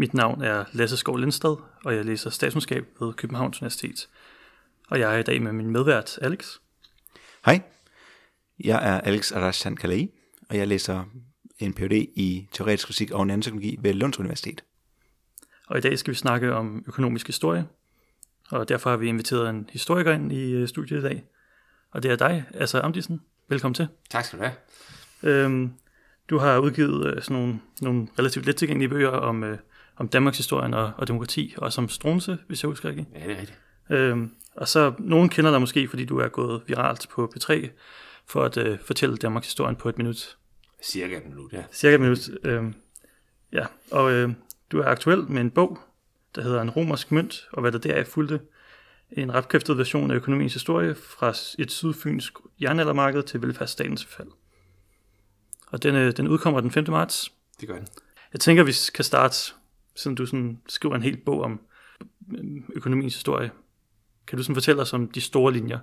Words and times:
Mit 0.00 0.14
navn 0.14 0.42
er 0.42 0.64
Lasse 0.72 0.96
Skov 0.96 1.16
Lindstad, 1.16 1.56
og 1.84 1.96
jeg 1.96 2.04
læser 2.04 2.30
statskundskab 2.30 2.86
ved 3.00 3.12
Københavns 3.12 3.62
Universitet. 3.62 4.08
Og 4.88 5.00
jeg 5.00 5.14
er 5.14 5.18
i 5.18 5.22
dag 5.22 5.42
med 5.42 5.52
min 5.52 5.70
medvært, 5.70 6.18
Alex. 6.22 6.56
Hej, 7.44 7.62
jeg 8.64 8.94
er 8.94 9.00
Alex 9.00 9.32
Arashan 9.32 9.76
Kalei, 9.76 10.10
og 10.48 10.56
jeg 10.56 10.68
læser 10.68 11.04
en 11.58 11.74
Ph.D. 11.74 11.92
i 12.16 12.48
teoretisk 12.52 12.86
fysik 12.86 13.10
og 13.10 13.26
nanoteknologi 13.26 13.78
ved 13.80 13.94
Lunds 13.94 14.18
Universitet. 14.18 14.64
Og 15.66 15.78
i 15.78 15.80
dag 15.80 15.98
skal 15.98 16.10
vi 16.10 16.18
snakke 16.18 16.54
om 16.54 16.84
økonomisk 16.86 17.26
historie, 17.26 17.66
og 18.50 18.68
derfor 18.68 18.90
har 18.90 18.96
vi 18.96 19.08
inviteret 19.08 19.50
en 19.50 19.68
historiker 19.72 20.12
ind 20.12 20.32
i 20.32 20.52
øh, 20.52 20.68
studiet 20.68 20.98
i 20.98 21.02
dag. 21.02 21.24
Og 21.90 22.02
det 22.02 22.10
er 22.10 22.16
dig, 22.16 22.44
altså 22.54 22.80
Amdisen. 22.80 23.20
Velkommen 23.48 23.74
til. 23.74 23.88
Tak 24.10 24.24
skal 24.24 24.38
du 24.38 24.44
have. 24.44 24.54
Øhm, 25.22 25.72
du 26.30 26.38
har 26.38 26.58
udgivet 26.58 27.14
øh, 27.14 27.22
sådan 27.22 27.36
nogle, 27.42 27.60
nogle 27.80 28.08
relativt 28.18 28.46
let 28.46 28.56
tilgængelige 28.56 28.88
bøger 28.88 29.08
om, 29.08 29.44
øh, 29.44 29.58
om 30.00 30.08
Danmarks 30.08 30.36
historie 30.36 30.76
og, 30.76 30.92
og 30.96 31.08
demokrati, 31.08 31.54
og 31.56 31.72
som 31.72 31.88
Strunse, 31.88 32.38
hvis 32.46 32.62
jeg 32.62 32.68
husker 32.68 32.88
rigtigt. 32.88 33.08
Ja, 33.14 33.20
det 33.20 33.36
er 33.36 33.40
rigtigt. 33.40 33.58
Øhm, 33.90 34.30
og 34.54 34.68
så, 34.68 34.92
nogen 34.98 35.28
kender 35.28 35.50
dig 35.50 35.60
måske, 35.60 35.88
fordi 35.88 36.04
du 36.04 36.18
er 36.18 36.28
gået 36.28 36.62
viralt 36.66 37.06
på 37.10 37.32
P3, 37.36 37.68
for 38.26 38.44
at 38.44 38.56
øh, 38.56 38.78
fortælle 38.84 39.16
Danmarks 39.16 39.46
historien 39.46 39.76
på 39.76 39.88
et 39.88 39.98
minut. 39.98 40.36
Cirka 40.82 41.16
et 41.16 41.26
minut, 41.26 41.52
ja. 41.52 41.62
Cirka 41.72 41.94
et 41.94 42.00
minut. 42.00 42.18
Øhm, 42.44 42.74
ja, 43.52 43.66
og 43.90 44.12
øh, 44.12 44.30
du 44.72 44.80
er 44.80 44.84
aktuel 44.84 45.30
med 45.30 45.40
en 45.40 45.50
bog, 45.50 45.78
der 46.34 46.42
hedder 46.42 46.62
En 46.62 46.70
romersk 46.70 47.12
mønt, 47.12 47.48
og 47.52 47.60
hvad 47.60 47.72
der 47.72 47.78
deraf 47.78 48.06
fulgte. 48.06 48.40
En 49.12 49.34
retkræftet 49.34 49.78
version 49.78 50.10
af 50.10 50.14
økonomiens 50.14 50.52
historie 50.52 50.94
fra 50.94 51.28
et 51.58 51.70
sydfynsk 51.70 52.32
jernaldermarked 52.60 53.22
til 53.22 53.42
velfærdsstatens 53.42 54.04
fald. 54.04 54.28
Og 55.66 55.82
den, 55.82 55.94
øh, 55.94 56.16
den 56.16 56.28
udkommer 56.28 56.60
den 56.60 56.70
5. 56.70 56.84
marts. 56.88 57.32
Det 57.60 57.68
gør 57.68 57.76
den. 57.76 57.86
Jeg 58.32 58.40
tænker, 58.40 58.62
vi 58.64 58.72
kan 58.94 59.04
starte, 59.04 59.52
siden 59.96 60.14
du 60.14 60.26
sådan 60.26 60.58
skriver 60.68 60.94
en 60.94 61.02
hel 61.02 61.16
bog 61.16 61.40
om 61.40 61.60
øh, 62.38 62.62
økonomiens 62.74 63.14
historie. 63.14 63.50
Kan 64.26 64.38
du 64.38 64.42
sådan 64.42 64.56
fortælle 64.56 64.82
os 64.82 64.92
om 64.92 65.08
de 65.08 65.20
store 65.20 65.52
linjer? 65.52 65.78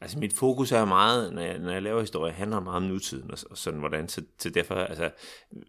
Altså 0.00 0.18
mit 0.18 0.32
fokus 0.32 0.72
er 0.72 0.84
meget, 0.84 1.32
når 1.32 1.42
jeg, 1.42 1.58
når 1.58 1.72
jeg 1.72 1.82
laver 1.82 2.00
historie, 2.00 2.32
handler 2.32 2.60
meget 2.60 2.76
om 2.76 2.82
nutiden 2.82 3.30
og, 3.30 3.38
og 3.50 3.58
sådan 3.58 3.80
hvordan, 3.80 4.08
så, 4.08 4.22
så 4.38 4.50
derfor, 4.50 4.74
altså, 4.74 5.10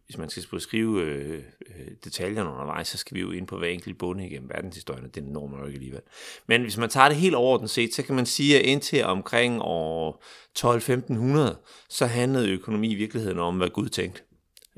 hvis 0.06 0.18
man 0.18 0.30
skal 0.30 0.44
beskrive 0.52 1.02
øh, 1.02 1.44
øh, 1.70 1.88
detaljerne 2.04 2.50
undervejs, 2.50 2.88
så 2.88 2.98
skal 2.98 3.16
vi 3.16 3.22
jo 3.22 3.32
ind 3.32 3.48
på 3.48 3.58
hver 3.58 3.68
enkelt 3.68 3.98
bunde 3.98 4.28
igennem 4.28 4.50
verdenshistorien, 4.50 5.06
og 5.06 5.16
det 5.16 5.24
når 5.24 5.48
man 5.48 5.60
jo 5.60 5.66
ikke 5.66 5.78
alligevel. 5.78 6.02
Men 6.48 6.62
hvis 6.62 6.78
man 6.78 6.90
tager 6.90 7.08
det 7.08 7.18
helt 7.18 7.36
overordnet 7.36 7.70
set, 7.70 7.94
så 7.94 8.04
kan 8.04 8.16
man 8.16 8.26
sige, 8.26 8.60
at 8.60 8.66
indtil 8.66 9.04
omkring 9.04 9.62
år 9.62 10.24
12-1500, 10.60 11.86
så 11.90 12.06
handlede 12.06 12.50
økonomi 12.50 12.92
i 12.92 12.96
virkeligheden 12.96 13.40
om, 13.40 13.58
hvad 13.58 13.70
Gud 13.70 13.90
tænkte 13.90 14.22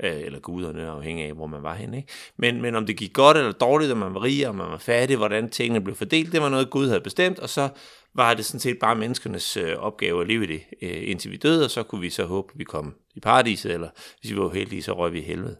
Øh, 0.02 0.20
eller 0.20 0.38
guderne, 0.38 0.86
afhængig 0.86 1.24
af, 1.24 1.32
hvor 1.32 1.46
man 1.46 1.62
var 1.62 1.74
henne. 1.74 1.96
Ikke? 1.96 2.12
Men, 2.36 2.62
men 2.62 2.74
om 2.74 2.86
det 2.86 2.96
gik 2.96 3.12
godt 3.12 3.36
eller 3.36 3.52
dårligt, 3.52 3.92
om 3.92 3.98
man 3.98 4.14
var 4.14 4.22
rig, 4.22 4.48
om 4.48 4.54
man 4.54 4.70
var 4.70 4.78
fattig, 4.78 5.16
hvordan 5.16 5.50
tingene 5.50 5.80
blev 5.80 5.96
fordelt, 5.96 6.32
det 6.32 6.42
var 6.42 6.48
noget, 6.48 6.70
Gud 6.70 6.88
havde 6.88 7.00
bestemt, 7.00 7.38
og 7.38 7.48
så 7.48 7.68
var 8.14 8.34
det 8.34 8.44
sådan 8.44 8.60
set 8.60 8.78
bare 8.78 8.96
menneskernes 8.96 9.56
øh, 9.56 9.76
opgave 9.76 10.20
at 10.20 10.26
leve 10.26 10.44
i 10.44 10.46
det, 10.46 10.62
øh, 10.82 11.10
indtil 11.10 11.30
vi 11.30 11.36
døde, 11.36 11.64
og 11.64 11.70
så 11.70 11.82
kunne 11.82 12.00
vi 12.00 12.10
så 12.10 12.24
håbe, 12.24 12.52
at 12.52 12.58
vi 12.58 12.64
kom 12.64 12.94
i 13.14 13.20
paradiset, 13.20 13.72
eller 13.72 13.88
hvis 14.20 14.30
vi 14.30 14.36
var 14.36 14.48
heldige, 14.48 14.82
så 14.82 14.92
røg 14.92 15.12
vi 15.12 15.18
i 15.18 15.22
helvede. 15.22 15.56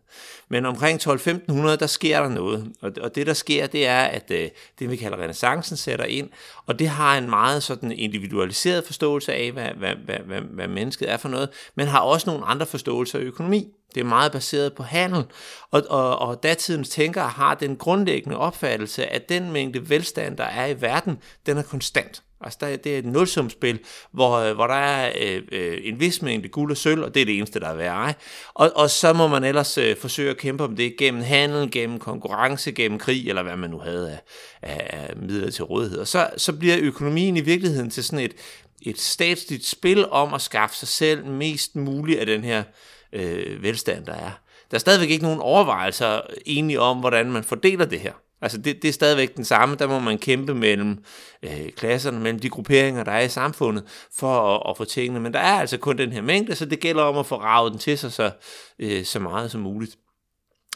Men 0.48 0.66
omkring 0.66 1.00
12-1500, 1.00 1.76
der 1.76 1.86
sker 1.86 2.20
der 2.20 2.28
noget, 2.28 2.72
og, 2.80 2.92
og 3.00 3.14
det 3.14 3.26
der 3.26 3.32
sker, 3.32 3.66
det 3.66 3.86
er, 3.86 4.02
at 4.02 4.30
øh, 4.30 4.48
det 4.78 4.90
vi 4.90 4.96
kalder 4.96 5.18
renaissancen 5.18 5.76
sætter 5.76 6.04
ind, 6.04 6.30
og 6.66 6.78
det 6.78 6.88
har 6.88 7.18
en 7.18 7.30
meget 7.30 7.62
sådan 7.62 7.92
individualiseret 7.92 8.84
forståelse 8.84 9.32
af, 9.32 9.52
hvad, 9.52 9.68
hvad, 9.76 9.94
hvad, 10.04 10.18
hvad, 10.18 10.40
hvad 10.40 10.68
mennesket 10.68 11.10
er 11.10 11.16
for 11.16 11.28
noget, 11.28 11.48
men 11.74 11.86
har 11.86 12.00
også 12.00 12.30
nogle 12.30 12.44
andre 12.44 12.66
forståelser 12.66 13.18
af 13.18 13.22
økonomi. 13.22 13.72
Det 13.94 14.00
er 14.00 14.04
meget 14.04 14.32
baseret 14.32 14.72
på 14.72 14.82
handel, 14.82 15.24
og, 15.70 15.82
og, 15.88 16.18
og 16.18 16.42
datidens 16.42 16.88
tænkere 16.88 17.28
har 17.28 17.54
den 17.54 17.76
grundlæggende 17.76 18.38
opfattelse, 18.38 19.06
at 19.06 19.28
den 19.28 19.52
mængde 19.52 19.90
velstand, 19.90 20.36
der 20.36 20.44
er 20.44 20.66
i 20.66 20.80
verden, 20.80 21.18
den 21.46 21.58
er 21.58 21.62
konstant. 21.62 22.22
Altså 22.44 22.58
der, 22.60 22.76
det 22.76 22.94
er 22.94 22.98
et 22.98 23.06
nulsumspil, 23.06 23.78
hvor, 24.12 24.36
øh, 24.36 24.54
hvor 24.54 24.66
der 24.66 24.74
er 24.74 25.12
øh, 25.20 25.42
øh, 25.52 25.78
en 25.82 26.00
vis 26.00 26.22
mængde 26.22 26.48
guld 26.48 26.70
og 26.70 26.76
sølv, 26.76 27.02
og 27.02 27.14
det 27.14 27.22
er 27.22 27.26
det 27.26 27.36
eneste, 27.36 27.60
der 27.60 27.68
er 27.68 27.74
værd. 27.74 28.16
Og, 28.54 28.72
og 28.74 28.90
så 28.90 29.12
må 29.12 29.28
man 29.28 29.44
ellers 29.44 29.78
øh, 29.78 29.96
forsøge 29.96 30.30
at 30.30 30.36
kæmpe 30.36 30.64
om 30.64 30.76
det 30.76 30.96
gennem 30.98 31.22
handel, 31.22 31.70
gennem 31.70 31.98
konkurrence, 31.98 32.72
gennem 32.72 32.98
krig, 32.98 33.28
eller 33.28 33.42
hvad 33.42 33.56
man 33.56 33.70
nu 33.70 33.78
havde 33.78 34.10
af, 34.10 34.20
af, 34.62 35.08
af 35.08 35.16
midler 35.16 35.50
til 35.50 35.64
rådighed. 35.64 35.98
Og 35.98 36.08
så, 36.08 36.30
så 36.36 36.52
bliver 36.52 36.76
økonomien 36.80 37.36
i 37.36 37.40
virkeligheden 37.40 37.90
til 37.90 38.04
sådan 38.04 38.24
et, 38.24 38.34
et 38.82 39.00
statsligt 39.00 39.66
spil 39.66 40.08
om 40.08 40.34
at 40.34 40.42
skaffe 40.42 40.76
sig 40.76 40.88
selv 40.88 41.26
mest 41.26 41.76
muligt 41.76 42.20
af 42.20 42.26
den 42.26 42.44
her 42.44 42.58
øh, 42.58 42.64
Øh, 43.12 43.62
velstand, 43.62 44.06
der 44.06 44.12
er. 44.12 44.30
Der 44.70 44.76
er 44.76 44.78
stadigvæk 44.78 45.10
ikke 45.10 45.24
nogen 45.24 45.40
overvejelser 45.40 46.20
egentlig 46.46 46.78
om, 46.78 46.98
hvordan 46.98 47.32
man 47.32 47.44
fordeler 47.44 47.84
det 47.84 48.00
her. 48.00 48.12
Altså 48.42 48.58
det, 48.58 48.82
det 48.82 48.88
er 48.88 48.92
stadigvæk 48.92 49.36
den 49.36 49.44
samme, 49.44 49.76
der 49.76 49.86
må 49.86 49.98
man 49.98 50.18
kæmpe 50.18 50.54
mellem 50.54 51.04
øh, 51.42 51.72
klasserne, 51.76 52.20
mellem 52.20 52.40
de 52.40 52.48
grupperinger, 52.48 53.04
der 53.04 53.12
er 53.12 53.20
i 53.20 53.28
samfundet, 53.28 53.84
for 54.18 54.54
at, 54.54 54.70
at 54.70 54.76
få 54.76 54.84
tingene. 54.84 55.20
Men 55.20 55.32
der 55.32 55.38
er 55.40 55.60
altså 55.60 55.78
kun 55.78 55.98
den 55.98 56.12
her 56.12 56.22
mængde, 56.22 56.54
så 56.54 56.64
det 56.64 56.80
gælder 56.80 57.02
om 57.02 57.18
at 57.18 57.26
få 57.26 57.36
ravet 57.36 57.72
den 57.72 57.78
til 57.78 57.98
sig 57.98 58.12
så, 58.12 58.30
øh, 58.78 59.04
så 59.04 59.18
meget 59.18 59.50
som 59.50 59.60
muligt. 59.60 59.96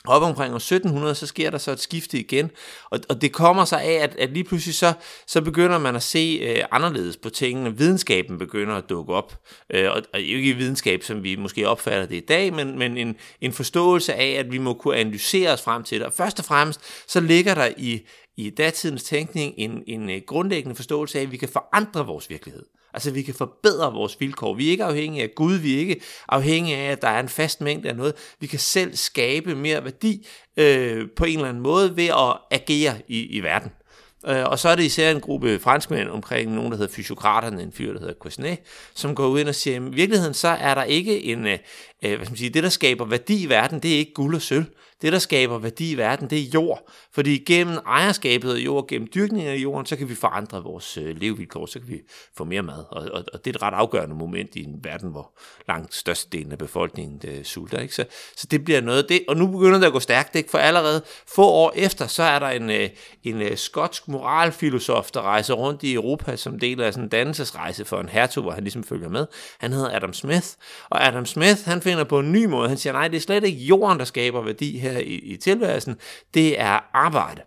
Op 0.06 0.22
omkring 0.22 0.52
år 0.52 0.56
1700, 0.56 1.14
så 1.14 1.26
sker 1.26 1.50
der 1.50 1.58
så 1.58 1.70
et 1.70 1.80
skifte 1.80 2.18
igen, 2.18 2.50
og, 2.90 3.00
og 3.08 3.22
det 3.22 3.32
kommer 3.32 3.64
sig 3.64 3.82
af, 3.82 4.02
at, 4.02 4.16
at 4.16 4.30
lige 4.30 4.44
pludselig 4.44 4.74
så, 4.74 4.92
så 5.26 5.40
begynder 5.40 5.78
man 5.78 5.96
at 5.96 6.02
se 6.02 6.38
øh, 6.42 6.64
anderledes 6.70 7.16
på 7.16 7.30
tingene. 7.30 7.76
Videnskaben 7.76 8.38
begynder 8.38 8.74
at 8.74 8.88
dukke 8.88 9.14
op, 9.14 9.40
øh, 9.70 9.90
og, 9.90 10.02
og 10.14 10.20
ikke 10.20 10.52
videnskab, 10.52 11.02
som 11.02 11.22
vi 11.22 11.36
måske 11.36 11.68
opfatter 11.68 12.06
det 12.06 12.16
i 12.16 12.26
dag, 12.26 12.52
men, 12.54 12.78
men 12.78 12.98
en, 12.98 13.16
en 13.40 13.52
forståelse 13.52 14.14
af, 14.14 14.30
at 14.30 14.52
vi 14.52 14.58
må 14.58 14.74
kunne 14.74 14.96
analysere 14.96 15.52
os 15.52 15.62
frem 15.62 15.82
til 15.82 15.98
det. 15.98 16.06
Og 16.06 16.12
først 16.12 16.38
og 16.38 16.44
fremmest, 16.44 16.80
så 17.08 17.20
ligger 17.20 17.54
der 17.54 17.68
i, 17.76 18.06
i 18.36 18.50
datidens 18.50 19.04
tænkning 19.04 19.54
en, 19.56 19.82
en 19.86 20.10
øh, 20.10 20.20
grundlæggende 20.26 20.76
forståelse 20.76 21.18
af, 21.18 21.22
at 21.22 21.32
vi 21.32 21.36
kan 21.36 21.48
forandre 21.48 22.06
vores 22.06 22.30
virkelighed. 22.30 22.64
Altså 22.96 23.10
vi 23.10 23.22
kan 23.22 23.34
forbedre 23.34 23.92
vores 23.92 24.20
vilkår. 24.20 24.54
Vi 24.54 24.66
er 24.66 24.70
ikke 24.70 24.84
afhængige 24.84 25.22
af 25.22 25.30
Gud, 25.34 25.54
vi 25.54 25.74
er 25.74 25.78
ikke 25.78 26.00
afhængige 26.28 26.76
af, 26.76 26.92
at 26.92 27.02
der 27.02 27.08
er 27.08 27.20
en 27.20 27.28
fast 27.28 27.60
mængde 27.60 27.88
af 27.88 27.96
noget. 27.96 28.14
Vi 28.40 28.46
kan 28.46 28.58
selv 28.58 28.96
skabe 28.96 29.54
mere 29.54 29.84
værdi 29.84 30.26
øh, 30.56 31.06
på 31.16 31.24
en 31.24 31.36
eller 31.36 31.48
anden 31.48 31.62
måde 31.62 31.96
ved 31.96 32.06
at 32.06 32.36
agere 32.50 32.94
i, 33.08 33.26
i 33.26 33.40
verden. 33.40 33.70
Øh, 34.28 34.44
og 34.44 34.58
så 34.58 34.68
er 34.68 34.74
det 34.76 34.82
især 34.82 35.10
en 35.10 35.20
gruppe 35.20 35.58
franskmænd 35.58 36.08
omkring 36.08 36.54
nogen, 36.54 36.72
der 36.72 36.78
hedder 36.78 36.92
fysiokraterne, 36.92 37.62
en 37.62 37.72
fyr, 37.72 37.92
der 37.92 38.00
hedder 38.00 38.14
Quesnay, 38.22 38.56
som 38.94 39.14
går 39.14 39.26
ud 39.26 39.44
og 39.44 39.54
siger, 39.54 39.76
at 39.76 39.82
i 39.82 39.94
virkeligheden 39.94 40.34
så 40.34 40.48
er 40.48 40.74
der 40.74 40.82
ikke 40.82 41.24
en, 41.24 41.46
øh, 41.46 41.58
øh, 42.04 42.16
hvad 42.16 42.26
skal 42.26 42.32
man 42.32 42.36
sige, 42.36 42.50
det 42.50 42.62
der 42.62 42.68
skaber 42.68 43.04
værdi 43.04 43.42
i 43.42 43.48
verden, 43.48 43.80
det 43.80 43.94
er 43.94 43.98
ikke 43.98 44.14
guld 44.14 44.34
og 44.34 44.42
sølv. 44.42 44.66
Det, 45.02 45.12
der 45.12 45.18
skaber 45.18 45.58
værdi 45.58 45.92
i 45.92 45.96
verden, 45.96 46.30
det 46.30 46.38
er 46.38 46.46
jord. 46.54 46.90
Fordi 47.14 47.38
gennem 47.38 47.78
ejerskabet 47.86 48.54
af 48.54 48.58
jord, 48.58 48.88
gennem 48.88 49.08
dyrkningen 49.14 49.52
af 49.52 49.56
jorden, 49.56 49.86
så 49.86 49.96
kan 49.96 50.08
vi 50.08 50.14
forandre 50.14 50.62
vores 50.62 50.96
øh, 50.96 51.16
levevilkår, 51.16 51.66
så 51.66 51.78
kan 51.78 51.88
vi 51.88 52.00
få 52.36 52.44
mere 52.44 52.62
mad. 52.62 52.84
Og, 52.90 53.08
og, 53.12 53.24
og 53.32 53.44
det 53.44 53.50
er 53.50 53.58
et 53.58 53.62
ret 53.62 53.74
afgørende 53.74 54.14
moment 54.14 54.56
i 54.56 54.64
en 54.64 54.84
verden, 54.84 55.10
hvor 55.10 55.38
langt 55.68 55.94
størstedelen 55.94 56.52
af 56.52 56.58
befolkningen 56.58 57.18
det, 57.18 57.38
øh, 57.38 57.44
sulter. 57.44 57.78
Ikke? 57.78 57.94
Så, 57.94 58.04
så 58.36 58.46
det 58.50 58.64
bliver 58.64 58.80
noget 58.80 59.08
det. 59.08 59.24
Og 59.28 59.36
nu 59.36 59.46
begynder 59.46 59.78
det 59.78 59.86
at 59.86 59.92
gå 59.92 60.00
stærkt, 60.00 60.34
ikke? 60.34 60.50
for 60.50 60.58
allerede 60.58 61.02
få 61.34 61.44
år 61.44 61.72
efter, 61.76 62.06
så 62.06 62.22
er 62.22 62.38
der 62.38 62.48
en, 62.48 62.70
øh, 62.70 62.88
en, 63.22 63.42
øh, 63.42 63.56
skotsk 63.56 64.08
moralfilosof, 64.08 65.10
der 65.10 65.22
rejser 65.22 65.54
rundt 65.54 65.82
i 65.82 65.94
Europa 65.94 66.36
som 66.36 66.58
del 66.58 66.80
af 66.80 66.92
sådan 66.92 67.04
en 67.04 67.10
dannelsesrejse 67.10 67.84
for 67.84 68.00
en 68.00 68.08
hertug, 68.08 68.42
hvor 68.42 68.52
han 68.52 68.62
ligesom 68.62 68.84
følger 68.84 69.08
med. 69.08 69.26
Han 69.58 69.72
hedder 69.72 69.96
Adam 69.96 70.12
Smith. 70.12 70.46
Og 70.88 71.06
Adam 71.06 71.26
Smith, 71.26 71.64
han 71.64 71.82
finder 71.86 72.04
på 72.04 72.18
en 72.18 72.32
ny 72.32 72.44
måde. 72.44 72.68
Han 72.68 72.78
siger, 72.78 72.92
nej, 72.92 73.08
det 73.08 73.16
er 73.16 73.20
slet 73.20 73.44
ikke 73.44 73.58
jorden, 73.58 73.98
der 73.98 74.04
skaber 74.04 74.42
værdi 74.42 74.78
her 74.78 74.98
i, 74.98 75.14
i 75.14 75.36
tilværelsen, 75.36 75.96
det 76.34 76.60
er 76.60 76.90
arbejde. 76.94 77.42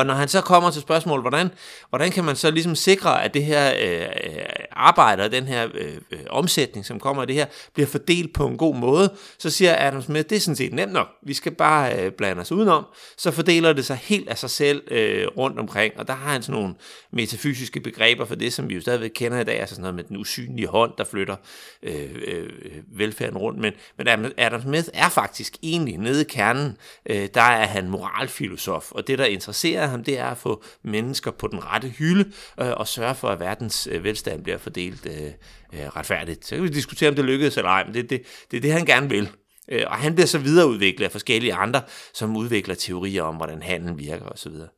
Og 0.00 0.06
når 0.06 0.14
han 0.14 0.28
så 0.28 0.40
kommer 0.40 0.70
til 0.70 0.82
spørgsmålet, 0.82 1.22
hvordan, 1.22 1.50
hvordan 1.88 2.10
kan 2.10 2.24
man 2.24 2.36
så 2.36 2.50
ligesom 2.50 2.74
sikre, 2.74 3.24
at 3.24 3.34
det 3.34 3.44
her 3.44 3.72
øh, 3.82 4.00
øh 4.00 4.42
arbejde 4.72 5.22
og 5.22 5.32
den 5.32 5.44
her 5.44 5.68
øh, 5.74 5.94
øh 6.10 6.18
omsætning, 6.30 6.86
som 6.86 7.00
kommer 7.00 7.22
af 7.22 7.26
det 7.26 7.36
her, 7.36 7.46
bliver 7.74 7.86
fordelt 7.86 8.32
på 8.32 8.46
en 8.46 8.56
god 8.56 8.74
måde, 8.74 9.12
så 9.38 9.50
siger 9.50 9.86
Adam 9.86 10.02
Smith, 10.02 10.28
det 10.28 10.36
er 10.36 10.40
sådan 10.40 10.56
set 10.56 10.72
nemt 10.72 10.92
nok. 10.92 11.08
Vi 11.22 11.34
skal 11.34 11.52
bare 11.52 12.04
øh, 12.04 12.12
blande 12.12 12.40
os 12.40 12.52
udenom. 12.52 12.86
Så 13.16 13.30
fordeler 13.30 13.72
det 13.72 13.84
sig 13.84 13.96
helt 13.96 14.28
af 14.28 14.38
sig 14.38 14.50
selv 14.50 14.82
øh, 14.90 15.26
rundt 15.26 15.58
omkring, 15.58 15.94
og 15.96 16.08
der 16.08 16.14
har 16.14 16.32
han 16.32 16.42
sådan 16.42 16.60
nogle 16.60 16.74
metafysiske 17.12 17.80
begreber 17.80 18.24
for 18.24 18.34
det, 18.34 18.52
som 18.52 18.68
vi 18.68 18.74
jo 18.74 18.80
stadigvæk 18.80 19.10
kender 19.14 19.40
i 19.40 19.44
dag, 19.44 19.60
altså 19.60 19.74
sådan 19.74 19.82
noget 19.82 19.94
med 19.94 20.04
den 20.04 20.16
usynlige 20.16 20.68
hånd, 20.68 20.92
der 20.98 21.04
flytter 21.04 21.36
øh, 21.82 22.10
øh, 22.26 22.50
øh 22.64 22.98
velfærden 22.98 23.38
rundt. 23.38 23.58
Men, 23.58 23.72
men 23.98 24.32
Adam 24.38 24.62
Smith 24.62 24.88
er 24.94 25.08
faktisk 25.08 25.56
egentlig 25.62 25.98
nede 25.98 26.20
i 26.20 26.24
kernen, 26.28 26.76
øh, 27.06 27.28
der 27.34 27.42
er 27.42 27.66
han 27.66 27.88
moralfilosof, 27.88 28.92
og 28.92 29.06
det, 29.06 29.18
der 29.18 29.24
interesserer 29.24 29.86
ham, 29.90 30.04
det 30.04 30.18
er 30.18 30.26
at 30.26 30.38
få 30.38 30.62
mennesker 30.84 31.30
på 31.30 31.46
den 31.46 31.64
rette 31.64 31.88
hylde 31.88 32.32
øh, 32.60 32.70
og 32.76 32.88
sørge 32.88 33.14
for, 33.14 33.28
at 33.28 33.40
verdens 33.40 33.88
øh, 33.92 34.04
velstand 34.04 34.42
bliver 34.42 34.58
fordelt 34.58 35.06
øh, 35.06 35.32
øh, 35.72 35.88
retfærdigt. 35.96 36.46
Så 36.46 36.54
kan 36.54 36.64
vi 36.64 36.68
diskutere, 36.68 37.08
om 37.08 37.14
det 37.14 37.24
lykkedes 37.24 37.56
eller 37.56 37.70
ej, 37.70 37.84
men 37.84 37.94
det, 37.94 38.10
det, 38.10 38.22
det 38.50 38.56
er 38.56 38.60
det, 38.60 38.72
han 38.72 38.84
gerne 38.84 39.08
vil. 39.08 39.30
Øh, 39.70 39.82
og 39.86 39.96
han 39.96 40.14
bliver 40.14 40.26
så 40.26 40.38
videreudviklet 40.38 41.04
af 41.04 41.12
forskellige 41.12 41.54
andre, 41.54 41.82
som 42.14 42.36
udvikler 42.36 42.74
teorier 42.74 43.22
om, 43.22 43.36
hvordan 43.36 43.62
handel 43.62 43.98
virker 43.98 44.26
osv. 44.26 44.52
Det 44.52 44.68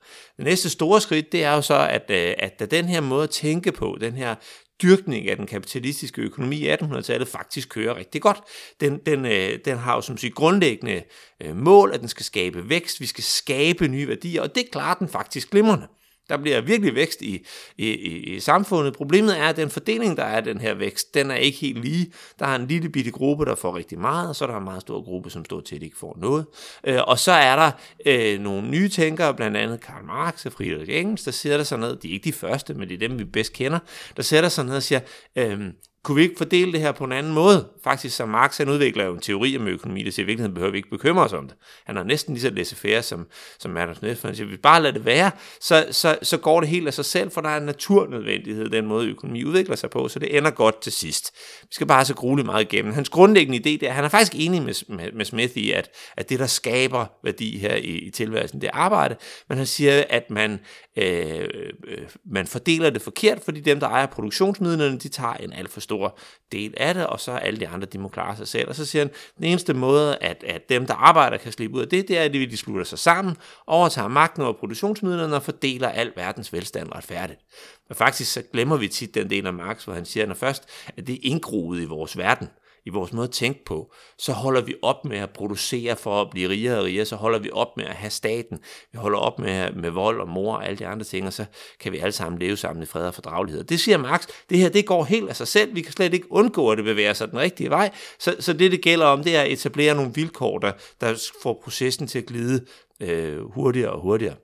næste 0.44 0.70
store 0.70 1.00
skridt, 1.00 1.32
det 1.32 1.44
er 1.44 1.54
jo 1.54 1.62
så, 1.62 1.88
at, 1.90 2.10
øh, 2.10 2.34
at 2.38 2.60
da 2.60 2.66
den 2.66 2.84
her 2.84 3.00
måde 3.00 3.22
at 3.22 3.30
tænke 3.30 3.72
på, 3.72 3.98
den 4.00 4.12
her 4.12 4.34
dyrkning 4.82 5.28
af 5.28 5.36
den 5.36 5.46
kapitalistiske 5.46 6.22
økonomi 6.22 6.56
i 6.56 6.72
1800-tallet 6.72 7.28
faktisk 7.28 7.68
kører 7.68 7.96
rigtig 7.96 8.22
godt. 8.22 8.40
Den, 8.80 8.98
den, 9.06 9.26
øh, 9.26 9.58
den 9.64 9.78
har 9.78 9.94
jo 9.94 10.00
som 10.00 10.16
sige 10.16 10.30
grundlæggende 10.30 11.02
øh, 11.42 11.56
mål, 11.56 11.90
at 11.94 12.00
den 12.00 12.08
skal 12.08 12.24
skabe 12.24 12.68
vækst, 12.68 13.00
vi 13.00 13.06
skal 13.06 13.24
skabe 13.24 13.88
nye 13.88 14.08
værdier, 14.08 14.42
og 14.42 14.54
det 14.54 14.70
klarer 14.72 14.94
den 14.94 15.08
faktisk 15.08 15.50
glimrende. 15.50 15.86
Der 16.28 16.36
bliver 16.36 16.60
virkelig 16.60 16.94
vækst 16.94 17.22
i, 17.22 17.46
i, 17.78 17.88
i, 17.88 18.34
i 18.34 18.40
samfundet. 18.40 18.94
Problemet 18.94 19.38
er, 19.38 19.48
at 19.48 19.56
den 19.56 19.70
fordeling, 19.70 20.16
der 20.16 20.24
er 20.24 20.40
den 20.40 20.60
her 20.60 20.74
vækst, 20.74 21.14
den 21.14 21.30
er 21.30 21.34
ikke 21.34 21.58
helt 21.58 21.82
lige. 21.82 22.12
Der 22.38 22.46
er 22.46 22.56
en 22.56 22.66
lille 22.66 22.88
bitte 22.88 23.10
gruppe, 23.10 23.44
der 23.44 23.54
får 23.54 23.76
rigtig 23.76 23.98
meget, 23.98 24.28
og 24.28 24.36
så 24.36 24.44
er 24.44 24.48
der 24.48 24.56
en 24.56 24.64
meget 24.64 24.80
stor 24.80 25.02
gruppe, 25.02 25.30
som 25.30 25.44
står 25.44 25.62
set 25.64 25.82
ikke 25.82 25.96
får 25.96 26.18
noget. 26.20 26.46
Øh, 26.84 27.00
og 27.06 27.18
så 27.18 27.32
er 27.32 27.56
der 27.56 27.70
øh, 28.06 28.40
nogle 28.40 28.68
nye 28.68 28.88
tænkere, 28.88 29.34
blandt 29.34 29.56
andet 29.56 29.80
Karl 29.80 30.04
Marx 30.04 30.46
og 30.46 30.52
Friedrich 30.52 30.90
Engels, 30.92 31.22
der 31.22 31.30
sætter 31.30 31.64
sig 31.64 31.78
ned, 31.78 31.96
de 31.96 32.08
er 32.08 32.12
ikke 32.12 32.24
de 32.24 32.32
første, 32.32 32.74
men 32.74 32.88
det 32.88 32.94
er 32.94 33.08
dem, 33.08 33.18
vi 33.18 33.24
bedst 33.24 33.52
kender, 33.52 33.78
der 34.16 34.22
sætter 34.22 34.48
sig 34.48 34.64
ned 34.64 34.76
og 34.76 34.82
siger, 34.82 35.00
øh, 35.36 35.60
kunne 36.04 36.16
vi 36.16 36.22
ikke 36.22 36.34
fordele 36.38 36.72
det 36.72 36.80
her 36.80 36.92
på 36.92 37.04
en 37.04 37.12
anden 37.12 37.32
måde? 37.32 37.68
Faktisk, 37.84 38.16
som 38.16 38.28
Marx 38.28 38.58
han 38.58 38.68
udvikler 38.68 39.04
jo 39.04 39.14
en 39.14 39.20
teori 39.20 39.56
om 39.56 39.68
økonomi, 39.68 40.02
der 40.02 40.10
siger, 40.10 40.24
at 40.24 40.26
i 40.26 40.30
virkeligheden 40.30 40.54
behøver 40.54 40.70
vi 40.70 40.76
ikke 40.76 40.90
bekymre 40.90 41.24
os 41.24 41.32
om 41.32 41.48
det. 41.48 41.56
Han 41.86 41.96
har 41.96 42.04
næsten 42.04 42.34
lige 42.34 42.42
så 42.42 42.50
laissez 42.50 43.04
som, 43.04 43.26
som 43.58 43.76
Adam 43.76 43.94
Smith. 43.94 44.26
Han 44.26 44.36
siger, 44.36 44.48
vi 44.48 44.56
bare 44.56 44.82
lader 44.82 44.94
det 44.94 45.04
være, 45.04 45.30
så, 45.60 45.86
så, 45.90 46.18
så 46.22 46.36
går 46.36 46.60
det 46.60 46.68
helt 46.68 46.86
af 46.86 46.94
sig 46.94 47.04
selv, 47.04 47.30
for 47.30 47.40
der 47.40 47.48
er 47.48 47.56
en 47.56 47.62
naturnødvendighed, 47.66 48.68
den 48.68 48.86
måde 48.86 49.08
økonomi 49.08 49.44
udvikler 49.44 49.76
sig 49.76 49.90
på, 49.90 50.08
så 50.08 50.18
det 50.18 50.36
ender 50.36 50.50
godt 50.50 50.82
til 50.82 50.92
sidst. 50.92 51.30
Vi 51.62 51.68
skal 51.70 51.86
bare 51.86 52.04
så 52.04 52.14
grueligt 52.14 52.46
meget 52.46 52.72
igennem. 52.72 52.92
Hans 52.92 53.08
grundlæggende 53.08 53.58
idé, 53.58 53.80
det 53.80 53.82
er, 53.82 53.92
han 53.92 54.04
er 54.04 54.08
faktisk 54.08 54.32
enig 54.34 54.62
med, 54.62 54.74
med, 54.88 55.12
med 55.12 55.24
Smith 55.24 55.56
i, 55.56 55.72
at, 55.72 55.90
at 56.16 56.28
det, 56.28 56.38
der 56.38 56.46
skaber 56.46 57.06
værdi 57.24 57.58
her 57.58 57.74
i, 57.74 57.98
i 57.98 58.10
tilværelsen, 58.10 58.60
det 58.60 58.66
er 58.66 58.76
arbejde, 58.76 59.16
men 59.48 59.58
han 59.58 59.66
siger, 59.66 60.04
at 60.10 60.30
man, 60.30 60.60
øh, 60.96 61.48
øh, 61.86 61.98
man 62.24 62.46
fordeler 62.46 62.90
det 62.90 63.02
forkert, 63.02 63.40
fordi 63.44 63.60
dem, 63.60 63.80
der 63.80 63.88
ejer 63.88 64.06
produktionsmidlerne, 64.06 64.98
de 64.98 65.08
tager 65.08 65.34
en 65.34 65.52
alt 65.52 65.70
for 65.70 65.80
stor 65.92 66.18
del 66.52 66.74
af 66.76 66.94
det, 66.94 67.06
og 67.06 67.20
så 67.20 67.32
alle 67.32 67.60
de 67.60 67.68
andre, 67.68 67.86
de 67.86 67.98
må 67.98 68.08
klare 68.08 68.36
sig 68.36 68.48
selv. 68.48 68.68
Og 68.68 68.74
så 68.74 68.86
siger 68.86 69.04
han, 69.04 69.12
den 69.36 69.44
eneste 69.44 69.74
måde, 69.74 70.16
at, 70.16 70.44
at 70.44 70.68
dem, 70.68 70.86
der 70.86 70.94
arbejder, 70.94 71.36
kan 71.36 71.52
slippe 71.52 71.76
ud 71.76 71.82
af 71.82 71.88
det, 71.88 72.08
det 72.08 72.18
er, 72.18 72.22
at 72.22 72.32
de 72.32 72.56
slutter 72.56 72.84
sig 72.84 72.98
sammen, 72.98 73.36
overtager 73.66 74.08
magten 74.08 74.42
over 74.42 74.52
produktionsmidlerne 74.52 75.36
og 75.36 75.42
fordeler 75.42 75.88
al 75.88 76.12
verdens 76.16 76.52
velstand 76.52 76.92
retfærdigt. 76.94 77.40
Men 77.88 77.96
faktisk 77.96 78.32
så 78.32 78.42
glemmer 78.52 78.76
vi 78.76 78.88
tit 78.88 79.14
den 79.14 79.30
del 79.30 79.46
af 79.46 79.52
Marx, 79.52 79.84
hvor 79.84 79.94
han 79.94 80.04
siger, 80.04 80.26
når 80.26 80.34
først, 80.34 80.68
at 80.96 81.06
det 81.06 81.14
er 81.14 81.18
indgroet 81.22 81.80
i 81.80 81.84
vores 81.84 82.18
verden, 82.18 82.48
i 82.86 82.90
vores 82.90 83.12
måde 83.12 83.24
at 83.24 83.30
tænke 83.30 83.64
på, 83.64 83.92
så 84.18 84.32
holder 84.32 84.60
vi 84.60 84.74
op 84.82 85.04
med 85.04 85.18
at 85.18 85.30
producere 85.30 85.96
for 85.96 86.22
at 86.22 86.30
blive 86.30 86.48
rigere 86.48 86.78
og 86.78 86.84
rigere, 86.84 87.04
så 87.04 87.16
holder 87.16 87.38
vi 87.38 87.50
op 87.52 87.76
med 87.76 87.84
at 87.84 87.94
have 87.94 88.10
staten, 88.10 88.58
vi 88.92 88.98
holder 88.98 89.18
op 89.18 89.38
med, 89.38 89.72
med 89.72 89.90
vold 89.90 90.20
og 90.20 90.28
mor 90.28 90.56
og 90.56 90.66
alle 90.66 90.78
de 90.78 90.86
andre 90.86 91.04
ting, 91.04 91.26
og 91.26 91.32
så 91.32 91.44
kan 91.80 91.92
vi 91.92 91.98
alle 91.98 92.12
sammen 92.12 92.38
leve 92.38 92.56
sammen 92.56 92.82
i 92.82 92.86
fred 92.86 93.06
og 93.06 93.14
fordragelighed. 93.14 93.64
Det 93.64 93.80
siger 93.80 93.98
Marx, 93.98 94.26
det 94.50 94.58
her 94.58 94.68
det 94.68 94.86
går 94.86 95.04
helt 95.04 95.28
af 95.28 95.36
sig 95.36 95.48
selv, 95.48 95.74
vi 95.74 95.80
kan 95.80 95.92
slet 95.92 96.14
ikke 96.14 96.32
undgå, 96.32 96.70
at 96.70 96.78
det 96.78 96.84
bevæger 96.84 97.12
sig 97.12 97.30
den 97.30 97.38
rigtige 97.38 97.70
vej, 97.70 97.90
så, 98.18 98.36
så 98.40 98.52
det 98.52 98.72
det 98.72 98.82
gælder 98.82 99.06
om, 99.06 99.24
det 99.24 99.36
er 99.36 99.40
at 99.40 99.52
etablere 99.52 99.94
nogle 99.94 100.14
vilkår, 100.14 100.58
der, 100.58 100.72
der 101.00 101.30
får 101.42 101.60
processen 101.64 102.06
til 102.06 102.18
at 102.18 102.26
glide 102.26 102.66
øh, 103.00 103.52
hurtigere 103.54 103.90
og 103.90 104.00
hurtigere 104.00 104.34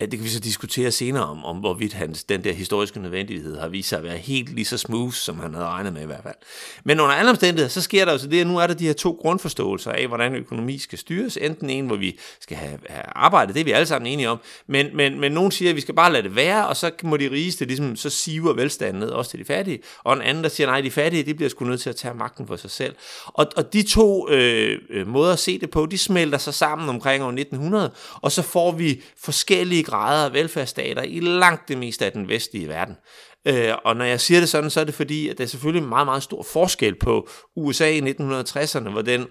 det 0.00 0.10
kan 0.10 0.24
vi 0.24 0.28
så 0.28 0.40
diskutere 0.40 0.90
senere 0.90 1.24
om, 1.24 1.44
om 1.44 1.56
hvorvidt 1.56 1.92
hans, 1.92 2.24
den 2.24 2.44
der 2.44 2.52
historiske 2.52 3.00
nødvendighed 3.00 3.58
har 3.58 3.68
vist 3.68 3.88
sig 3.88 3.98
at 3.98 4.04
være 4.04 4.16
helt 4.16 4.48
lige 4.54 4.64
så 4.64 4.78
smooth, 4.78 5.12
som 5.12 5.38
han 5.38 5.54
havde 5.54 5.66
regnet 5.66 5.92
med 5.92 6.02
i 6.02 6.06
hvert 6.06 6.22
fald. 6.22 6.34
Men 6.84 7.00
under 7.00 7.14
alle 7.14 7.30
omstændigheder, 7.30 7.68
så 7.68 7.80
sker 7.80 8.04
der 8.04 8.12
jo 8.12 8.18
så 8.18 8.26
det, 8.26 8.40
at 8.40 8.46
nu 8.46 8.58
er 8.58 8.66
der 8.66 8.74
de 8.74 8.86
her 8.86 8.92
to 8.92 9.18
grundforståelser 9.20 9.92
af, 9.92 10.06
hvordan 10.06 10.34
økonomi 10.34 10.78
skal 10.78 10.98
styres. 10.98 11.36
Enten 11.36 11.70
en, 11.70 11.86
hvor 11.86 11.96
vi 11.96 12.18
skal 12.40 12.56
have, 12.56 12.78
have 12.88 13.02
arbejde, 13.06 13.52
det 13.52 13.60
er 13.60 13.64
vi 13.64 13.70
alle 13.70 13.86
sammen 13.86 14.12
enige 14.12 14.28
om, 14.28 14.38
men, 14.66 14.96
men, 14.96 15.20
men 15.20 15.32
nogen 15.32 15.50
siger, 15.50 15.70
at 15.70 15.76
vi 15.76 15.80
skal 15.80 15.94
bare 15.94 16.12
lade 16.12 16.22
det 16.22 16.36
være, 16.36 16.66
og 16.66 16.76
så 16.76 16.90
må 17.02 17.16
de 17.16 17.30
rigeste 17.30 17.64
ligesom, 17.64 17.96
så 17.96 18.10
siver 18.10 18.52
velstanden 18.52 19.00
ned 19.00 19.08
også 19.08 19.30
til 19.30 19.40
de 19.40 19.44
fattige. 19.44 19.78
Og 20.04 20.12
en 20.12 20.22
anden, 20.22 20.44
der 20.44 20.50
siger, 20.50 20.66
nej, 20.66 20.80
de 20.80 20.90
fattige, 20.90 21.22
de 21.22 21.34
bliver 21.34 21.48
sgu 21.48 21.64
nødt 21.64 21.80
til 21.80 21.90
at 21.90 21.96
tage 21.96 22.14
magten 22.14 22.46
for 22.46 22.56
sig 22.56 22.70
selv. 22.70 22.94
Og, 23.26 23.46
og 23.56 23.72
de 23.72 23.82
to 23.82 24.30
øh, 24.30 24.78
øh 24.90 25.06
måder 25.06 25.32
at 25.32 25.38
se 25.38 25.58
det 25.58 25.70
på, 25.70 25.86
de 25.86 25.98
smelter 25.98 26.38
sig 26.38 26.54
sammen 26.54 26.88
omkring 26.88 27.24
år 27.24 27.28
1900, 27.28 27.90
og 28.14 28.32
så 28.32 28.42
får 28.42 28.72
vi 28.72 29.02
forskellige 29.16 29.87
grader 29.88 30.24
af 30.24 30.32
velfærdsstater 30.32 31.02
i 31.02 31.20
langt 31.20 31.68
det 31.68 31.78
meste 31.78 32.04
af 32.04 32.12
den 32.12 32.28
vestlige 32.28 32.68
verden. 32.68 32.96
Øh, 33.46 33.74
og 33.84 33.96
når 33.96 34.04
jeg 34.04 34.20
siger 34.20 34.40
det 34.40 34.48
sådan, 34.48 34.70
så 34.70 34.80
er 34.80 34.84
det 34.84 34.94
fordi, 34.94 35.28
at 35.28 35.38
der 35.38 35.44
er 35.44 35.48
selvfølgelig 35.48 35.88
meget, 35.88 36.06
meget 36.06 36.22
stor 36.22 36.42
forskel 36.42 36.94
på 36.98 37.28
USA 37.56 37.90
i 37.90 38.00
1960'erne, 38.00 38.90
hvor 38.90 39.02
den 39.02 39.26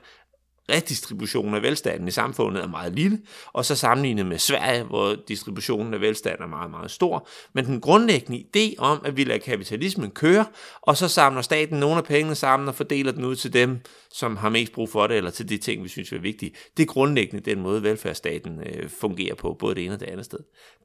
redistributionen 0.71 1.53
af 1.53 1.61
velstanden 1.61 2.07
i 2.07 2.11
samfundet 2.11 2.63
er 2.63 2.67
meget 2.67 2.93
lille, 2.93 3.19
og 3.53 3.65
så 3.65 3.75
sammenlignet 3.75 4.25
med 4.25 4.37
Sverige, 4.37 4.83
hvor 4.83 5.15
distributionen 5.27 5.93
af 5.93 6.01
velstand 6.01 6.39
er 6.39 6.47
meget, 6.47 6.71
meget 6.71 6.91
stor. 6.91 7.27
Men 7.53 7.65
den 7.65 7.81
grundlæggende 7.81 8.43
idé 8.55 8.75
om, 8.77 9.01
at 9.05 9.17
vi 9.17 9.23
lader 9.23 9.39
kapitalismen 9.39 10.11
køre, 10.11 10.45
og 10.81 10.97
så 10.97 11.07
samler 11.07 11.41
staten 11.41 11.79
nogle 11.79 11.97
af 11.97 12.03
pengene 12.03 12.35
sammen 12.35 12.69
og 12.69 12.75
fordeler 12.75 13.11
den 13.11 13.25
ud 13.25 13.35
til 13.35 13.53
dem, 13.53 13.79
som 14.11 14.37
har 14.37 14.49
mest 14.49 14.71
brug 14.71 14.89
for 14.89 15.07
det, 15.07 15.17
eller 15.17 15.31
til 15.31 15.49
de 15.49 15.57
ting, 15.57 15.83
vi 15.83 15.89
synes 15.89 16.11
er 16.11 16.19
vigtige. 16.19 16.51
Det 16.77 16.83
er 16.83 16.87
grundlæggende 16.87 17.51
den 17.51 17.61
måde, 17.61 17.83
velfærdsstaten 17.83 18.59
øh, 18.65 18.89
fungerer 18.89 19.35
på, 19.35 19.53
både 19.53 19.75
det 19.75 19.85
ene 19.85 19.93
og 19.93 19.99
det 19.99 20.05
andet 20.05 20.25
sted. 20.25 20.39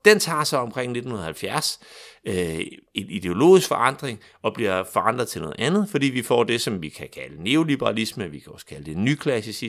Den 0.04 0.18
tager 0.18 0.44
så 0.44 0.56
omkring 0.56 0.90
1970 0.90 1.80
øh, 2.26 2.60
en 2.94 3.06
ideologisk 3.08 3.68
forandring 3.68 4.20
og 4.42 4.54
bliver 4.54 4.84
forandret 4.92 5.28
til 5.28 5.40
noget 5.40 5.56
andet, 5.58 5.88
fordi 5.88 6.06
vi 6.06 6.22
får 6.22 6.44
det, 6.44 6.60
som 6.60 6.82
vi 6.82 6.88
kan 6.88 7.08
kalde 7.12 7.42
neoliberalisme, 7.42 8.30
vi 8.30 8.38
kan 8.38 8.52
også 8.52 8.66
kalde 8.66 8.84
det 8.84 8.96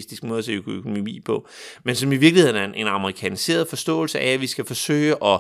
nyklassicistisk 0.04 0.24
måde 0.24 0.40
at 0.40 0.46
se 0.46 0.52
økonomi 0.52 1.20
på, 1.20 1.48
men 1.84 1.96
som 1.96 2.12
i 2.12 2.18
virkeligheden 2.18 2.56
er 2.56 2.66
en, 2.66 2.76
en 2.76 2.88
amerikaniseret 2.88 3.68
forståelse 3.68 4.20
af, 4.20 4.34
at 4.34 4.42
vi 4.42 4.48
skal 4.48 4.66
forsøge 4.66 5.16
at 5.24 5.40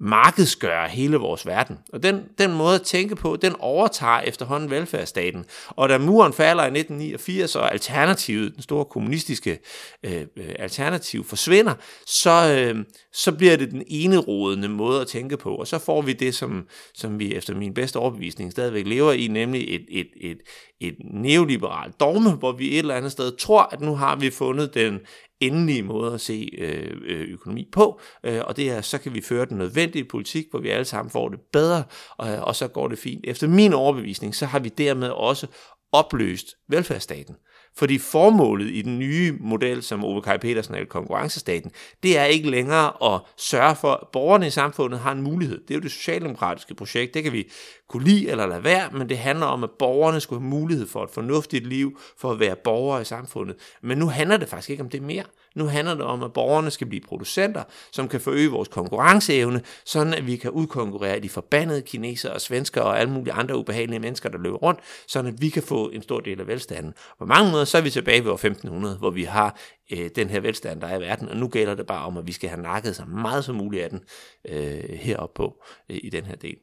markedsgøre 0.00 0.88
hele 0.88 1.16
vores 1.16 1.46
verden. 1.46 1.78
Og 1.92 2.02
den, 2.02 2.24
den 2.38 2.52
måde 2.52 2.74
at 2.74 2.82
tænke 2.82 3.16
på, 3.16 3.36
den 3.36 3.56
overtager 3.58 4.20
efterhånden 4.20 4.70
velfærdsstaten. 4.70 5.44
Og 5.68 5.88
da 5.88 5.98
muren 5.98 6.32
falder 6.32 6.62
i 6.62 6.66
1989, 6.66 7.56
og 7.56 7.72
alternativet, 7.72 8.54
den 8.54 8.62
store 8.62 8.84
kommunistiske 8.84 9.58
øh, 10.02 10.20
øh, 10.36 10.54
alternativ, 10.58 11.24
forsvinder, 11.24 11.74
så, 12.06 12.54
øh, 12.58 12.84
så 13.12 13.32
bliver 13.32 13.56
det 13.56 13.70
den 13.70 13.82
enerodende 13.86 14.68
måde 14.68 15.00
at 15.00 15.06
tænke 15.06 15.36
på. 15.36 15.54
Og 15.54 15.66
så 15.66 15.78
får 15.78 16.02
vi 16.02 16.12
det, 16.12 16.34
som, 16.34 16.68
som 16.94 17.18
vi 17.18 17.34
efter 17.34 17.54
min 17.54 17.74
bedste 17.74 17.96
overbevisning 17.96 18.52
stadigvæk 18.52 18.86
lever 18.86 19.12
i, 19.12 19.28
nemlig 19.28 19.74
et, 19.74 19.86
et, 19.88 20.08
et, 20.20 20.38
et 20.80 20.94
neoliberalt 21.14 22.00
dogme, 22.00 22.30
hvor 22.30 22.52
vi 22.52 22.72
et 22.72 22.78
eller 22.78 22.94
andet 22.94 23.12
sted 23.12 23.36
tror, 23.36 23.68
at 23.72 23.80
nu 23.80 23.94
har 23.96 24.16
vi 24.16 24.30
fundet 24.30 24.74
den 24.74 25.00
endelige 25.40 25.82
måde 25.82 26.14
at 26.14 26.20
se 26.20 26.50
øh, 26.58 26.96
øh, 27.04 27.28
økonomi 27.28 27.68
på, 27.72 28.00
øh, 28.24 28.40
og 28.44 28.56
det 28.56 28.70
er, 28.70 28.80
så 28.80 28.98
kan 28.98 29.14
vi 29.14 29.20
føre 29.20 29.46
den 29.46 29.58
nødvendige 29.58 30.04
politik, 30.04 30.46
hvor 30.50 30.60
vi 30.60 30.68
alle 30.68 30.84
sammen 30.84 31.10
får 31.10 31.28
det 31.28 31.40
bedre, 31.52 31.84
og, 32.16 32.28
og 32.28 32.56
så 32.56 32.68
går 32.68 32.88
det 32.88 32.98
fint. 32.98 33.24
Efter 33.24 33.48
min 33.48 33.72
overbevisning, 33.72 34.34
så 34.34 34.46
har 34.46 34.58
vi 34.58 34.68
dermed 34.68 35.08
også 35.08 35.46
opløst 35.92 36.46
velfærdsstaten. 36.68 37.36
Fordi 37.76 37.98
formålet 37.98 38.70
i 38.70 38.82
den 38.82 38.98
nye 38.98 39.36
model, 39.40 39.82
som 39.82 40.04
Ove 40.04 40.22
Kaj 40.22 40.36
Petersen 40.36 40.74
er 40.74 40.84
konkurrencestaten, 40.84 41.70
det 42.02 42.18
er 42.18 42.24
ikke 42.24 42.50
længere 42.50 43.14
at 43.14 43.20
sørge 43.36 43.76
for, 43.76 43.92
at 43.92 44.08
borgerne 44.12 44.46
i 44.46 44.50
samfundet 44.50 45.00
har 45.00 45.12
en 45.12 45.22
mulighed. 45.22 45.60
Det 45.60 45.70
er 45.70 45.74
jo 45.74 45.82
det 45.82 45.92
socialdemokratiske 45.92 46.74
projekt, 46.74 47.14
det 47.14 47.22
kan 47.22 47.32
vi 47.32 47.50
kunne 47.88 48.04
lide 48.04 48.30
eller 48.30 48.46
lade 48.46 48.64
være, 48.64 48.90
men 48.92 49.08
det 49.08 49.18
handler 49.18 49.46
om, 49.46 49.64
at 49.64 49.70
borgerne 49.78 50.20
skulle 50.20 50.40
have 50.40 50.50
mulighed 50.50 50.86
for 50.86 51.04
et 51.04 51.10
fornuftigt 51.10 51.66
liv, 51.66 51.98
for 52.18 52.30
at 52.30 52.40
være 52.40 52.56
borgere 52.56 53.00
i 53.00 53.04
samfundet. 53.04 53.56
Men 53.82 53.98
nu 53.98 54.08
handler 54.08 54.36
det 54.36 54.48
faktisk 54.48 54.70
ikke 54.70 54.82
om 54.82 54.90
det 54.90 55.02
mere. 55.02 55.24
Nu 55.54 55.66
handler 55.66 55.94
det 55.94 56.04
om, 56.04 56.22
at 56.22 56.32
borgerne 56.32 56.70
skal 56.70 56.86
blive 56.86 57.00
producenter, 57.00 57.62
som 57.92 58.08
kan 58.08 58.20
forøge 58.20 58.50
vores 58.50 58.68
konkurrenceevne, 58.68 59.62
sådan 59.84 60.14
at 60.14 60.26
vi 60.26 60.36
kan 60.36 60.50
udkonkurrere 60.50 61.20
de 61.20 61.28
forbandede 61.28 61.82
kinesere 61.82 62.32
og 62.32 62.40
svenskere 62.40 62.84
og 62.84 63.00
alle 63.00 63.12
mulige 63.12 63.32
andre 63.32 63.56
ubehagelige 63.56 63.98
mennesker, 63.98 64.28
der 64.28 64.38
løber 64.38 64.56
rundt, 64.56 64.80
sådan 65.08 65.32
at 65.34 65.42
vi 65.42 65.48
kan 65.48 65.62
få 65.62 65.90
en 65.90 66.02
stor 66.02 66.20
del 66.20 66.40
af 66.40 66.46
velstanden. 66.46 66.94
På 67.18 67.24
mange 67.24 67.50
måder 67.50 67.64
så 67.64 67.78
er 67.78 67.82
vi 67.82 67.90
tilbage 67.90 68.24
ved 68.24 68.30
år 68.30 68.34
1500, 68.34 68.96
hvor 68.96 69.10
vi 69.10 69.24
har 69.24 69.58
øh, 69.92 70.10
den 70.16 70.30
her 70.30 70.40
velstand, 70.40 70.80
der 70.80 70.86
er 70.86 70.98
i 70.98 71.00
verden, 71.00 71.28
og 71.28 71.36
nu 71.36 71.48
gælder 71.48 71.74
det 71.74 71.86
bare 71.86 72.06
om, 72.06 72.16
at 72.16 72.26
vi 72.26 72.32
skal 72.32 72.48
have 72.48 72.62
nakket 72.62 72.96
så 72.96 73.04
meget 73.04 73.44
som 73.44 73.54
muligt 73.54 73.84
af 73.84 73.90
den 73.90 74.00
øh, 74.48 74.98
heroppe 74.98 75.36
på 75.36 75.62
øh, 75.90 75.98
i 76.02 76.10
den 76.10 76.24
her 76.24 76.36
del. 76.36 76.56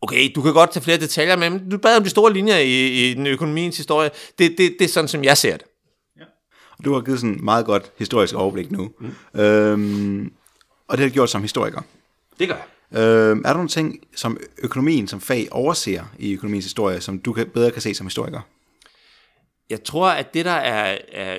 Okay, 0.00 0.32
du 0.34 0.42
kan 0.42 0.52
godt 0.52 0.72
tage 0.72 0.84
flere 0.84 0.98
detaljer, 0.98 1.36
men 1.36 1.70
du 1.70 1.78
bad 1.78 1.96
om 1.96 2.02
de 2.02 2.10
store 2.10 2.32
linjer 2.32 2.58
i, 2.58 3.10
i 3.10 3.14
den 3.14 3.26
økonomiens 3.26 3.76
historie. 3.76 4.10
Det, 4.38 4.54
det, 4.58 4.76
det 4.78 4.84
er 4.84 4.88
sådan, 4.88 5.08
som 5.08 5.24
jeg 5.24 5.36
ser 5.36 5.56
det. 5.56 5.66
Du 6.84 6.92
har 6.94 7.00
givet 7.00 7.20
sådan 7.20 7.34
et 7.34 7.42
meget 7.42 7.66
godt 7.66 7.92
historisk 7.98 8.34
overblik 8.34 8.70
nu. 8.70 8.90
Mm. 9.00 9.40
Øhm, 9.40 10.32
og 10.88 10.96
det 10.96 11.02
har 11.04 11.08
du 11.08 11.14
gjort 11.14 11.30
som 11.30 11.42
historiker. 11.42 11.80
Det 12.38 12.48
gør 12.48 12.54
jeg. 12.54 12.64
Øhm, 12.92 13.38
er 13.38 13.48
der 13.48 13.54
nogle 13.54 13.68
ting, 13.68 14.00
som 14.16 14.38
økonomien 14.62 15.08
som 15.08 15.20
fag 15.20 15.48
overser 15.50 16.04
i 16.18 16.32
økonomiens 16.32 16.64
historie, 16.64 17.00
som 17.00 17.18
du 17.18 17.32
kan, 17.32 17.46
bedre 17.46 17.70
kan 17.70 17.82
se 17.82 17.94
som 17.94 18.06
historiker? 18.06 18.40
Jeg 19.70 19.84
tror, 19.84 20.08
at 20.08 20.34
det, 20.34 20.44
der 20.44 20.50
er, 20.50 20.98
er 21.12 21.38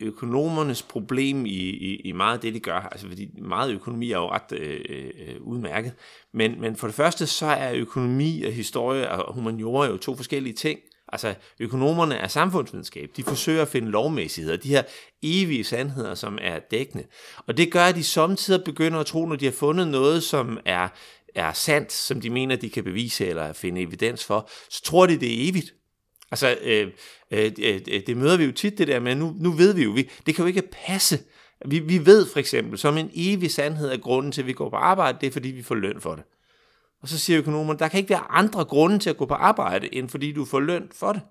økonomernes 0.00 0.82
problem 0.82 1.46
i, 1.46 1.50
i, 1.50 1.96
i 1.96 2.12
meget 2.12 2.34
af 2.34 2.40
det, 2.40 2.54
de 2.54 2.60
gør, 2.60 2.80
altså 2.80 3.08
fordi 3.08 3.28
meget 3.38 3.74
økonomi 3.74 4.12
er 4.12 4.18
jo 4.18 4.30
ret 4.30 4.52
øh, 4.52 4.80
øh, 4.88 5.40
udmærket, 5.40 5.92
men, 6.32 6.60
men 6.60 6.76
for 6.76 6.86
det 6.86 6.94
første, 6.94 7.26
så 7.26 7.46
er 7.46 7.72
økonomi 7.74 8.42
og 8.42 8.52
historie 8.52 9.10
og 9.10 9.34
humaniora 9.34 9.86
jo 9.86 9.96
to 9.96 10.16
forskellige 10.16 10.54
ting. 10.54 10.80
Altså, 11.12 11.34
økonomerne 11.60 12.14
er 12.14 12.28
samfundsvidenskab. 12.28 13.10
De 13.16 13.22
forsøger 13.22 13.62
at 13.62 13.68
finde 13.68 13.90
lovmæssigheder, 13.90 14.56
de 14.56 14.68
her 14.68 14.82
evige 15.22 15.64
sandheder, 15.64 16.14
som 16.14 16.38
er 16.40 16.58
dækkende. 16.58 17.04
Og 17.46 17.56
det 17.56 17.72
gør, 17.72 17.84
at 17.84 17.94
de 17.94 18.04
samtidig 18.04 18.64
begynder 18.64 18.98
at 19.00 19.06
tro, 19.06 19.26
når 19.26 19.36
de 19.36 19.44
har 19.44 19.52
fundet 19.52 19.88
noget, 19.88 20.22
som 20.22 20.58
er, 20.64 20.88
er 21.34 21.52
sandt, 21.52 21.92
som 21.92 22.20
de 22.20 22.30
mener, 22.30 22.56
de 22.56 22.70
kan 22.70 22.84
bevise 22.84 23.26
eller 23.26 23.52
finde 23.52 23.80
evidens 23.80 24.24
for, 24.24 24.50
så 24.70 24.82
tror 24.82 25.06
de, 25.06 25.20
det 25.20 25.28
er 25.28 25.48
evigt. 25.48 25.74
Altså, 26.30 26.56
øh, 26.62 26.88
øh, 27.30 27.52
øh, 27.58 27.80
øh, 27.88 28.00
det 28.06 28.16
møder 28.16 28.36
vi 28.36 28.44
jo 28.44 28.52
tit 28.52 28.78
det 28.78 28.88
der 28.88 29.00
med, 29.00 29.14
nu, 29.14 29.34
nu 29.38 29.50
ved 29.50 29.74
vi 29.74 29.82
jo, 29.82 29.90
vi, 29.90 30.10
det 30.26 30.34
kan 30.34 30.42
jo 30.42 30.46
ikke 30.46 30.68
passe. 30.86 31.18
Vi, 31.66 31.78
vi 31.78 32.06
ved 32.06 32.26
for 32.26 32.38
eksempel, 32.38 32.78
som 32.78 32.98
en 32.98 33.10
evig 33.14 33.50
sandhed 33.50 33.88
er 33.88 33.96
grunden 33.96 34.32
til, 34.32 34.42
at 34.42 34.46
vi 34.46 34.52
går 34.52 34.70
på 34.70 34.76
arbejde, 34.76 35.18
det 35.20 35.26
er 35.26 35.30
fordi, 35.30 35.48
vi 35.48 35.62
får 35.62 35.74
løn 35.74 36.00
for 36.00 36.14
det. 36.14 36.24
Og 37.02 37.08
så 37.08 37.18
siger 37.18 37.38
økonomerne, 37.38 37.78
der 37.78 37.88
kan 37.88 37.98
ikke 37.98 38.10
være 38.10 38.30
andre 38.30 38.64
grunde 38.64 38.98
til 38.98 39.10
at 39.10 39.16
gå 39.16 39.26
på 39.26 39.34
arbejde, 39.34 39.94
end 39.94 40.08
fordi 40.08 40.32
du 40.32 40.44
får 40.44 40.60
løn 40.60 40.88
for 40.92 41.12
det. 41.12 41.22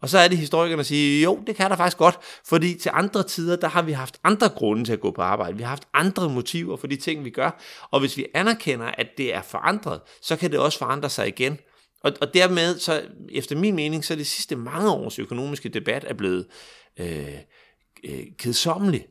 Og 0.00 0.08
så 0.08 0.18
er 0.18 0.28
det 0.28 0.38
historikerne, 0.38 0.76
der 0.76 0.84
siger, 0.84 1.22
jo, 1.22 1.42
det 1.46 1.56
kan 1.56 1.70
der 1.70 1.76
faktisk 1.76 1.96
godt, 1.96 2.18
fordi 2.44 2.74
til 2.74 2.90
andre 2.94 3.22
tider, 3.22 3.56
der 3.56 3.68
har 3.68 3.82
vi 3.82 3.92
haft 3.92 4.18
andre 4.24 4.48
grunde 4.48 4.84
til 4.84 4.92
at 4.92 5.00
gå 5.00 5.10
på 5.10 5.22
arbejde. 5.22 5.56
Vi 5.56 5.62
har 5.62 5.68
haft 5.68 5.88
andre 5.94 6.28
motiver 6.28 6.76
for 6.76 6.86
de 6.86 6.96
ting, 6.96 7.24
vi 7.24 7.30
gør. 7.30 7.62
Og 7.90 8.00
hvis 8.00 8.16
vi 8.16 8.26
anerkender, 8.34 8.86
at 8.86 9.06
det 9.18 9.34
er 9.34 9.42
forandret, 9.42 10.00
så 10.22 10.36
kan 10.36 10.50
det 10.50 10.58
også 10.58 10.78
forandre 10.78 11.10
sig 11.10 11.28
igen. 11.28 11.58
Og, 12.00 12.12
og 12.20 12.34
dermed, 12.34 12.78
så 12.78 13.02
efter 13.32 13.56
min 13.56 13.74
mening, 13.74 14.04
så 14.04 14.14
er 14.14 14.16
det 14.16 14.26
sidste 14.26 14.56
mange 14.56 14.90
års 14.90 15.18
økonomiske 15.18 15.68
debat 15.68 16.04
er 16.08 16.14
blevet 16.14 16.46
øh, 17.00 17.34
øh, 18.04 18.22
kedsommelig 18.38 19.06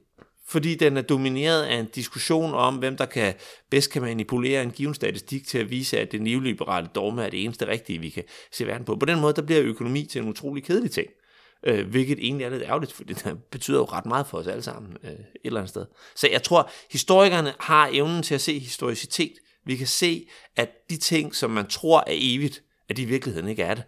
fordi 0.54 0.76
den 0.76 0.98
er 0.98 1.02
domineret 1.02 1.64
af 1.64 1.76
en 1.76 1.86
diskussion 1.86 2.54
om, 2.54 2.76
hvem 2.76 2.98
der 2.98 3.06
kan 3.06 3.34
bedst 3.70 3.92
kan 3.92 4.02
manipulere 4.02 4.64
en 4.64 4.72
given 4.72 4.94
statistik 4.94 5.48
til 5.48 5.58
at 5.58 5.70
vise, 5.70 6.00
at 6.00 6.12
det 6.12 6.22
neoliberale 6.22 6.90
dogme 6.96 7.26
er 7.26 7.30
det 7.30 7.44
eneste 7.44 7.68
rigtige, 7.68 8.00
vi 8.00 8.10
kan 8.10 8.24
se 8.52 8.68
verden 8.68 8.86
på. 8.86 8.96
På 8.96 9.06
den 9.06 9.20
måde, 9.20 9.34
der 9.34 9.42
bliver 9.42 9.62
økonomi 9.62 10.06
til 10.06 10.22
en 10.22 10.30
utrolig 10.30 10.64
kedelig 10.64 10.92
ting, 10.92 11.08
øh, 11.64 11.88
hvilket 11.88 12.20
egentlig 12.22 12.46
er 12.46 12.50
lidt 12.50 12.64
ærgerligt, 12.64 12.94
for 12.94 13.04
det 13.04 13.38
betyder 13.52 13.78
jo 13.78 13.84
ret 13.86 14.06
meget 14.06 14.28
for 14.28 14.38
os 14.38 14.48
alle 14.48 14.64
sammen 14.64 14.98
øh, 15.04 15.12
et 15.12 15.18
eller 15.44 15.60
andet 15.60 15.70
sted. 15.70 15.86
Så 16.16 16.28
jeg 16.32 16.44
tror, 16.44 16.72
historikerne 16.92 17.54
har 17.60 17.90
evnen 17.92 18.24
til 18.24 18.36
at 18.36 18.42
se 18.42 18.60
historicitet. 18.60 19.34
Vi 19.66 19.76
kan 19.76 19.88
se, 19.88 20.28
at 20.56 20.70
de 20.90 20.98
ting, 20.98 21.36
som 21.36 21.52
man 21.52 21.68
tror 21.68 22.00
er 22.00 22.04
evigt, 22.16 22.64
at 22.90 22.98
de 22.98 23.02
i 23.02 23.06
virkeligheden 23.06 23.50
ikke 23.50 23.64
er 23.64 23.74
det. 23.74 23.84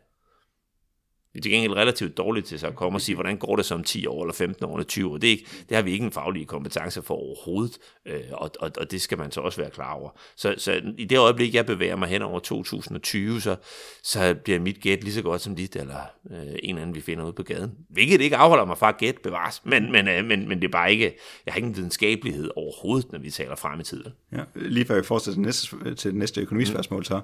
Vi 1.35 1.39
er 1.39 1.41
til 1.41 1.51
gengæld 1.51 1.73
relativt 1.73 2.17
dårligt 2.17 2.45
til 2.45 2.59
så 2.59 2.67
at 2.67 2.75
komme 2.75 2.97
og 2.97 3.01
sige, 3.01 3.15
hvordan 3.15 3.37
går 3.37 3.55
det 3.55 3.65
som 3.65 3.83
10 3.83 4.07
år, 4.07 4.23
eller 4.23 4.33
15 4.33 4.65
år, 4.65 4.75
eller 4.75 4.85
20 4.85 5.11
år. 5.11 5.17
Det, 5.17 5.27
er 5.27 5.31
ikke, 5.31 5.45
det 5.69 5.75
har 5.75 5.81
vi 5.81 5.91
ikke 5.91 6.05
en 6.05 6.11
faglig 6.11 6.47
kompetence 6.47 7.01
for 7.01 7.13
overhovedet, 7.13 7.77
øh, 8.05 8.21
og, 8.31 8.51
og, 8.59 8.71
og 8.77 8.91
det 8.91 9.01
skal 9.01 9.17
man 9.17 9.31
så 9.31 9.41
også 9.41 9.61
være 9.61 9.69
klar 9.69 9.93
over. 9.93 10.09
Så, 10.35 10.55
så 10.57 10.81
i 10.97 11.05
det 11.05 11.17
øjeblik, 11.17 11.53
jeg 11.53 11.65
bevæger 11.65 11.95
mig 11.95 12.09
hen 12.09 12.21
over 12.21 12.39
2020, 12.39 13.41
så, 13.41 13.55
så 14.03 14.35
bliver 14.43 14.59
mit 14.59 14.81
gæt 14.81 15.03
lige 15.03 15.13
så 15.13 15.21
godt 15.21 15.41
som 15.41 15.55
dit, 15.55 15.75
eller 15.75 15.99
øh, 16.31 16.37
en 16.37 16.47
eller 16.63 16.81
anden, 16.81 16.95
vi 16.95 17.01
finder 17.01 17.23
ude 17.23 17.33
på 17.33 17.43
gaden. 17.43 17.71
Hvilket 17.89 18.21
ikke 18.21 18.35
afholder 18.35 18.65
mig 18.65 18.77
fra 18.77 18.89
at 18.89 18.97
gætte 18.97 19.19
bevares, 19.23 19.61
men, 19.65 19.91
men, 19.91 20.07
øh, 20.07 20.25
men, 20.25 20.47
men 20.47 20.61
det 20.61 20.67
er 20.67 20.71
bare 20.71 20.91
ikke, 20.91 21.17
jeg 21.45 21.53
har 21.53 21.57
ingen 21.57 21.75
videnskabelighed 21.75 22.49
overhovedet, 22.55 23.11
når 23.11 23.19
vi 23.19 23.31
taler 23.31 23.55
frem 23.55 23.79
i 23.79 23.83
tiden. 23.83 24.13
Ja, 24.31 24.43
lige 24.55 24.85
før 24.85 24.95
vi 24.95 25.03
fortsætter 25.03 25.35
til, 25.35 25.41
næste, 25.41 25.95
til 25.95 26.11
det 26.11 26.19
næste 26.19 26.41
økonomispørgsmål 26.41 27.05
så. 27.05 27.21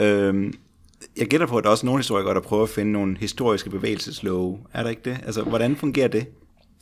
Øh, 0.00 0.52
jeg 1.16 1.26
gætter 1.26 1.46
på, 1.46 1.56
at 1.56 1.64
der 1.64 1.70
er 1.70 1.72
også 1.72 1.86
nogle 1.86 1.98
historikere, 1.98 2.34
der 2.34 2.40
prøver 2.40 2.62
at 2.62 2.68
finde 2.68 2.92
nogle 2.92 3.18
historiske 3.18 3.70
bevægelseslove. 3.70 4.58
Er 4.72 4.82
der 4.82 4.90
ikke 4.90 5.02
det? 5.04 5.18
Altså, 5.26 5.42
hvordan 5.42 5.76
fungerer 5.76 6.08
det? 6.08 6.26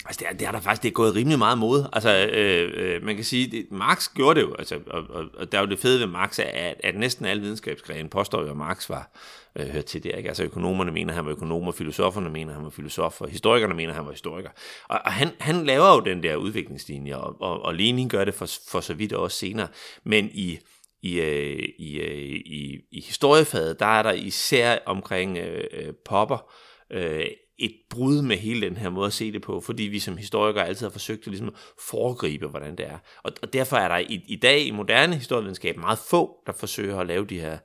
Altså, 0.06 0.18
det 0.18 0.28
er, 0.28 0.38
det 0.38 0.46
er 0.46 0.52
der 0.52 0.60
faktisk 0.60 0.82
det 0.82 0.88
er 0.88 0.92
gået 0.92 1.14
rimelig 1.14 1.38
meget 1.38 1.58
mod. 1.58 1.84
Altså, 1.92 2.26
øh, 2.26 2.70
øh, 2.74 3.04
man 3.04 3.14
kan 3.14 3.24
sige, 3.24 3.50
det, 3.50 3.66
Marx 3.70 4.08
gjorde 4.14 4.40
det 4.40 4.46
jo, 4.46 4.54
altså, 4.54 4.78
og, 4.86 5.02
og, 5.10 5.24
og 5.38 5.52
der 5.52 5.58
er 5.58 5.62
jo 5.62 5.68
det 5.68 5.78
fede 5.78 6.00
ved 6.00 6.06
Marx, 6.06 6.38
at, 6.38 6.74
at 6.84 6.96
næsten 6.96 7.26
alle 7.26 7.42
videnskabsgrene 7.42 8.08
påstår 8.08 8.42
jo, 8.42 8.50
at 8.50 8.56
Marx 8.56 8.88
var 8.88 9.10
øh, 9.56 9.66
hørt 9.66 9.84
til 9.84 10.02
det. 10.02 10.12
Ikke? 10.16 10.28
Altså, 10.28 10.44
økonomerne 10.44 10.92
mener, 10.92 11.12
at 11.12 11.16
han 11.16 11.24
var 11.24 11.30
økonom, 11.30 11.62
og 11.62 11.74
filosoferne 11.74 12.30
mener, 12.30 12.50
at 12.50 12.56
han 12.56 12.64
var 12.64 12.70
filosof, 12.70 13.20
og 13.20 13.28
historikerne 13.28 13.74
mener, 13.74 13.90
at 13.90 13.96
han 13.96 14.04
var 14.04 14.12
historiker. 14.12 14.50
Og, 14.88 15.00
og 15.04 15.12
han, 15.12 15.28
han 15.38 15.64
laver 15.64 15.94
jo 15.94 16.00
den 16.00 16.22
der 16.22 16.36
udviklingslinje, 16.36 17.16
og, 17.16 17.36
og, 17.40 17.62
og 17.62 17.74
Lenin 17.74 18.08
gør 18.08 18.24
det 18.24 18.34
for, 18.34 18.48
for 18.70 18.80
så 18.80 18.94
vidt 18.94 19.12
også 19.12 19.36
senere. 19.36 19.68
Men 20.04 20.30
i 20.32 20.58
i, 21.02 21.20
øh, 21.20 21.68
i, 21.78 22.00
øh, 22.00 22.40
i, 22.46 22.80
i 22.92 23.00
historiefaget, 23.00 23.80
der 23.80 23.86
er 23.86 24.02
der 24.02 24.12
især 24.12 24.78
omkring 24.86 25.38
øh, 25.38 25.64
øh, 25.72 25.94
popper 26.04 26.52
øh, 26.90 27.26
et 27.60 27.74
brud 27.90 28.22
med 28.22 28.36
hele 28.36 28.66
den 28.66 28.76
her 28.76 28.90
måde 28.90 29.06
at 29.06 29.12
se 29.12 29.32
det 29.32 29.42
på, 29.42 29.60
fordi 29.60 29.82
vi 29.82 29.98
som 29.98 30.16
historikere 30.16 30.66
altid 30.66 30.86
har 30.86 30.90
forsøgt 30.90 31.20
at 31.20 31.26
ligesom 31.26 31.54
foregribe, 31.90 32.46
hvordan 32.46 32.76
det 32.76 32.86
er. 32.86 32.98
Og, 33.22 33.32
og 33.42 33.52
derfor 33.52 33.76
er 33.76 33.88
der 33.88 33.98
i, 33.98 34.24
i 34.26 34.36
dag 34.36 34.60
i 34.60 34.70
moderne 34.70 35.16
historievidenskab 35.16 35.76
meget 35.76 35.98
få, 35.98 36.42
der 36.46 36.52
forsøger 36.52 36.98
at 36.98 37.06
lave 37.06 37.24
de 37.24 37.40
her, 37.40 37.58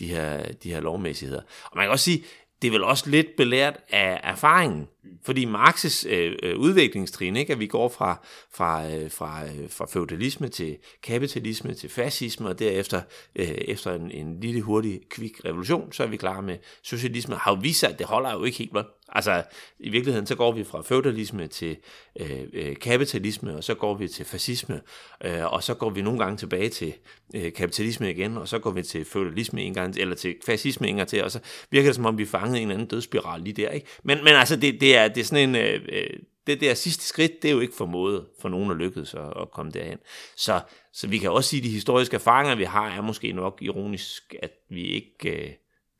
de 0.00 0.06
her, 0.06 0.52
de 0.52 0.70
her 0.70 0.80
lovmæssigheder. 0.80 1.42
Og 1.64 1.76
man 1.76 1.84
kan 1.84 1.90
også 1.90 2.04
sige, 2.04 2.24
det 2.62 2.68
er 2.68 2.72
vel 2.72 2.84
også 2.84 3.10
lidt 3.10 3.36
belært 3.36 3.76
af 3.90 4.20
erfaringen, 4.22 4.88
fordi 5.24 5.46
Marx's 5.46 6.08
øh, 6.08 6.36
øh, 6.42 6.58
udviklingstrin, 6.58 7.36
ikke, 7.36 7.52
at 7.52 7.60
vi 7.60 7.66
går 7.66 7.88
fra, 7.88 8.20
fra, 8.54 8.90
øh, 8.90 9.10
fra, 9.10 9.44
øh, 9.44 9.70
fra 9.70 9.86
feudalisme 9.86 10.48
til 10.48 10.76
kapitalisme 11.02 11.74
til 11.74 11.90
fascisme, 11.90 12.48
og 12.48 12.58
derefter 12.58 13.02
øh, 13.36 13.46
efter 13.48 13.94
en, 13.94 14.10
en 14.10 14.40
lille 14.40 14.62
hurtig, 14.62 15.00
kvik 15.10 15.44
revolution, 15.44 15.92
så 15.92 16.02
er 16.02 16.06
vi 16.06 16.16
klar 16.16 16.40
med 16.40 16.58
socialisme, 16.82 17.36
har 17.36 17.50
jo 17.50 17.58
vist 17.62 17.80
sig, 17.80 17.90
at 17.90 17.98
det 17.98 18.06
holder 18.06 18.32
jo 18.32 18.44
ikke 18.44 18.58
helt 18.58 18.74
vel. 18.74 18.84
Altså, 19.14 19.42
i 19.78 19.88
virkeligheden, 19.88 20.26
så 20.26 20.34
går 20.34 20.52
vi 20.52 20.64
fra 20.64 20.82
feudalisme 20.82 21.46
til 21.46 21.76
øh, 22.20 22.42
øh, 22.52 22.76
kapitalisme, 22.76 23.56
og 23.56 23.64
så 23.64 23.74
går 23.74 23.94
vi 23.94 24.08
til 24.08 24.24
fascisme, 24.24 24.80
øh, 25.24 25.52
og 25.52 25.62
så 25.62 25.74
går 25.74 25.90
vi 25.90 26.02
nogle 26.02 26.18
gange 26.18 26.36
tilbage 26.36 26.68
til 26.68 26.94
øh, 27.34 27.52
kapitalisme 27.52 28.10
igen, 28.10 28.36
og 28.36 28.48
så 28.48 28.58
går 28.58 28.70
vi 28.70 28.82
til 28.82 29.04
feudalisme 29.04 29.62
en 29.62 29.74
gang, 29.74 29.96
eller 29.96 30.14
til 30.14 30.34
fascisme 30.46 30.88
en 30.88 30.96
gang 30.96 31.08
til, 31.08 31.24
og 31.24 31.30
så 31.30 31.40
virker 31.70 31.88
det 31.88 31.96
som 31.96 32.06
om, 32.06 32.18
vi 32.18 32.24
fangede 32.24 32.60
en 32.60 32.70
anden 32.70 32.86
dødsspiral 32.86 33.40
lige 33.40 33.62
der, 33.62 33.70
ikke? 33.70 33.86
Men, 34.02 34.18
men 34.24 34.34
altså, 34.34 34.56
det, 34.56 34.80
det, 34.80 34.96
er, 34.96 35.08
det 35.08 35.20
er 35.20 35.24
sådan 35.24 35.48
en... 35.48 35.56
Øh, 35.56 35.80
øh, 35.88 36.10
det 36.46 36.60
der 36.60 36.74
sidste 36.74 37.04
skridt, 37.04 37.42
det 37.42 37.48
er 37.48 37.52
jo 37.52 37.60
ikke 37.60 37.74
formået 37.74 38.26
for 38.40 38.48
nogen 38.48 38.70
at 38.70 38.76
lykkes 38.76 39.14
at, 39.14 39.32
at 39.40 39.50
komme 39.50 39.72
derhen. 39.72 39.98
Så, 40.36 40.60
så 40.92 41.08
vi 41.08 41.18
kan 41.18 41.30
også 41.30 41.50
sige, 41.50 41.60
at 41.60 41.64
de 41.64 41.70
historiske 41.70 42.14
erfaringer, 42.14 42.54
vi 42.54 42.64
har, 42.64 42.88
er 42.88 43.00
måske 43.00 43.32
nok 43.32 43.58
ironisk, 43.62 44.34
at 44.42 44.50
vi 44.68 44.82
ikke 44.82 45.44
øh, 45.44 45.50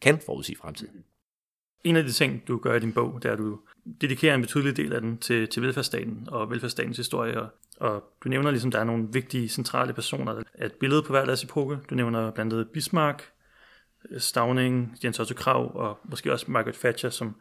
kan 0.00 0.21
forudsige 0.26 0.57
fremtiden. 0.57 1.04
En 1.84 1.96
af 1.96 2.04
de 2.04 2.12
ting, 2.12 2.48
du 2.48 2.58
gør 2.58 2.74
i 2.74 2.80
din 2.80 2.92
bog, 2.92 3.18
det 3.22 3.28
er, 3.28 3.32
at 3.32 3.38
du 3.38 3.58
dedikerer 4.00 4.34
en 4.34 4.40
betydelig 4.40 4.76
del 4.76 4.92
af 4.92 5.00
den 5.00 5.18
til, 5.18 5.48
til 5.48 5.62
velfærdsstaten 5.62 6.28
og 6.28 6.50
velfærdsstatens 6.50 6.96
historie. 6.96 7.40
Og, 7.40 7.48
og 7.80 8.04
du 8.24 8.28
nævner 8.28 8.50
ligesom, 8.50 8.70
der 8.70 8.78
er 8.78 8.84
nogle 8.84 9.08
vigtige 9.12 9.48
centrale 9.48 9.92
personer. 9.92 10.42
Et 10.64 10.72
billede 10.72 11.02
på 11.02 11.12
hver 11.12 11.24
deres 11.24 11.44
epoke. 11.44 11.78
Du 11.90 11.94
nævner 11.94 12.30
blandt 12.30 12.52
andet 12.52 12.68
Bismarck, 12.68 13.22
Stavning, 14.18 14.98
Jens 15.04 15.20
Otto 15.20 15.34
Krav 15.34 15.76
og 15.76 15.98
måske 16.04 16.32
også 16.32 16.46
Margaret 16.48 16.74
Thatcher, 16.74 17.10
som, 17.10 17.34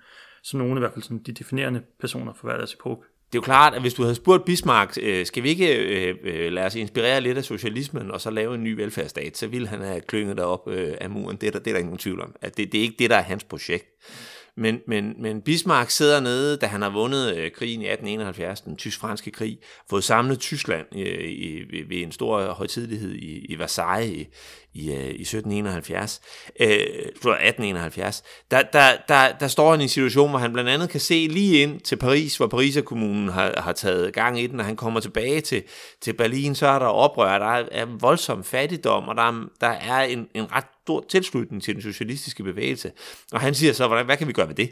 som 0.43 0.59
nogle 0.59 0.75
i 0.75 0.79
hvert 0.79 0.93
fald 0.93 1.03
sådan, 1.03 1.23
de 1.23 1.31
definerende 1.31 1.81
personer 1.99 2.33
for 2.33 2.47
hver 2.47 2.57
deres 2.57 2.73
epoke. 2.73 3.07
Det 3.31 3.37
er 3.37 3.41
jo 3.41 3.45
klart, 3.45 3.73
at 3.73 3.81
hvis 3.81 3.93
du 3.93 4.01
havde 4.01 4.15
spurgt 4.15 4.45
Bismarck, 4.45 4.97
øh, 5.01 5.25
skal 5.25 5.43
vi 5.43 5.49
ikke 5.49 5.77
øh, 5.77 6.15
øh, 6.23 6.51
lade 6.51 6.65
os 6.65 6.75
inspirere 6.75 7.21
lidt 7.21 7.37
af 7.37 7.43
socialismen, 7.43 8.11
og 8.11 8.21
så 8.21 8.29
lave 8.29 8.55
en 8.55 8.63
ny 8.63 8.73
velfærdsstat, 8.75 9.37
så 9.37 9.47
ville 9.47 9.67
han 9.67 9.81
have 9.81 10.01
klynget 10.01 10.37
derop 10.37 10.67
øh, 10.67 10.93
af 11.01 11.09
muren. 11.09 11.37
Det 11.37 11.47
er, 11.47 11.51
der, 11.51 11.59
det 11.59 11.67
er 11.67 11.73
der 11.73 11.79
ingen 11.79 11.97
tvivl 11.97 12.21
om. 12.21 12.35
At 12.41 12.57
det, 12.57 12.71
det 12.71 12.77
er 12.77 12.81
ikke 12.81 12.95
det, 12.99 13.09
der 13.09 13.15
er 13.15 13.21
hans 13.21 13.43
projekt. 13.43 13.85
Men, 14.57 14.79
men, 14.87 15.21
men 15.21 15.41
Bismarck 15.41 15.89
sidder 15.89 16.19
nede, 16.19 16.57
da 16.57 16.65
han 16.65 16.81
har 16.81 16.89
vundet 16.89 17.37
øh, 17.37 17.51
krigen 17.51 17.81
i 17.81 17.85
1871, 17.85 18.61
den 18.61 18.77
tysk-franske 18.77 19.31
krig, 19.31 19.59
fået 19.89 20.03
samlet 20.03 20.39
Tyskland 20.39 20.85
øh, 20.95 21.29
i, 21.29 21.63
ved 21.89 21.97
en 21.97 22.11
stor 22.11 22.53
højtidelighed 22.53 23.11
i, 23.11 23.45
i 23.45 23.59
Versailles 23.59 24.11
i, 24.11 24.27
i, 24.73 24.91
øh, 24.91 25.09
i 25.09 25.23
1771, 25.23 26.21
øh, 26.59 26.67
1871, 26.67 28.23
der, 28.51 28.61
der, 28.61 28.97
der, 29.07 29.31
der 29.37 29.47
står 29.47 29.71
han 29.71 29.79
i 29.79 29.83
en 29.83 29.89
situation, 29.89 30.29
hvor 30.29 30.39
han 30.39 30.53
blandt 30.53 30.69
andet 30.69 30.89
kan 30.89 30.99
se 30.99 31.27
lige 31.29 31.61
ind 31.61 31.81
til 31.81 31.95
Paris, 31.95 32.37
hvor 32.37 32.47
Pariserkommunen 32.47 33.29
har, 33.29 33.61
har 33.61 33.73
taget 33.73 34.13
gang 34.13 34.39
i 34.39 34.47
den, 34.47 34.59
og 34.59 34.65
han 34.65 34.75
kommer 34.75 34.99
tilbage 34.99 35.41
til, 35.41 35.63
til 36.01 36.13
Berlin, 36.13 36.55
så 36.55 36.67
er 36.67 36.79
der 36.79 36.85
oprør, 36.85 37.39
der 37.39 37.45
er, 37.45 37.65
er 37.71 37.85
voldsom 37.85 38.43
fattigdom, 38.43 39.07
og 39.07 39.15
der 39.15 39.23
er, 39.23 39.47
der 39.61 39.67
er 39.67 40.03
en, 40.03 40.27
en 40.33 40.51
ret 40.51 40.65
stor 40.83 41.05
tilslutning 41.09 41.63
til 41.63 41.73
den 41.73 41.81
socialistiske 41.81 42.43
bevægelse. 42.43 42.91
Og 43.31 43.41
han 43.41 43.55
siger 43.55 43.73
så, 43.73 43.87
hvordan, 43.87 44.05
hvad 44.05 44.17
kan 44.17 44.27
vi 44.27 44.33
gøre 44.33 44.47
ved 44.47 44.55
det? 44.55 44.71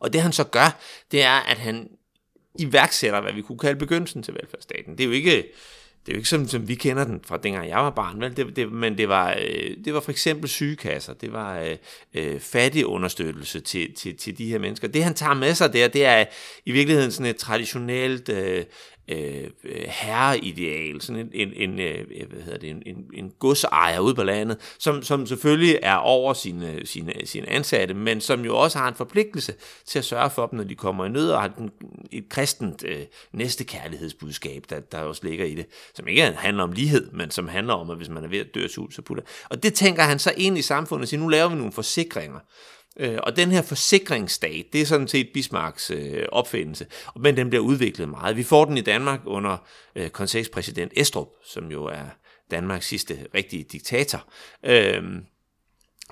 Og 0.00 0.12
det 0.12 0.22
han 0.22 0.32
så 0.32 0.44
gør, 0.44 0.80
det 1.12 1.22
er, 1.22 1.40
at 1.50 1.58
han 1.58 1.88
iværksætter, 2.58 3.20
hvad 3.20 3.32
vi 3.32 3.42
kunne 3.42 3.58
kalde 3.58 3.78
begyndelsen 3.78 4.22
til 4.22 4.34
velfærdsstaten. 4.34 4.92
Det 4.92 5.00
er 5.00 5.04
jo 5.04 5.12
ikke, 5.12 5.44
det 6.06 6.12
er 6.12 6.16
jo 6.16 6.18
ikke 6.18 6.28
som, 6.28 6.48
som 6.48 6.68
vi 6.68 6.74
kender 6.74 7.04
den 7.04 7.20
fra 7.26 7.36
dengang 7.36 7.68
jeg 7.68 7.78
var 7.78 7.90
barn, 7.90 8.20
vel? 8.20 8.36
Det, 8.36 8.56
det, 8.56 8.72
men 8.72 8.98
det 8.98 9.08
var, 9.08 9.36
øh, 9.40 9.76
det 9.84 9.94
var 9.94 10.00
for 10.00 10.10
eksempel 10.10 10.48
sygekasser, 10.48 11.14
det 11.14 11.32
var 11.32 11.58
øh, 11.58 11.76
øh, 12.14 12.40
fattig 12.40 12.86
understøttelse 12.86 13.60
til, 13.60 13.94
til, 13.94 14.16
til 14.16 14.38
de 14.38 14.46
her 14.46 14.58
mennesker. 14.58 14.88
Det 14.88 15.04
han 15.04 15.14
tager 15.14 15.34
med 15.34 15.54
sig 15.54 15.72
der, 15.72 15.88
det 15.88 16.04
er 16.04 16.24
i 16.64 16.72
virkeligheden 16.72 17.12
sådan 17.12 17.30
et 17.30 17.36
traditionelt 17.36 18.28
øh, 18.28 18.64
Øh, 19.08 19.50
øh, 19.64 19.84
herreideal, 19.86 21.00
sådan 21.00 21.20
en, 21.20 21.30
en, 21.34 21.70
en, 21.70 21.80
øh, 21.80 22.06
øh, 22.20 22.28
hvad 22.32 22.42
hedder 22.42 22.58
det, 22.58 22.70
en, 22.70 22.82
en, 22.86 23.04
en 23.14 23.32
godsejer 23.38 24.00
ude 24.00 24.14
på 24.14 24.22
landet, 24.22 24.58
som, 24.78 25.02
som 25.02 25.26
selvfølgelig 25.26 25.78
er 25.82 25.96
over 25.96 26.32
sine, 26.32 26.80
sine, 26.84 27.12
sine 27.24 27.48
ansatte, 27.48 27.94
men 27.94 28.20
som 28.20 28.44
jo 28.44 28.56
også 28.56 28.78
har 28.78 28.88
en 28.88 28.94
forpligtelse 28.94 29.54
til 29.86 29.98
at 29.98 30.04
sørge 30.04 30.30
for 30.30 30.46
dem, 30.46 30.56
når 30.56 30.64
de 30.64 30.74
kommer 30.74 31.04
i 31.04 31.08
nød, 31.08 31.30
og 31.30 31.40
har 31.40 31.48
et, 31.48 31.70
et 32.12 32.28
kristent 32.28 32.84
øh, 32.84 33.02
næstekærlighedsbudskab, 33.32 34.64
der, 34.70 34.80
der 34.80 34.98
også 34.98 35.20
ligger 35.24 35.44
i 35.44 35.54
det, 35.54 35.66
som 35.94 36.08
ikke 36.08 36.22
handler 36.22 36.62
om 36.62 36.72
lighed, 36.72 37.10
men 37.12 37.30
som 37.30 37.48
handler 37.48 37.74
om, 37.74 37.90
at 37.90 37.96
hvis 37.96 38.08
man 38.08 38.24
er 38.24 38.28
ved 38.28 38.38
at 38.38 38.54
dø 38.54 38.68
så 38.68 39.02
putter. 39.04 39.24
Og 39.50 39.62
det 39.62 39.74
tænker 39.74 40.02
han 40.02 40.18
så 40.18 40.32
ind 40.36 40.58
i 40.58 40.62
samfundet 40.62 41.04
og 41.04 41.08
siger, 41.08 41.20
nu 41.20 41.28
laver 41.28 41.48
vi 41.48 41.54
nogle 41.56 41.72
forsikringer, 41.72 42.38
Øh, 42.96 43.18
og 43.22 43.36
den 43.36 43.50
her 43.50 43.62
forsikringsstat, 43.62 44.66
det 44.72 44.80
er 44.80 44.86
sådan 44.86 45.08
set 45.08 45.28
Bismarcks 45.34 45.90
øh, 45.90 46.26
opfindelse, 46.32 46.86
men 47.20 47.36
den 47.36 47.48
bliver 47.48 47.64
udviklet 47.64 48.08
meget. 48.08 48.36
Vi 48.36 48.42
får 48.42 48.64
den 48.64 48.76
i 48.76 48.80
Danmark 48.80 49.20
under 49.24 49.56
øh, 49.96 50.10
konsekspræsident 50.10 50.92
Estrup, 50.96 51.28
som 51.44 51.70
jo 51.70 51.84
er 51.84 52.04
Danmarks 52.50 52.86
sidste 52.86 53.26
rigtige 53.34 53.64
diktator. 53.72 54.24
Øh, 54.64 55.02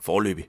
forløbig. 0.05 0.45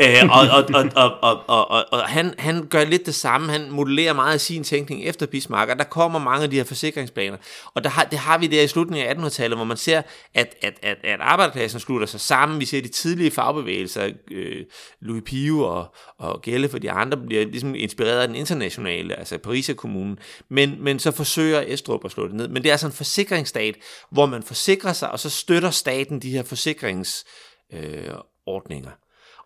Øh, 0.00 0.06
og 0.30 0.40
og, 0.56 0.64
og, 0.74 0.84
og, 0.96 1.18
og, 1.22 1.44
og, 1.48 1.70
og, 1.70 1.84
og 1.92 2.00
han, 2.00 2.34
han 2.38 2.66
gør 2.66 2.84
lidt 2.84 3.06
det 3.06 3.14
samme. 3.14 3.52
Han 3.52 3.70
modellerer 3.70 4.12
meget 4.12 4.32
af 4.32 4.40
sin 4.40 4.64
tænkning 4.64 5.04
efter 5.04 5.26
Bismarck, 5.26 5.70
og 5.70 5.78
der 5.78 5.84
kommer 5.84 6.18
mange 6.18 6.44
af 6.44 6.50
de 6.50 6.56
her 6.56 6.64
forsikringsplaner. 6.64 7.36
Og 7.74 7.84
der 7.84 7.90
har, 7.90 8.04
det 8.04 8.18
har 8.18 8.38
vi 8.38 8.46
der 8.46 8.62
i 8.62 8.68
slutningen 8.68 9.08
af 9.08 9.14
1800-tallet, 9.14 9.58
hvor 9.58 9.64
man 9.64 9.76
ser, 9.76 10.02
at, 10.34 10.54
at, 10.62 10.78
at, 10.82 10.96
at 11.04 11.20
arbejderklassen 11.20 11.80
slutter 11.80 12.06
sig 12.06 12.20
sammen. 12.20 12.60
Vi 12.60 12.64
ser 12.64 12.82
de 12.82 12.88
tidlige 12.88 13.30
fagbevægelser, 13.30 14.10
øh, 14.30 14.64
Louis 15.00 15.22
Pio 15.26 15.60
og, 15.60 15.94
og 16.18 16.42
Gelle 16.42 16.68
for 16.68 16.78
de 16.78 16.90
andre, 16.90 17.18
bliver 17.26 17.44
ligesom 17.44 17.74
inspireret 17.74 18.20
af 18.20 18.28
den 18.28 18.36
internationale, 18.36 19.18
altså 19.18 19.38
Pariser 19.38 19.74
kommunen. 19.74 20.18
Men, 20.50 20.84
men 20.84 20.98
så 20.98 21.10
forsøger 21.10 21.64
Estrup 21.66 22.04
at 22.04 22.10
slå 22.10 22.26
det 22.26 22.34
ned. 22.34 22.48
Men 22.48 22.62
det 22.62 22.68
er 22.68 22.72
altså 22.72 22.86
en 22.86 22.92
forsikringsstat, 22.92 23.74
hvor 24.10 24.26
man 24.26 24.42
forsikrer 24.42 24.92
sig, 24.92 25.10
og 25.10 25.20
så 25.20 25.30
støtter 25.30 25.70
staten 25.70 26.22
de 26.22 26.30
her 26.30 26.42
forsikrings 26.42 27.24
øh, 27.72 28.10
ordninger. 28.46 28.90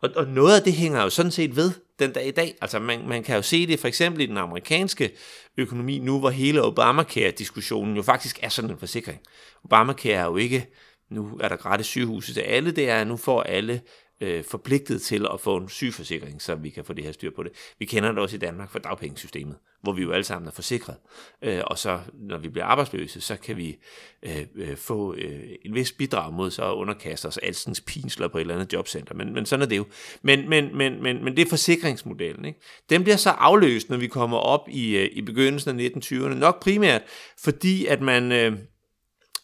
Og, 0.00 0.11
og 0.16 0.26
noget 0.26 0.57
af 0.57 0.62
det 0.62 0.73
hænger 0.73 1.02
jo 1.02 1.11
sådan 1.11 1.33
set 1.33 1.57
ved 1.57 1.73
den 1.99 2.12
dag 2.12 2.26
i 2.26 2.30
dag. 2.30 2.54
Altså 2.61 2.78
man, 2.78 3.09
man 3.09 3.23
kan 3.23 3.37
jo 3.37 3.42
se 3.42 3.66
det 3.66 3.80
for 3.80 3.88
eksempel 3.88 4.23
i 4.23 4.26
den 4.26 4.37
amerikanske 4.37 5.11
økonomi 5.57 5.99
nu, 5.99 6.19
hvor 6.19 6.30
hele 6.30 6.62
Obamacare-diskussionen 6.62 7.97
jo 7.97 8.02
faktisk 8.02 8.38
er 8.42 8.49
sådan 8.49 8.71
en 8.71 8.78
forsikring. 8.78 9.21
Obamacare 9.64 10.12
er 10.12 10.25
jo 10.25 10.37
ikke, 10.37 10.69
nu 11.11 11.38
er 11.40 11.49
der 11.49 11.57
gratis 11.57 11.87
sygehuse 11.87 12.35
til 12.35 12.40
alle, 12.40 12.71
det 12.71 12.90
er, 12.90 13.04
nu 13.04 13.16
får 13.16 13.42
alle 13.42 13.80
øh, 14.21 14.45
forpligtet 14.45 15.03
til 15.03 15.27
at 15.33 15.41
få 15.41 15.57
en 15.57 15.69
sygeforsikring, 15.69 16.43
så 16.43 16.55
vi 16.55 16.71
kan 16.71 16.85
få 16.85 16.93
det 16.93 17.05
her 17.05 17.12
styr 17.12 17.31
på 17.37 17.43
det. 17.43 17.53
Vi 17.79 17.85
kender 17.85 18.09
det 18.09 18.19
også 18.19 18.37
i 18.37 18.39
Danmark 18.39 18.71
for 18.71 18.79
dagpengesystemet, 18.79 19.57
hvor 19.83 19.93
vi 19.93 20.03
jo 20.03 20.12
alle 20.12 20.25
sammen 20.25 20.49
er 20.49 20.53
forsikret. 20.53 20.97
Øh, 21.43 21.61
og 21.67 21.79
så 21.79 22.00
når 22.15 22.39
vi 22.39 22.49
bliver 22.49 22.65
arbejdsløse, 22.65 23.21
så 23.21 23.37
kan 23.37 23.57
vi 23.57 23.79
øh, 24.23 24.47
øh, 24.55 24.77
få 24.77 25.15
øh, 25.15 25.41
en 25.65 25.75
vis 25.75 25.93
bidrag 25.93 26.33
mod 26.33 26.50
så 26.50 26.71
at 26.71 26.75
underkaste 26.75 27.27
os 27.27 27.39
alstens 27.39 27.81
pinsler 27.81 28.29
på 28.29 28.39
et 28.39 28.41
eller 28.41 28.55
andet 28.55 28.73
jobcenter. 28.73 29.15
Men, 29.15 29.35
men 29.35 29.47
sådan 29.47 29.62
er 29.62 29.67
det 29.67 29.77
jo. 29.77 29.85
Men, 30.23 30.49
men, 30.49 30.77
men, 30.77 31.03
men, 31.03 31.25
men 31.25 31.37
det 31.37 31.47
er 31.47 31.49
forsikringsmodellen. 31.49 32.45
Ikke? 32.45 32.61
Den 32.91 33.03
bliver 33.03 33.17
så 33.17 33.31
afløst, 33.31 33.91
når 33.91 33.97
vi 33.97 34.07
kommer 34.07 34.37
op 34.37 34.69
i, 34.69 34.97
øh, 34.97 35.09
i 35.12 35.23
begyndelsen 35.23 35.81
af 35.81 35.91
1920'erne. 35.97 36.35
Nok 36.35 36.62
primært 36.62 37.03
fordi, 37.39 37.87
at 37.87 38.00
man... 38.00 38.33
Øh, 38.33 38.53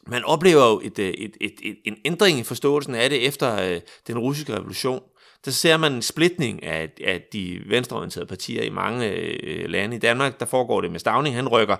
man 0.06 0.24
oplever 0.24 0.70
jo 0.70 0.80
et, 0.84 0.98
øh, 0.98 1.08
et, 1.08 1.36
et, 1.40 1.54
et, 1.62 1.76
en 1.84 1.96
ændring 2.04 2.38
i 2.38 2.42
forståelsen 2.42 2.94
af 2.94 3.10
det 3.10 3.26
efter 3.26 3.62
øh, 3.62 3.80
den 4.06 4.18
russiske 4.18 4.54
revolution. 4.54 5.02
Der 5.44 5.50
ser 5.50 5.76
man 5.76 5.92
en 5.92 6.02
splitning 6.02 6.62
af, 6.62 6.90
af 7.04 7.22
de 7.32 7.60
venstreorienterede 7.66 8.26
partier 8.26 8.62
i 8.62 8.70
mange 8.70 9.08
øh, 9.08 9.68
lande. 9.68 9.96
I 9.96 9.98
Danmark, 9.98 10.40
der 10.40 10.46
foregår 10.46 10.80
det 10.80 10.90
med 10.90 11.00
Stavning. 11.00 11.36
Han 11.36 11.48
rykker 11.48 11.76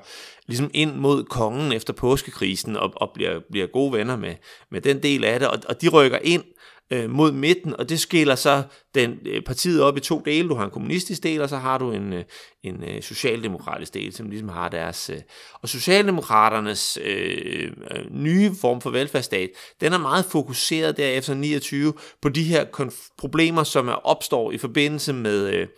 ligesom 0.47 0.71
ind 0.75 0.95
mod 0.95 1.25
kongen 1.25 1.73
efter 1.73 1.93
påskekrisen 1.93 2.77
og, 2.77 2.93
og 2.97 3.11
bliver, 3.15 3.41
bliver 3.51 3.67
gode 3.67 3.93
venner 3.93 4.17
med, 4.17 4.35
med 4.71 4.81
den 4.81 5.03
del 5.03 5.25
af 5.25 5.41
det. 5.41 5.49
Og, 5.49 5.59
og 5.69 5.83
de 5.83 5.89
rykker 5.89 6.19
ind 6.23 6.45
øh, 6.91 7.11
mod 7.11 7.33
midten, 7.33 7.77
og 7.77 7.89
det 7.89 8.01
skiller 8.01 8.35
så 8.35 8.63
den, 8.95 9.19
øh, 9.27 9.43
partiet 9.43 9.83
op 9.83 9.97
i 9.97 10.01
to 10.01 10.23
dele. 10.25 10.49
Du 10.49 10.55
har 10.55 10.65
en 10.65 10.71
kommunistisk 10.71 11.23
del, 11.23 11.41
og 11.41 11.49
så 11.49 11.57
har 11.57 11.79
du 11.79 11.93
en, 11.93 12.13
øh, 12.13 12.25
en 12.63 12.85
øh, 12.85 13.03
socialdemokratisk 13.03 13.95
del, 13.95 14.13
som 14.13 14.31
ligesom 14.31 14.49
har 14.49 14.69
deres... 14.69 15.11
Øh, 15.11 15.21
og 15.63 15.69
Socialdemokraternes 15.69 16.99
øh, 17.05 17.73
øh, 17.91 18.05
nye 18.11 18.53
form 18.61 18.81
for 18.81 18.91
velfærdsstat, 18.91 19.51
den 19.81 19.93
er 19.93 19.99
meget 19.99 20.25
fokuseret 20.25 20.97
derefter 20.97 21.35
29 21.35 21.93
på 22.23 22.29
de 22.29 22.43
her 22.43 22.65
problemer, 23.19 23.65
som 23.65 23.89
er 23.89 24.07
opstår 24.07 24.53
i 24.53 24.59
forbindelse 24.59 25.13
med... 25.13 25.55
Øh, 25.55 25.69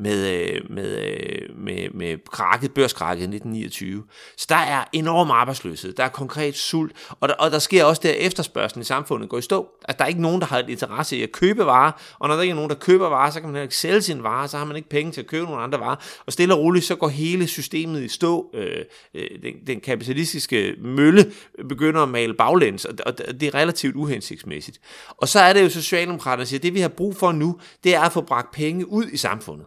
med, 0.00 0.30
øh, 0.30 0.70
med, 0.70 0.98
øh, 0.98 1.56
med, 1.56 1.90
med 1.94 2.16
krakket, 2.32 2.74
børskrakket 2.74 3.20
i 3.20 3.24
1929. 3.24 4.04
Så 4.36 4.46
der 4.48 4.56
er 4.56 4.84
enorm 4.92 5.30
arbejdsløshed, 5.30 5.92
der 5.92 6.04
er 6.04 6.08
konkret 6.08 6.56
sult, 6.56 6.92
og 7.20 7.28
der, 7.28 7.34
og 7.34 7.50
der 7.50 7.58
sker 7.58 7.84
også 7.84 8.00
der 8.04 8.10
efterspørgselen 8.10 8.80
i 8.80 8.84
samfundet 8.84 9.28
går 9.28 9.38
i 9.38 9.42
stå. 9.42 9.68
Altså, 9.88 9.98
der 9.98 10.04
er 10.04 10.08
ikke 10.08 10.22
nogen, 10.22 10.40
der 10.40 10.46
har 10.46 10.58
et 10.58 10.68
interesse 10.68 11.16
i 11.16 11.22
at 11.22 11.32
købe 11.32 11.66
varer, 11.66 11.92
og 12.18 12.28
når 12.28 12.34
der 12.34 12.42
ikke 12.42 12.50
er 12.50 12.54
nogen, 12.54 12.70
der 12.70 12.76
køber 12.76 13.08
varer, 13.08 13.30
så 13.30 13.40
kan 13.40 13.48
man 13.48 13.54
heller 13.54 13.62
ikke 13.62 13.76
sælge 13.76 14.02
sine 14.02 14.22
varer, 14.22 14.46
så 14.46 14.58
har 14.58 14.64
man 14.64 14.76
ikke 14.76 14.88
penge 14.88 15.12
til 15.12 15.20
at 15.20 15.26
købe 15.26 15.46
nogle 15.46 15.62
andre 15.62 15.80
varer, 15.80 15.96
og 16.26 16.32
stille 16.32 16.54
og 16.54 16.60
roligt, 16.60 16.84
så 16.84 16.96
går 16.96 17.08
hele 17.08 17.46
systemet 17.46 18.02
i 18.02 18.08
stå. 18.08 18.50
Øh, 18.54 18.84
øh, 19.14 19.28
den, 19.42 19.54
den 19.66 19.80
kapitalistiske 19.80 20.74
mølle 20.82 21.32
begynder 21.68 22.02
at 22.02 22.08
male 22.08 22.34
baglæns, 22.34 22.84
og, 22.84 22.94
og 23.06 23.18
det 23.18 23.42
er 23.42 23.54
relativt 23.54 23.96
uhensigtsmæssigt. 23.96 24.80
Og 25.16 25.28
så 25.28 25.40
er 25.40 25.52
det 25.52 25.62
jo 25.62 25.68
Socialdemokraterne, 25.68 26.40
der 26.40 26.46
siger, 26.46 26.58
at 26.58 26.62
det 26.62 26.74
vi 26.74 26.80
har 26.80 26.88
brug 26.88 27.16
for 27.16 27.32
nu, 27.32 27.58
det 27.84 27.94
er 27.94 28.00
at 28.00 28.12
få 28.12 28.20
bragt 28.20 28.50
penge 28.50 28.88
ud 28.88 29.06
i 29.06 29.16
samfundet. 29.16 29.66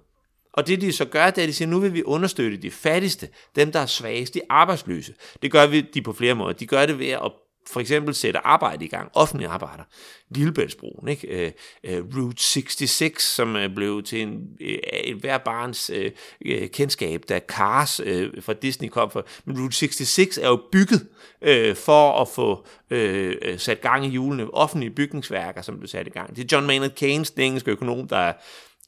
Og 0.54 0.68
det 0.68 0.82
de 0.82 0.92
så 0.92 1.06
gør, 1.06 1.30
det 1.30 1.38
er, 1.38 1.44
at 1.44 1.48
de 1.48 1.54
siger, 1.54 1.70
nu 1.70 1.80
vil 1.80 1.94
vi 1.94 2.04
understøtte 2.04 2.58
de 2.58 2.72
fattigste, 2.72 3.30
dem 3.56 3.72
der 3.72 3.80
er 3.80 3.86
svagest, 3.86 4.34
de 4.34 4.42
arbejdsløse. 4.50 5.14
Det 5.42 5.52
gør 5.52 5.68
vi 5.68 5.82
de 5.82 6.02
på 6.02 6.14
flere 6.14 6.36
måder. 6.36 6.54
De 6.54 6.68
gør 6.68 6.86
det 6.86 7.00
ved 7.00 7.10
at 7.10 7.32
for 7.68 7.80
eksempel 7.80 8.16
sætte 8.16 8.40
arbejde 8.40 8.86
i 8.86 8.88
gang, 8.88 9.10
offentlige 9.14 9.50
arbejder. 9.50 9.84
Lillebæltsbroen, 10.30 11.08
ikke? 11.08 11.54
Uh, 11.84 12.18
Route 12.18 12.44
66, 12.44 13.24
som 13.24 13.56
er 13.56 13.68
blev 13.68 14.04
til 14.04 14.22
en, 14.22 14.48
et 14.60 15.16
hver 15.16 15.38
barns 15.38 15.92
øh, 15.94 16.70
kendskab, 16.70 17.24
da 17.30 17.40
Cars 17.48 18.00
øh, 18.00 18.30
fra 18.42 18.54
Disney 18.54 18.90
kom 18.90 19.12
for. 19.12 19.28
Men 19.46 19.62
Route 19.62 19.76
66 19.76 20.38
er 20.38 20.48
jo 20.48 20.62
bygget 20.72 21.08
øh, 21.42 21.76
for 21.76 22.22
at 22.22 22.28
få 22.28 22.66
øh, 22.90 23.60
sat 23.60 23.82
gang 23.82 24.06
i 24.06 24.10
hjulene, 24.10 24.54
offentlige 24.54 24.92
bygningsværker, 24.92 25.62
som 25.62 25.78
blev 25.78 25.88
sat 25.88 26.08
i 26.08 26.10
gang. 26.10 26.36
Det 26.36 26.44
er 26.44 26.56
John 26.56 26.68
Maynard 26.68 26.96
Keynes, 26.96 27.32
den 27.32 27.44
engelske 27.44 27.72
økonom, 27.72 28.08
der 28.08 28.34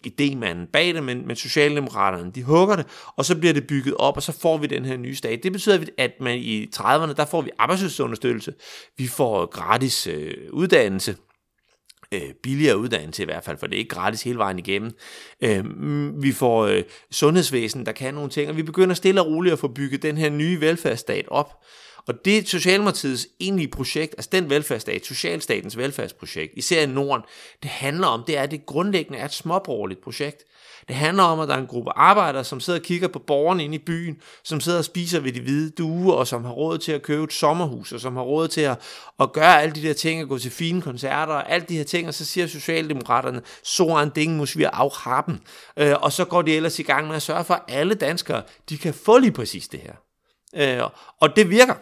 idémanden 0.07 0.71
bag 0.73 0.93
det, 0.93 1.03
men, 1.03 1.27
men 1.27 1.35
Socialdemokraterne, 1.35 2.31
de 2.31 2.43
hugger 2.43 2.75
det, 2.75 2.85
og 3.15 3.25
så 3.25 3.35
bliver 3.35 3.53
det 3.53 3.67
bygget 3.67 3.95
op, 3.95 4.17
og 4.17 4.23
så 4.23 4.31
får 4.31 4.57
vi 4.57 4.67
den 4.67 4.85
her 4.85 4.97
nye 4.97 5.15
stat. 5.15 5.43
Det 5.43 5.51
betyder, 5.51 5.85
at 5.97 6.11
man 6.19 6.37
i 6.37 6.67
30'erne, 6.75 7.13
der 7.13 7.25
får 7.31 7.41
vi 7.41 7.49
arbejdsløshedsunderstøttelse, 7.57 8.53
vi 8.97 9.07
får 9.07 9.45
gratis 9.45 10.07
øh, 10.07 10.33
uddannelse, 10.51 11.15
øh, 12.11 12.33
billigere 12.43 12.77
uddannelse 12.77 13.21
i 13.21 13.25
hvert 13.25 13.43
fald, 13.43 13.57
for 13.57 13.67
det 13.67 13.75
er 13.75 13.79
ikke 13.79 13.95
gratis 13.95 14.23
hele 14.23 14.37
vejen 14.37 14.59
igennem. 14.59 14.91
Øh, 15.41 15.65
mm, 15.65 16.23
vi 16.23 16.31
får 16.31 16.65
øh, 16.65 16.83
sundhedsvæsen, 17.11 17.85
der 17.85 17.91
kan 17.91 18.13
nogle 18.13 18.29
ting, 18.29 18.49
og 18.49 18.57
vi 18.57 18.63
begynder 18.63 18.95
stille 18.95 19.21
og 19.21 19.27
roligt 19.27 19.53
at 19.53 19.59
få 19.59 19.67
bygget 19.67 20.03
den 20.03 20.17
her 20.17 20.29
nye 20.29 20.61
velfærdsstat 20.61 21.25
op. 21.27 21.63
Og 22.07 22.25
det 22.25 22.49
Socialdemokratiets 22.49 23.27
egentlige 23.39 23.67
projekt, 23.67 24.13
altså 24.17 24.29
den 24.31 24.49
velfærdsstat, 24.49 25.05
Socialstatens 25.05 25.77
velfærdsprojekt, 25.77 26.53
især 26.55 26.81
i 26.81 26.85
Norden, 26.85 27.23
det 27.63 27.71
handler 27.71 28.07
om, 28.07 28.23
det 28.27 28.37
er, 28.37 28.41
at 28.41 28.51
det 28.51 28.65
grundlæggende 28.65 29.19
er 29.19 29.25
et 29.25 29.33
småborgerligt 29.33 30.01
projekt. 30.01 30.43
Det 30.87 30.95
handler 30.95 31.23
om, 31.23 31.39
at 31.39 31.47
der 31.47 31.55
er 31.55 31.59
en 31.59 31.67
gruppe 31.67 31.91
arbejdere, 31.95 32.43
som 32.43 32.59
sidder 32.59 32.79
og 32.79 32.85
kigger 32.85 33.07
på 33.07 33.19
borgerne 33.19 33.63
inde 33.63 33.75
i 33.75 33.83
byen, 33.85 34.17
som 34.43 34.59
sidder 34.59 34.77
og 34.77 34.85
spiser 34.85 35.19
ved 35.19 35.31
de 35.31 35.41
hvide 35.41 35.69
duer, 35.69 36.13
og 36.13 36.27
som 36.27 36.45
har 36.45 36.51
råd 36.51 36.77
til 36.77 36.91
at 36.91 37.01
købe 37.01 37.23
et 37.23 37.33
sommerhus, 37.33 37.91
og 37.91 37.99
som 37.99 38.15
har 38.15 38.23
råd 38.23 38.47
til 38.47 38.61
at, 38.61 38.81
at 39.19 39.33
gøre 39.33 39.61
alle 39.61 39.75
de 39.75 39.81
der 39.81 39.93
ting, 39.93 40.21
at 40.21 40.27
gå 40.27 40.37
til 40.37 40.51
fine 40.51 40.81
koncerter, 40.81 41.33
og 41.33 41.51
alle 41.51 41.65
de 41.69 41.77
her 41.77 41.83
ting, 41.83 42.07
og 42.07 42.13
så 42.13 42.25
siger 42.25 42.47
Socialdemokraterne, 42.47 43.41
så 43.63 43.99
en 44.03 44.09
ding, 44.09 44.37
må 44.37 44.45
vi 44.55 44.65
auch. 44.65 45.07
Øh, 45.77 45.93
og 46.01 46.11
så 46.11 46.25
går 46.25 46.41
de 46.41 46.55
ellers 46.55 46.79
i 46.79 46.83
gang 46.83 47.07
med 47.07 47.15
at 47.15 47.21
sørge 47.21 47.43
for, 47.43 47.53
at 47.53 47.63
alle 47.67 47.95
danskere, 47.95 48.43
de 48.69 48.77
kan 48.77 48.93
få 48.93 49.17
lige 49.17 49.31
præcis 49.31 49.67
det 49.67 49.79
her. 49.79 49.93
Øh, 50.55 50.89
og 51.21 51.35
det 51.35 51.49
virker. 51.49 51.73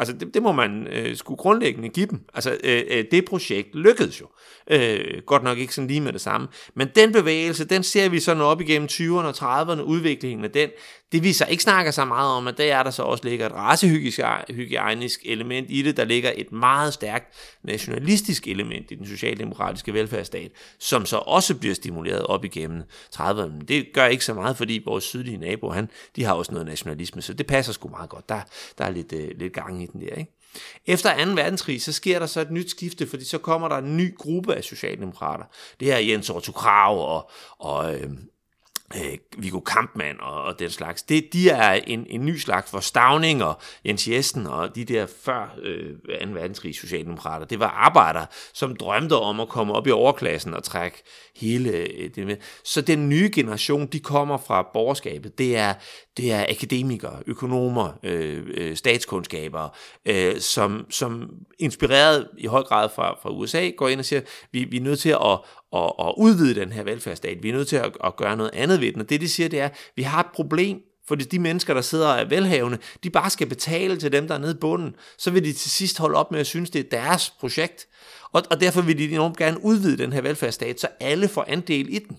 Altså, 0.00 0.14
det, 0.16 0.34
det 0.34 0.42
må 0.42 0.52
man 0.52 0.86
øh, 0.86 1.16
skulle 1.16 1.38
grundlæggende 1.38 1.88
give 1.88 2.06
dem. 2.06 2.20
Altså, 2.34 2.58
øh, 2.64 2.82
øh, 2.90 3.04
det 3.10 3.24
projekt 3.24 3.74
lykkedes 3.74 4.20
jo. 4.20 4.26
Øh, 4.70 5.22
godt 5.26 5.42
nok 5.42 5.58
ikke 5.58 5.74
sådan 5.74 5.88
lige 5.88 6.00
med 6.00 6.12
det 6.12 6.20
samme. 6.20 6.48
Men 6.74 6.88
den 6.94 7.12
bevægelse, 7.12 7.64
den 7.64 7.82
ser 7.82 8.08
vi 8.08 8.20
sådan 8.20 8.42
op 8.42 8.60
igennem 8.60 8.88
20'erne 8.92 9.42
og 9.42 9.62
30'erne, 9.62 9.80
udviklingen 9.80 10.44
af 10.44 10.50
den, 10.50 10.70
det 11.12 11.22
vi 11.22 11.32
så 11.32 11.46
ikke 11.46 11.62
snakker 11.62 11.92
så 11.92 12.04
meget 12.04 12.30
om, 12.30 12.48
at 12.48 12.58
der 12.58 12.74
er 12.74 12.82
der 12.82 12.90
så 12.90 13.02
også 13.02 13.24
ligger 13.24 13.46
et 13.46 13.52
racehygiejnisk 13.52 15.20
element 15.24 15.66
i 15.70 15.82
det, 15.82 15.96
der 15.96 16.04
ligger 16.04 16.32
et 16.36 16.52
meget 16.52 16.94
stærkt 16.94 17.34
nationalistisk 17.62 18.48
element 18.48 18.90
i 18.90 18.94
den 18.94 19.06
socialdemokratiske 19.06 19.94
velfærdsstat, 19.94 20.50
som 20.78 21.06
så 21.06 21.16
også 21.16 21.54
bliver 21.54 21.74
stimuleret 21.74 22.22
op 22.22 22.44
igennem 22.44 22.82
30'erne. 23.16 23.64
Det 23.68 23.86
gør 23.94 24.06
ikke 24.06 24.24
så 24.24 24.34
meget, 24.34 24.56
fordi 24.56 24.82
vores 24.84 25.04
sydlige 25.04 25.36
nabo, 25.36 25.70
han, 25.70 25.88
de 26.16 26.24
har 26.24 26.32
også 26.32 26.52
noget 26.52 26.66
nationalisme, 26.66 27.22
så 27.22 27.34
det 27.34 27.46
passer 27.46 27.72
sgu 27.72 27.88
meget 27.88 28.10
godt. 28.10 28.28
Der, 28.28 28.40
der 28.78 28.84
er 28.84 28.90
lidt, 28.90 29.12
øh, 29.12 29.30
lidt 29.38 29.52
gang 29.52 29.82
i 29.82 29.86
den 29.86 30.00
der, 30.00 30.14
ikke? 30.14 30.38
Efter 30.86 31.24
2. 31.24 31.30
verdenskrig, 31.30 31.82
så 31.82 31.92
sker 31.92 32.18
der 32.18 32.26
så 32.26 32.40
et 32.40 32.50
nyt 32.50 32.70
skifte, 32.70 33.06
fordi 33.06 33.24
så 33.24 33.38
kommer 33.38 33.68
der 33.68 33.76
en 33.76 33.96
ny 33.96 34.16
gruppe 34.16 34.54
af 34.54 34.64
socialdemokrater. 34.64 35.44
Det 35.80 35.92
er 35.92 35.98
Jens 35.98 36.30
Otto 36.30 36.52
Krav 36.52 37.16
og, 37.16 37.30
og 37.58 37.94
øh, 37.94 38.10
øh, 38.96 39.18
Viggo 39.38 39.60
Kampmann 39.60 40.20
og, 40.20 40.42
og 40.42 40.58
den 40.58 40.70
slags, 40.70 41.02
det, 41.02 41.32
de 41.32 41.50
er 41.50 41.72
en, 41.72 42.06
en 42.10 42.26
ny 42.26 42.36
slags 42.36 42.70
for 42.70 42.80
Stavning 42.80 43.44
og 43.44 43.60
Jens 43.86 44.08
Jessen 44.08 44.46
og 44.46 44.74
de 44.74 44.84
der 44.84 45.06
før 45.24 45.54
øh, 45.62 46.28
2. 46.28 46.32
verdenskrig 46.32 46.74
socialdemokrater. 46.74 47.46
Det 47.46 47.60
var 47.60 47.68
arbejdere, 47.68 48.26
som 48.54 48.76
drømte 48.76 49.16
om 49.16 49.40
at 49.40 49.48
komme 49.48 49.74
op 49.74 49.86
i 49.86 49.90
overklassen 49.90 50.54
og 50.54 50.64
trække 50.64 51.02
hele 51.36 51.70
øh, 51.70 52.10
det 52.14 52.26
med. 52.26 52.36
Så 52.64 52.80
den 52.80 53.08
nye 53.08 53.30
generation, 53.34 53.86
de 53.86 54.00
kommer 54.00 54.36
fra 54.36 54.70
borgerskabet. 54.72 55.38
Det 55.38 55.56
er, 55.56 55.74
det 56.16 56.32
er 56.32 56.46
akademikere, 56.48 57.22
økonomer, 57.26 57.92
øh, 58.02 58.42
øh, 58.54 58.76
statskundskabere, 58.76 59.70
øh, 60.06 60.40
som, 60.40 60.86
som 60.90 61.30
inspireret 61.58 62.28
i 62.38 62.46
høj 62.46 62.62
grad 62.62 62.88
fra, 62.94 63.18
fra 63.22 63.30
USA, 63.30 63.70
går 63.76 63.88
ind 63.88 64.00
og 64.00 64.04
siger, 64.04 64.22
vi, 64.52 64.64
vi 64.64 64.76
er 64.76 64.80
nødt 64.80 65.00
til 65.00 65.10
at, 65.10 65.38
at, 65.76 65.92
at 65.98 66.14
udvide 66.16 66.60
den 66.60 66.72
her 66.72 66.82
velfærdsstat. 66.82 67.42
Vi 67.42 67.48
er 67.48 67.52
nødt 67.52 67.68
til 67.68 67.76
at, 67.76 67.92
at 68.04 68.16
gøre 68.16 68.36
noget 68.36 68.50
andet 68.54 68.80
ved 68.80 68.92
den. 68.92 69.00
Og 69.00 69.10
det, 69.10 69.20
de 69.20 69.28
siger, 69.28 69.48
det 69.48 69.60
er, 69.60 69.68
vi 69.96 70.02
har 70.02 70.20
et 70.20 70.30
problem, 70.34 70.80
fordi 71.08 71.24
de 71.24 71.38
mennesker, 71.38 71.74
der 71.74 71.80
sidder 71.80 72.08
og 72.08 72.20
er 72.20 72.24
velhavende, 72.24 72.78
de 73.04 73.10
bare 73.10 73.30
skal 73.30 73.46
betale 73.46 73.96
til 73.96 74.12
dem, 74.12 74.28
der 74.28 74.34
er 74.34 74.38
nede 74.38 74.52
i 74.52 74.60
bunden. 74.60 74.94
Så 75.18 75.30
vil 75.30 75.44
de 75.44 75.52
til 75.52 75.70
sidst 75.70 75.98
holde 75.98 76.18
op 76.18 76.30
med 76.30 76.40
at 76.40 76.46
synes, 76.46 76.70
det 76.70 76.78
er 76.78 77.00
deres 77.00 77.30
projekt. 77.30 77.86
Og, 78.32 78.42
og 78.50 78.60
derfor 78.60 78.82
vil 78.82 78.98
de 78.98 79.12
enormt 79.12 79.36
gerne 79.36 79.64
udvide 79.64 79.98
den 79.98 80.12
her 80.12 80.20
velfærdsstat, 80.20 80.80
så 80.80 80.88
alle 81.00 81.28
får 81.28 81.44
andel 81.48 81.94
i 81.94 81.98
den. 81.98 82.18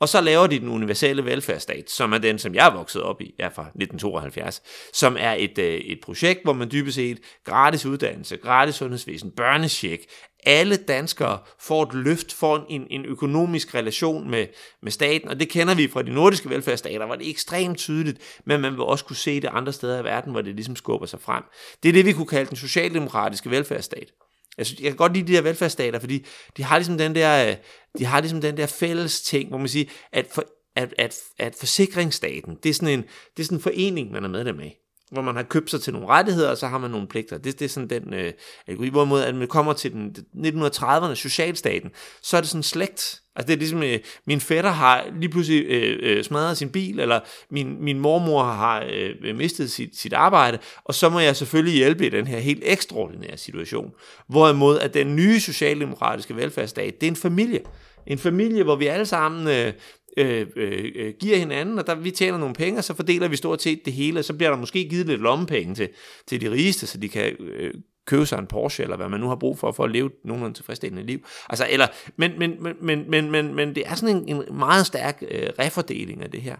Og 0.00 0.08
så 0.08 0.20
laver 0.20 0.46
de 0.46 0.60
den 0.60 0.68
universelle 0.68 1.24
velfærdsstat, 1.24 1.90
som 1.90 2.12
er 2.12 2.18
den, 2.18 2.38
som 2.38 2.54
jeg 2.54 2.66
er 2.66 2.72
vokset 2.72 3.02
op 3.02 3.20
i, 3.20 3.34
er 3.38 3.50
fra 3.50 3.62
1972, 3.62 4.62
som 4.92 5.16
er 5.20 5.32
et, 5.38 5.58
øh, 5.58 5.74
et 5.74 5.98
projekt, 6.02 6.40
hvor 6.44 6.52
man 6.52 6.70
dybest 6.72 6.94
set 6.94 7.18
gratis 7.44 7.86
uddannelse, 7.86 8.36
gratis 8.36 8.74
sundhedsvæsen, 8.74 9.30
børnecheck, 9.30 10.02
alle 10.46 10.76
danskere 10.76 11.38
får 11.60 11.82
et 11.82 11.94
løft, 11.94 12.32
får 12.32 12.66
en, 12.68 12.86
en 12.90 13.04
økonomisk 13.04 13.74
relation 13.74 14.30
med, 14.30 14.46
med 14.82 14.92
staten, 14.92 15.28
og 15.28 15.40
det 15.40 15.48
kender 15.48 15.74
vi 15.74 15.88
fra 15.88 16.02
de 16.02 16.14
nordiske 16.14 16.50
velfærdsstater, 16.50 17.06
hvor 17.06 17.14
det 17.14 17.26
er 17.26 17.30
ekstremt 17.30 17.78
tydeligt, 17.78 18.40
men 18.46 18.60
man 18.60 18.72
vil 18.72 18.80
også 18.80 19.04
kunne 19.04 19.16
se 19.16 19.40
det 19.40 19.50
andre 19.52 19.72
steder 19.72 20.00
i 20.00 20.04
verden, 20.04 20.32
hvor 20.32 20.40
det 20.40 20.54
ligesom 20.54 20.76
skubber 20.76 21.06
sig 21.06 21.20
frem. 21.20 21.42
Det 21.82 21.88
er 21.88 21.92
det, 21.92 22.06
vi 22.06 22.12
kunne 22.12 22.26
kalde 22.26 22.48
den 22.48 22.56
socialdemokratiske 22.56 23.50
velfærdsstat. 23.50 24.12
Jeg, 24.58 24.66
synes, 24.66 24.80
jeg 24.80 24.90
kan 24.90 24.96
godt 24.96 25.12
lide 25.12 25.26
de 25.26 25.32
der 25.32 25.42
velfærdsstater, 25.42 25.98
fordi 25.98 26.26
de 26.56 26.62
har 26.62 26.78
ligesom 26.78 26.98
den 26.98 27.14
der, 27.14 27.48
øh, 27.48 27.56
de 27.98 28.04
har 28.04 28.20
ligesom 28.20 28.40
den 28.40 28.56
der 28.56 28.66
fælles 28.66 29.22
ting, 29.22 29.48
hvor 29.48 29.58
man 29.58 29.68
siger, 29.68 29.86
at, 30.12 30.26
for, 30.32 30.44
at, 30.76 30.94
at, 30.98 31.16
at 31.38 31.54
forsikringsstaten, 31.54 32.58
det 32.62 32.68
er, 32.68 32.74
sådan 32.74 32.88
en, 32.88 33.02
det 33.36 33.42
er 33.42 33.44
sådan 33.44 33.58
en 33.58 33.62
forening, 33.62 34.12
man 34.12 34.24
er 34.24 34.28
medlem 34.28 34.60
af 34.60 34.80
hvor 35.10 35.22
man 35.22 35.36
har 35.36 35.42
købt 35.42 35.70
sig 35.70 35.82
til 35.82 35.92
nogle 35.92 36.08
rettigheder, 36.08 36.50
og 36.50 36.58
så 36.58 36.66
har 36.66 36.78
man 36.78 36.90
nogle 36.90 37.08
pligter. 37.08 37.38
Det, 37.38 37.58
det 37.58 37.64
er 37.64 37.68
sådan 37.68 37.90
den 37.90 38.14
øh, 38.14 38.32
algori. 38.66 38.88
Hvorimod, 38.88 39.22
at 39.22 39.34
man 39.34 39.48
kommer 39.48 39.72
til 39.72 39.92
den 39.92 40.16
1930'erne, 40.36 41.14
socialstaten, 41.14 41.90
så 42.22 42.36
er 42.36 42.40
det 42.40 42.50
sådan 42.50 42.62
slægt. 42.62 43.20
Altså 43.36 43.46
det 43.46 43.52
er 43.52 43.58
ligesom, 43.58 43.82
øh, 43.82 43.98
min 44.26 44.40
fætter 44.40 44.70
har 44.70 45.06
lige 45.18 45.28
pludselig 45.28 45.64
øh, 45.64 45.98
øh, 46.02 46.24
smadret 46.24 46.56
sin 46.56 46.68
bil, 46.68 47.00
eller 47.00 47.20
min, 47.50 47.84
min 47.84 47.98
mormor 47.98 48.42
har 48.42 48.84
øh, 48.92 49.10
øh, 49.24 49.36
mistet 49.36 49.70
sit, 49.70 49.96
sit 49.96 50.12
arbejde, 50.12 50.58
og 50.84 50.94
så 50.94 51.08
må 51.08 51.20
jeg 51.20 51.36
selvfølgelig 51.36 51.74
hjælpe 51.74 52.06
i 52.06 52.08
den 52.08 52.26
her 52.26 52.38
helt 52.38 52.62
ekstraordinære 52.66 53.36
situation. 53.36 53.90
Hvorimod, 54.28 54.78
at 54.78 54.94
den 54.94 55.16
nye 55.16 55.40
socialdemokratiske 55.40 56.36
velfærdsstat, 56.36 57.00
det 57.00 57.06
er 57.06 57.10
en 57.10 57.16
familie. 57.16 57.60
En 58.06 58.18
familie, 58.18 58.62
hvor 58.62 58.76
vi 58.76 58.86
alle 58.86 59.06
sammen 59.06 59.48
øh, 59.48 59.72
Øh, 60.16 60.46
øh, 60.56 60.92
øh, 60.94 61.14
giver 61.20 61.36
hinanden, 61.36 61.78
og 61.78 61.86
der 61.86 61.94
vi 61.94 62.10
tjener 62.10 62.38
nogle 62.38 62.54
penge, 62.54 62.78
og 62.78 62.84
så 62.84 62.94
fordeler 62.94 63.28
vi 63.28 63.36
stort 63.36 63.62
set 63.62 63.80
det 63.84 63.92
hele, 63.92 64.18
og 64.18 64.24
så 64.24 64.34
bliver 64.34 64.50
der 64.50 64.56
måske 64.58 64.88
givet 64.88 65.06
lidt 65.06 65.20
lommepenge 65.20 65.74
til, 65.74 65.88
til 66.26 66.40
de 66.40 66.50
rigeste, 66.50 66.86
så 66.86 66.98
de 66.98 67.08
kan 67.08 67.36
øh, 67.40 67.74
købe 68.06 68.26
sig 68.26 68.38
en 68.38 68.46
Porsche, 68.46 68.84
eller 68.84 68.96
hvad 68.96 69.08
man 69.08 69.20
nu 69.20 69.28
har 69.28 69.36
brug 69.36 69.58
for, 69.58 69.72
for 69.72 69.84
at 69.84 69.90
leve 69.90 70.10
nogenlunde 70.24 70.56
tilfredsstillende 70.56 71.06
liv. 71.06 71.26
Altså, 71.48 71.66
eller, 71.70 71.86
men, 72.16 72.38
men, 72.38 72.62
men, 72.62 72.74
men, 72.80 73.10
men, 73.10 73.30
men, 73.30 73.54
men 73.54 73.74
det 73.74 73.82
er 73.86 73.94
sådan 73.94 74.16
en, 74.16 74.28
en 74.28 74.58
meget 74.58 74.86
stærk 74.86 75.22
øh, 75.30 75.48
refordeling 75.58 76.22
af 76.22 76.30
det 76.30 76.42
her. 76.42 76.56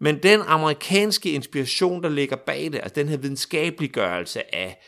Men 0.00 0.22
den 0.22 0.40
amerikanske 0.46 1.30
inspiration, 1.30 2.02
der 2.02 2.08
ligger 2.08 2.36
bag 2.36 2.64
det, 2.72 2.74
altså 2.74 2.92
den 2.94 3.08
her 3.08 3.16
videnskabeliggørelse 3.16 4.54
af, 4.54 4.78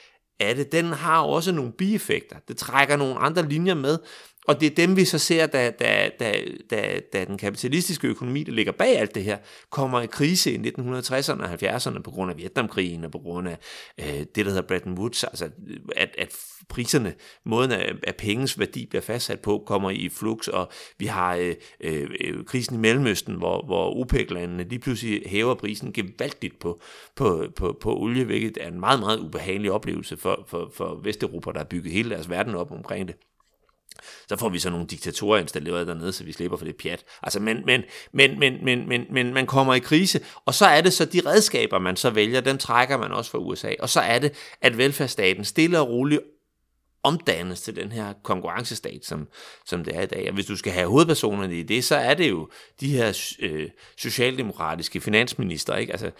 af 0.41 0.55
det, 0.55 0.73
den 0.73 0.85
har 0.85 1.21
også 1.23 1.53
nogle 1.53 1.73
bieffekter. 1.73 2.37
Det 2.49 2.57
trækker 2.57 2.97
nogle 2.97 3.19
andre 3.19 3.49
linjer 3.49 3.75
med, 3.75 3.99
og 4.49 4.61
det 4.61 4.71
er 4.71 4.75
dem, 4.75 4.97
vi 4.97 5.05
så 5.05 5.19
ser, 5.19 5.47
da, 5.47 5.71
da, 5.71 6.11
da, 6.21 6.35
da, 6.71 7.01
da 7.13 7.25
den 7.25 7.39
kapitalistiske 7.39 8.09
økonomi, 8.09 8.43
der 8.43 8.53
ligger 8.53 8.73
bag 8.73 8.99
alt 8.99 9.15
det 9.15 9.25
her, 9.25 9.39
kommer 9.71 10.01
i 10.01 10.07
krise 10.07 10.53
i 10.53 10.57
1960'erne 10.57 11.43
og 11.43 11.53
70'erne 11.53 12.03
på 12.03 12.11
grund 12.11 12.31
af 12.31 12.37
Vietnamkrigen 12.39 13.05
og 13.05 13.11
på 13.11 13.19
grund 13.19 13.49
af 13.49 13.59
øh, 14.01 14.19
det, 14.19 14.37
der 14.37 14.45
hedder 14.45 14.63
Bretton 14.63 14.99
Woods, 14.99 15.25
altså 15.25 15.51
at, 15.97 16.15
at 16.19 16.37
priserne, 16.69 17.15
måden 17.45 17.73
af, 17.73 17.93
af 18.07 18.17
pengens 18.17 18.59
værdi 18.59 18.87
bliver 18.87 19.03
fastsat 19.03 19.41
på, 19.41 19.63
kommer 19.67 19.91
i 19.91 20.09
flux, 20.09 20.49
og 20.49 20.71
vi 20.99 21.07
har 21.07 21.35
øh, 21.35 21.55
øh, 21.81 22.45
krisen 22.45 22.75
i 22.75 22.79
Mellemøsten, 22.79 23.35
hvor, 23.35 23.67
hvor 23.67 24.01
OPEC-landene 24.01 24.69
lige 24.69 24.79
pludselig 24.79 25.23
hæver 25.27 25.55
prisen 25.55 25.93
gevaldigt 25.93 26.59
på, 26.59 26.81
på, 27.17 27.47
på, 27.57 27.79
på 27.81 27.97
olie, 27.97 28.25
hvilket 28.25 28.59
er 28.61 28.69
en 28.69 28.81
meget, 28.81 29.01
meget 29.01 29.19
ubehagelig 29.19 29.73
oplevelse 29.73 30.17
for, 30.17 30.45
for, 30.49 30.71
for 30.75 30.95
Vesteuropa, 30.95 31.51
der 31.51 31.59
har 31.59 31.65
bygget 31.65 31.93
hele 31.93 32.11
deres 32.11 32.31
verden 32.31 32.55
op 32.55 32.73
omkring 32.73 33.09
det 33.09 33.17
så 34.29 34.37
får 34.37 34.49
vi 34.49 34.59
så 34.59 34.71
nogle 34.71 34.87
diktatorer 34.87 35.41
installeret 35.41 35.87
dernede, 35.87 36.13
så 36.13 36.25
vi 36.25 36.33
slipper 36.33 36.57
for 36.57 36.65
det 36.65 36.77
pjat. 36.77 37.05
Altså, 37.23 37.41
men, 37.41 37.63
men, 37.67 37.83
men, 38.13 38.39
men, 38.39 38.65
men, 38.65 38.89
men, 38.89 39.07
men 39.11 39.35
man 39.35 39.47
kommer 39.47 39.75
i 39.75 39.79
krise, 39.79 40.21
og 40.45 40.55
så 40.55 40.67
er 40.67 40.81
det 40.81 40.93
så 40.93 41.05
de 41.05 41.21
redskaber, 41.27 41.79
man 41.79 41.97
så 41.97 42.11
vælger, 42.11 42.41
den 42.41 42.59
trækker 42.59 42.97
man 42.97 43.13
også 43.13 43.31
fra 43.31 43.39
USA, 43.39 43.73
og 43.81 43.89
så 43.89 44.01
er 44.01 44.19
det, 44.19 44.33
at 44.61 44.79
velfærdsstaten 44.79 45.45
stille 45.45 45.81
og 45.81 45.89
roligt 45.89 46.21
omdannes 47.09 47.61
til 47.61 47.77
den 47.77 47.93
her 47.93 48.13
konkurrencestat, 48.23 49.05
som, 49.05 49.29
som 49.67 49.85
det 49.85 49.97
er 49.97 50.03
i 50.03 50.07
dag. 50.07 50.29
Og 50.29 50.35
hvis 50.35 50.47
du 50.47 50.57
skal 50.57 50.73
have 50.73 50.89
hovedpersonerne 50.89 51.59
i 51.59 51.63
det, 51.63 51.85
så 51.85 51.97
er 51.97 52.15
det 52.15 52.31
jo 52.31 52.49
de 52.81 52.89
her 52.89 53.35
øh, 53.41 53.69
socialdemokratiske 53.97 55.01
finansminister. 55.01 55.77
Ikke? 55.77 55.93
Altså, 55.93 56.11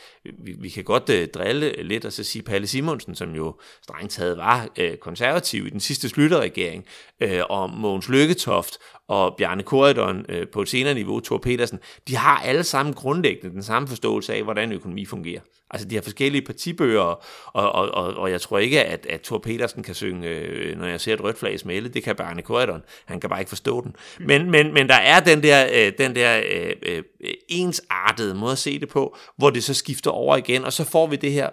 vi, 0.45 0.55
vi 0.59 0.69
kan 0.69 0.85
godt 0.85 1.11
øh, 1.11 1.29
drille 1.29 1.83
lidt 1.83 2.05
og 2.05 2.13
så 2.13 2.25
sige 2.25 2.43
Palle 2.43 2.67
Simonsen, 2.67 3.15
som 3.15 3.35
jo 3.35 3.55
strengt 3.83 4.13
taget 4.13 4.37
var 4.37 4.69
øh, 4.79 4.97
konservativ 4.97 5.67
i 5.67 5.71
den 5.71 5.81
sidste 5.81 6.09
slutterregering, 6.09 6.85
øh, 7.21 7.41
og 7.51 7.71
Mogens 7.71 8.09
Lykketoft 8.09 8.79
og 9.09 9.35
Bjarne 9.39 9.63
Korydon 9.63 10.25
øh, 10.29 10.49
på 10.49 10.63
et 10.63 10.69
senere 10.69 10.95
niveau, 10.95 11.21
Thor 11.21 11.39
Petersen, 11.39 11.79
de 12.09 12.17
har 12.17 12.39
alle 12.39 12.65
sammen 12.65 12.95
grundlæggende 12.95 13.55
den 13.55 13.63
samme 13.63 13.89
forståelse 13.89 14.35
af, 14.35 14.43
hvordan 14.43 14.73
økonomi 14.73 15.05
fungerer. 15.05 15.41
Altså 15.71 15.89
de 15.89 15.95
har 15.95 16.03
forskellige 16.03 16.43
partibøger, 16.43 17.01
og, 17.01 17.73
og, 17.73 17.91
og, 17.91 18.15
og 18.15 18.31
jeg 18.31 18.41
tror 18.41 18.59
ikke, 18.59 18.85
at, 18.85 19.07
at 19.07 19.21
Thor 19.21 19.39
Petersen 19.39 19.83
kan 19.83 19.95
synge, 19.95 20.29
øh, 20.29 20.79
når 20.79 20.87
jeg 20.87 21.01
ser 21.01 21.15
et 21.15 21.25
rødt 21.25 21.39
flag 21.39 21.61
smelle, 21.61 21.89
det 21.89 22.03
kan 22.03 22.17
Bjarne 22.17 22.43
Korydon, 22.43 22.83
han 23.05 23.21
kan 23.21 23.31
bare 23.31 23.41
ikke 23.41 23.49
forstå 23.49 23.81
den. 23.85 23.97
Men, 24.19 24.51
men, 24.51 24.75
men 24.75 24.89
der 24.89 24.95
er 24.95 25.21
den 25.21 25.43
der, 25.43 25.69
øh, 25.75 25.93
den 25.99 26.15
der 26.15 26.43
øh, 26.51 26.73
øh, 26.83 27.03
ensartede 27.49 28.35
måde 28.35 28.53
at 28.53 28.59
se 28.59 28.81
det 28.81 28.89
på, 28.89 29.17
hvor 29.37 29.51
det 29.51 29.65
så 29.65 29.75
skifter 29.75 30.11
over 30.11 30.37
igen, 30.37 30.65
og 30.65 30.73
så 30.73 30.85
får 30.85 31.07
vi 31.07 31.17
det 31.17 31.33
her 31.33 31.49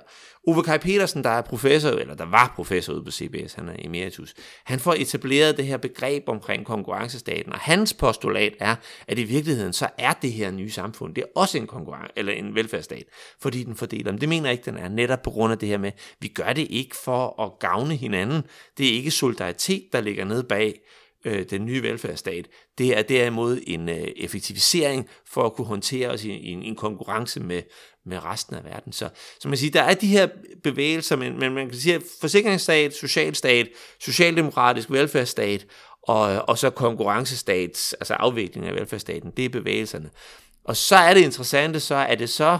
Ove 0.48 0.64
Kaj 0.64 0.78
Petersen, 0.78 1.24
der 1.24 1.30
er 1.30 1.42
professor, 1.42 1.90
eller 1.90 2.16
der 2.16 2.26
var 2.26 2.54
professor 2.56 2.94
ude 2.94 3.04
på 3.04 3.12
CBS, 3.12 3.54
han 3.54 3.70
er 3.70 3.76
emeritus, 3.80 4.34
han 4.64 4.80
får 4.80 4.94
etableret 4.94 5.58
det 5.58 5.66
her 5.66 5.78
begreb 5.78 6.24
omkring 6.30 6.66
konkurrencestaten, 6.66 7.54
og 7.54 7.60
hans 7.60 7.94
postulat 7.94 8.54
er, 8.60 8.76
at 9.08 9.20
i 9.20 9.24
virkeligheden 9.24 9.74
så 9.74 9.88
er 9.98 10.14
det 10.14 10.32
her 10.32 10.52
nye 10.52 10.72
samfund, 10.72 11.16
det 11.16 11.22
er 11.22 11.40
også 11.40 11.58
en 11.58 11.68
konkurrence, 11.68 12.12
eller 12.16 12.34
en 12.34 12.56
velfærdsstat, 12.56 13.04
fordi 13.42 13.64
den 13.64 13.76
fordeler. 13.76 14.12
dem. 14.12 14.20
det 14.20 14.30
mener 14.30 14.50
jeg 14.50 14.52
ikke, 14.52 14.72
den 14.72 14.78
er, 14.78 14.90
netop 14.90 15.22
på 15.22 15.32
grund 15.32 15.54
af 15.54 15.60
det 15.60 15.70
her 15.70 15.78
med, 15.78 15.92
vi 16.20 16.28
gør 16.28 16.54
det 16.54 16.68
ikke 16.70 16.96
for 16.96 17.42
at 17.42 17.60
gavne 17.60 17.96
hinanden. 17.96 18.44
Det 18.78 18.88
er 18.88 18.94
ikke 18.94 19.12
solidaritet, 19.12 19.84
der 19.94 20.02
ligger 20.02 20.26
nede 20.26 20.44
bag 20.44 20.80
øh, 21.26 21.46
den 21.50 21.66
nye 21.66 21.84
velfærdsstat. 21.84 22.48
Det 22.78 22.98
er 22.98 23.02
derimod 23.02 23.60
en 23.68 23.90
øh, 23.90 24.08
effektivisering 24.18 25.10
for 25.28 25.44
at 25.44 25.54
kunne 25.54 25.68
håndtere 25.68 26.10
os 26.10 26.24
i, 26.24 26.32
i, 26.32 26.52
en, 26.52 26.64
i 26.64 26.68
en 26.68 26.76
konkurrence 26.76 27.40
med, 27.40 27.62
med 28.06 28.24
resten 28.24 28.56
af 28.56 28.64
verden. 28.64 28.94
Så, 28.94 29.10
så 29.40 29.48
man 29.48 29.58
siger, 29.58 29.72
der 29.72 29.82
er 29.82 29.94
de 29.94 30.08
her 30.08 30.28
bevægelser, 30.64 31.16
men, 31.16 31.40
men 31.40 31.54
man 31.54 31.70
kan 31.70 31.78
sige, 31.80 31.96
at 31.96 32.02
forsikringsstat, 32.22 32.94
socialstat, 32.94 33.68
socialdemokratisk 34.00 34.92
velfærdsstat 34.92 35.66
og, 36.02 36.50
og 36.50 36.58
så 36.58 36.70
konkurrencestats, 36.70 37.94
altså 37.94 38.14
afviklingen 38.14 38.70
af 38.70 38.76
velfærdsstaten, 38.76 39.32
det 39.38 39.46
er 39.46 39.50
bevægelserne. 39.50 40.10
Og 40.64 40.78
så 40.78 40.96
er 40.96 41.14
det 41.14 41.22
interessante, 41.22 41.80
så 41.80 41.96
er 41.96 42.16
det 42.16 42.30
så, 42.30 42.58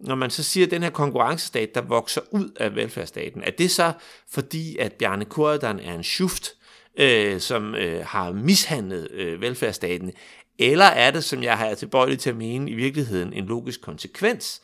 når 0.00 0.14
man 0.14 0.30
så 0.30 0.42
siger, 0.42 0.66
at 0.66 0.70
den 0.70 0.82
her 0.82 0.90
konkurrencestat, 0.90 1.74
der 1.74 1.80
vokser 1.80 2.20
ud 2.30 2.50
af 2.56 2.74
velfærdsstaten, 2.74 3.42
er 3.42 3.50
det 3.50 3.70
så 3.70 3.92
fordi, 4.30 4.76
at 4.76 4.92
Bjarne 4.92 5.24
Kordan 5.24 5.80
er 5.80 5.94
en 5.94 6.04
schuft, 6.04 6.54
øh, 6.96 7.40
som 7.40 7.74
øh, 7.74 8.04
har 8.06 8.32
mishandlet 8.32 9.10
øh, 9.10 9.40
velfærdsstaten, 9.40 10.12
eller 10.58 10.84
er 10.84 11.10
det, 11.10 11.24
som 11.24 11.42
jeg 11.42 11.58
har 11.58 11.74
tilbøjelig 11.74 12.18
til 12.18 12.30
at 12.30 12.36
mene, 12.36 12.70
i 12.70 12.74
virkeligheden 12.74 13.32
en 13.32 13.46
logisk 13.46 13.82
konsekvens, 13.82 14.62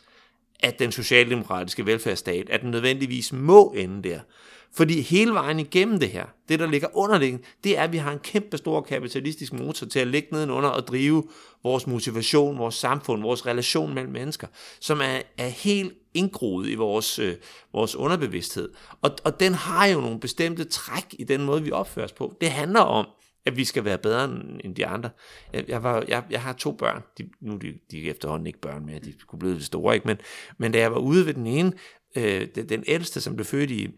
at 0.60 0.78
den 0.78 0.92
socialdemokratiske 0.92 1.86
velfærdsstat, 1.86 2.50
at 2.50 2.60
den 2.60 2.70
nødvendigvis 2.70 3.32
må 3.32 3.74
ende 3.76 4.08
der. 4.08 4.20
Fordi 4.74 5.00
hele 5.00 5.33
vejen 5.33 5.61
igennem 5.61 6.00
det 6.00 6.09
her, 6.09 6.26
det 6.48 6.59
der 6.59 6.66
ligger 6.66 6.88
underliggende, 6.96 7.44
det 7.64 7.78
er, 7.78 7.83
at 7.83 7.92
vi 7.92 7.96
har 7.96 8.12
en 8.12 8.18
kæmpe 8.18 8.57
stor 8.57 8.81
kapitalistisk 8.81 9.52
motor 9.52 9.87
til 9.87 9.98
at 9.98 10.07
ligge 10.07 10.28
nedenunder 10.33 10.68
og 10.68 10.87
drive 10.87 11.24
vores 11.62 11.87
motivation, 11.87 12.59
vores 12.59 12.74
samfund, 12.74 13.22
vores 13.22 13.46
relation 13.46 13.94
mellem 13.94 14.12
mennesker, 14.12 14.46
som 14.81 15.00
er, 15.00 15.20
er 15.38 15.48
helt 15.48 15.92
indgroet 16.14 16.68
i 16.68 16.74
vores, 16.74 17.18
øh, 17.18 17.37
vores 17.72 17.96
underbevidsthed. 17.96 18.68
Og, 19.02 19.11
og 19.24 19.40
den 19.40 19.54
har 19.54 19.87
jo 19.87 20.00
nogle 20.00 20.20
bestemte 20.20 20.64
træk 20.64 21.14
i 21.18 21.24
den 21.24 21.44
måde, 21.44 21.62
vi 21.62 21.70
opfører 21.70 22.07
os 22.07 22.12
på. 22.12 22.37
Det 22.40 22.50
handler 22.50 22.81
om, 22.81 23.07
at 23.46 23.57
vi 23.57 23.64
skal 23.64 23.85
være 23.85 23.98
bedre 23.98 24.24
end 24.64 24.74
de 24.74 24.87
andre. 24.87 25.11
Jeg, 25.52 25.64
jeg, 25.68 25.83
var, 25.83 26.04
jeg, 26.09 26.24
jeg 26.31 26.42
har 26.42 26.52
to 26.52 26.72
børn. 26.72 27.02
De, 27.18 27.28
nu 27.40 27.54
er 27.54 27.59
de, 27.59 27.74
de 27.90 28.07
er 28.07 28.11
efterhånden 28.11 28.46
ikke 28.46 28.61
børn 28.61 28.87
mere, 28.87 28.98
de 28.98 29.14
kunne 29.26 29.38
blive 29.38 29.54
lidt 29.54 29.64
store, 29.64 29.94
ikke? 29.94 30.07
Men, 30.07 30.16
men 30.59 30.72
da 30.72 30.78
jeg 30.78 30.92
var 30.92 30.98
ude 30.98 31.26
ved 31.26 31.35
den 31.35 31.46
ene, 31.46 31.72
øh, 32.16 32.48
den, 32.54 32.68
den 32.68 32.85
ældste, 32.87 33.20
som 33.20 33.37
blev 33.37 33.46
født 33.46 33.70
i, 33.70 33.88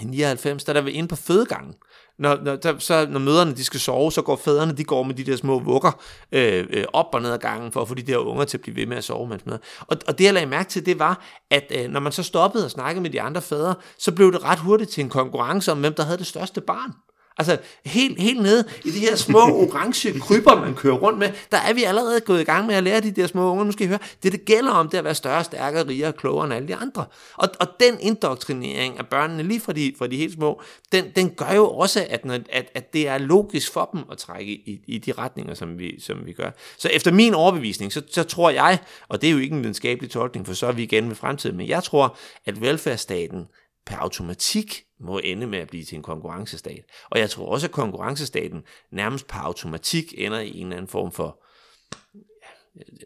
i 0.00 0.04
99, 0.04 0.64
der 0.64 0.74
er 0.74 0.80
der 0.80 0.88
inde 0.88 1.08
på 1.08 1.16
fødegangen. 1.16 1.74
Når, 2.18 2.38
når, 2.42 2.56
der, 2.56 2.78
så, 2.78 3.06
når 3.10 3.20
møderne 3.20 3.54
de 3.54 3.64
skal 3.64 3.80
sove, 3.80 4.12
så 4.12 4.22
går 4.22 4.36
fædrene 4.36 4.76
de 4.76 4.84
går 4.84 5.02
med 5.02 5.14
de 5.14 5.24
der 5.24 5.36
små 5.36 5.58
vugger 5.58 6.02
øh, 6.32 6.66
øh, 6.70 6.84
op 6.92 7.06
og 7.12 7.22
ned 7.22 7.32
ad 7.32 7.38
gangen 7.38 7.72
for 7.72 7.82
at 7.82 7.88
få 7.88 7.94
de 7.94 8.02
der 8.02 8.16
unger 8.16 8.44
til 8.44 8.56
at 8.56 8.62
blive 8.62 8.76
ved 8.76 8.86
med 8.86 8.96
at 8.96 9.04
sove. 9.04 9.28
Mens 9.28 9.46
med. 9.46 9.58
Og, 9.80 9.96
og 10.08 10.18
det 10.18 10.24
jeg 10.24 10.34
lagde 10.34 10.46
mærke 10.46 10.68
til, 10.68 10.86
det 10.86 10.98
var, 10.98 11.24
at 11.50 11.72
øh, 11.76 11.90
når 11.90 12.00
man 12.00 12.12
så 12.12 12.22
stoppede 12.22 12.64
og 12.64 12.70
snakkede 12.70 13.02
med 13.02 13.10
de 13.10 13.20
andre 13.20 13.42
fædre, 13.42 13.74
så 13.98 14.12
blev 14.12 14.32
det 14.32 14.44
ret 14.44 14.58
hurtigt 14.58 14.90
til 14.90 15.04
en 15.04 15.10
konkurrence 15.10 15.72
om, 15.72 15.80
hvem 15.80 15.94
der 15.94 16.02
havde 16.02 16.18
det 16.18 16.26
største 16.26 16.60
barn. 16.60 16.92
Altså 17.38 17.58
helt, 17.84 18.20
helt 18.20 18.42
nede 18.42 18.64
i 18.84 18.90
de 18.90 18.98
her 18.98 19.16
små 19.16 19.40
orange 19.62 20.20
kryber, 20.20 20.60
man 20.60 20.74
kører 20.74 20.94
rundt 20.94 21.18
med, 21.18 21.32
der 21.52 21.58
er 21.58 21.72
vi 21.72 21.84
allerede 21.84 22.20
gået 22.20 22.40
i 22.40 22.44
gang 22.44 22.66
med 22.66 22.74
at 22.74 22.82
lære 22.82 23.00
de 23.00 23.10
der 23.10 23.26
små 23.26 23.50
unger. 23.50 23.64
Nu 23.64 23.72
skal 23.72 23.86
I 23.86 23.88
høre, 23.88 23.98
det 24.22 24.32
det 24.32 24.44
gælder 24.44 24.70
om, 24.70 24.88
det 24.88 24.98
at 24.98 25.04
være 25.04 25.14
større, 25.14 25.44
stærkere, 25.44 25.88
rigere, 25.88 26.12
klogere 26.12 26.44
end 26.44 26.54
alle 26.54 26.68
de 26.68 26.74
andre. 26.74 27.04
Og, 27.34 27.48
og 27.60 27.66
den 27.80 28.00
indoktrinering 28.00 28.98
af 28.98 29.06
børnene, 29.06 29.42
lige 29.42 29.60
fra 29.60 29.72
de, 29.72 29.92
fra 29.98 30.06
de 30.06 30.16
helt 30.16 30.34
små, 30.34 30.62
den, 30.92 31.04
den 31.16 31.30
gør 31.30 31.52
jo 31.52 31.70
også, 31.70 32.06
at, 32.10 32.24
når, 32.24 32.38
at, 32.52 32.70
at 32.74 32.92
det 32.92 33.08
er 33.08 33.18
logisk 33.18 33.72
for 33.72 33.90
dem 33.92 34.00
at 34.12 34.18
trække 34.18 34.52
i, 34.52 34.80
i 34.86 34.98
de 34.98 35.12
retninger, 35.12 35.54
som 35.54 35.78
vi, 35.78 36.00
som 36.00 36.26
vi 36.26 36.32
gør. 36.32 36.50
Så 36.78 36.88
efter 36.88 37.12
min 37.12 37.34
overbevisning, 37.34 37.92
så, 37.92 38.02
så 38.10 38.22
tror 38.22 38.50
jeg, 38.50 38.78
og 39.08 39.20
det 39.20 39.26
er 39.26 39.32
jo 39.32 39.38
ikke 39.38 39.54
en 39.56 39.62
videnskabelig 39.62 40.10
tolkning, 40.10 40.46
for 40.46 40.54
så 40.54 40.66
er 40.66 40.72
vi 40.72 40.82
igen 40.82 41.08
ved 41.08 41.16
fremtiden, 41.16 41.56
men 41.56 41.68
jeg 41.68 41.84
tror, 41.84 42.18
at 42.46 42.60
velfærdsstaten 42.60 43.44
per 43.86 43.96
automatik 43.96 44.84
må 45.00 45.18
ende 45.18 45.46
med 45.46 45.58
at 45.58 45.68
blive 45.68 45.84
til 45.84 45.96
en 45.96 46.02
konkurrencestat. 46.02 46.84
Og 47.10 47.18
jeg 47.18 47.30
tror 47.30 47.52
også, 47.52 47.66
at 47.66 47.72
konkurrencestaten 47.72 48.62
nærmest 48.90 49.26
per 49.26 49.38
automatik 49.38 50.14
ender 50.16 50.38
i 50.40 50.58
en 50.58 50.66
eller 50.66 50.76
anden 50.76 50.88
form 50.88 51.12
for 51.12 51.40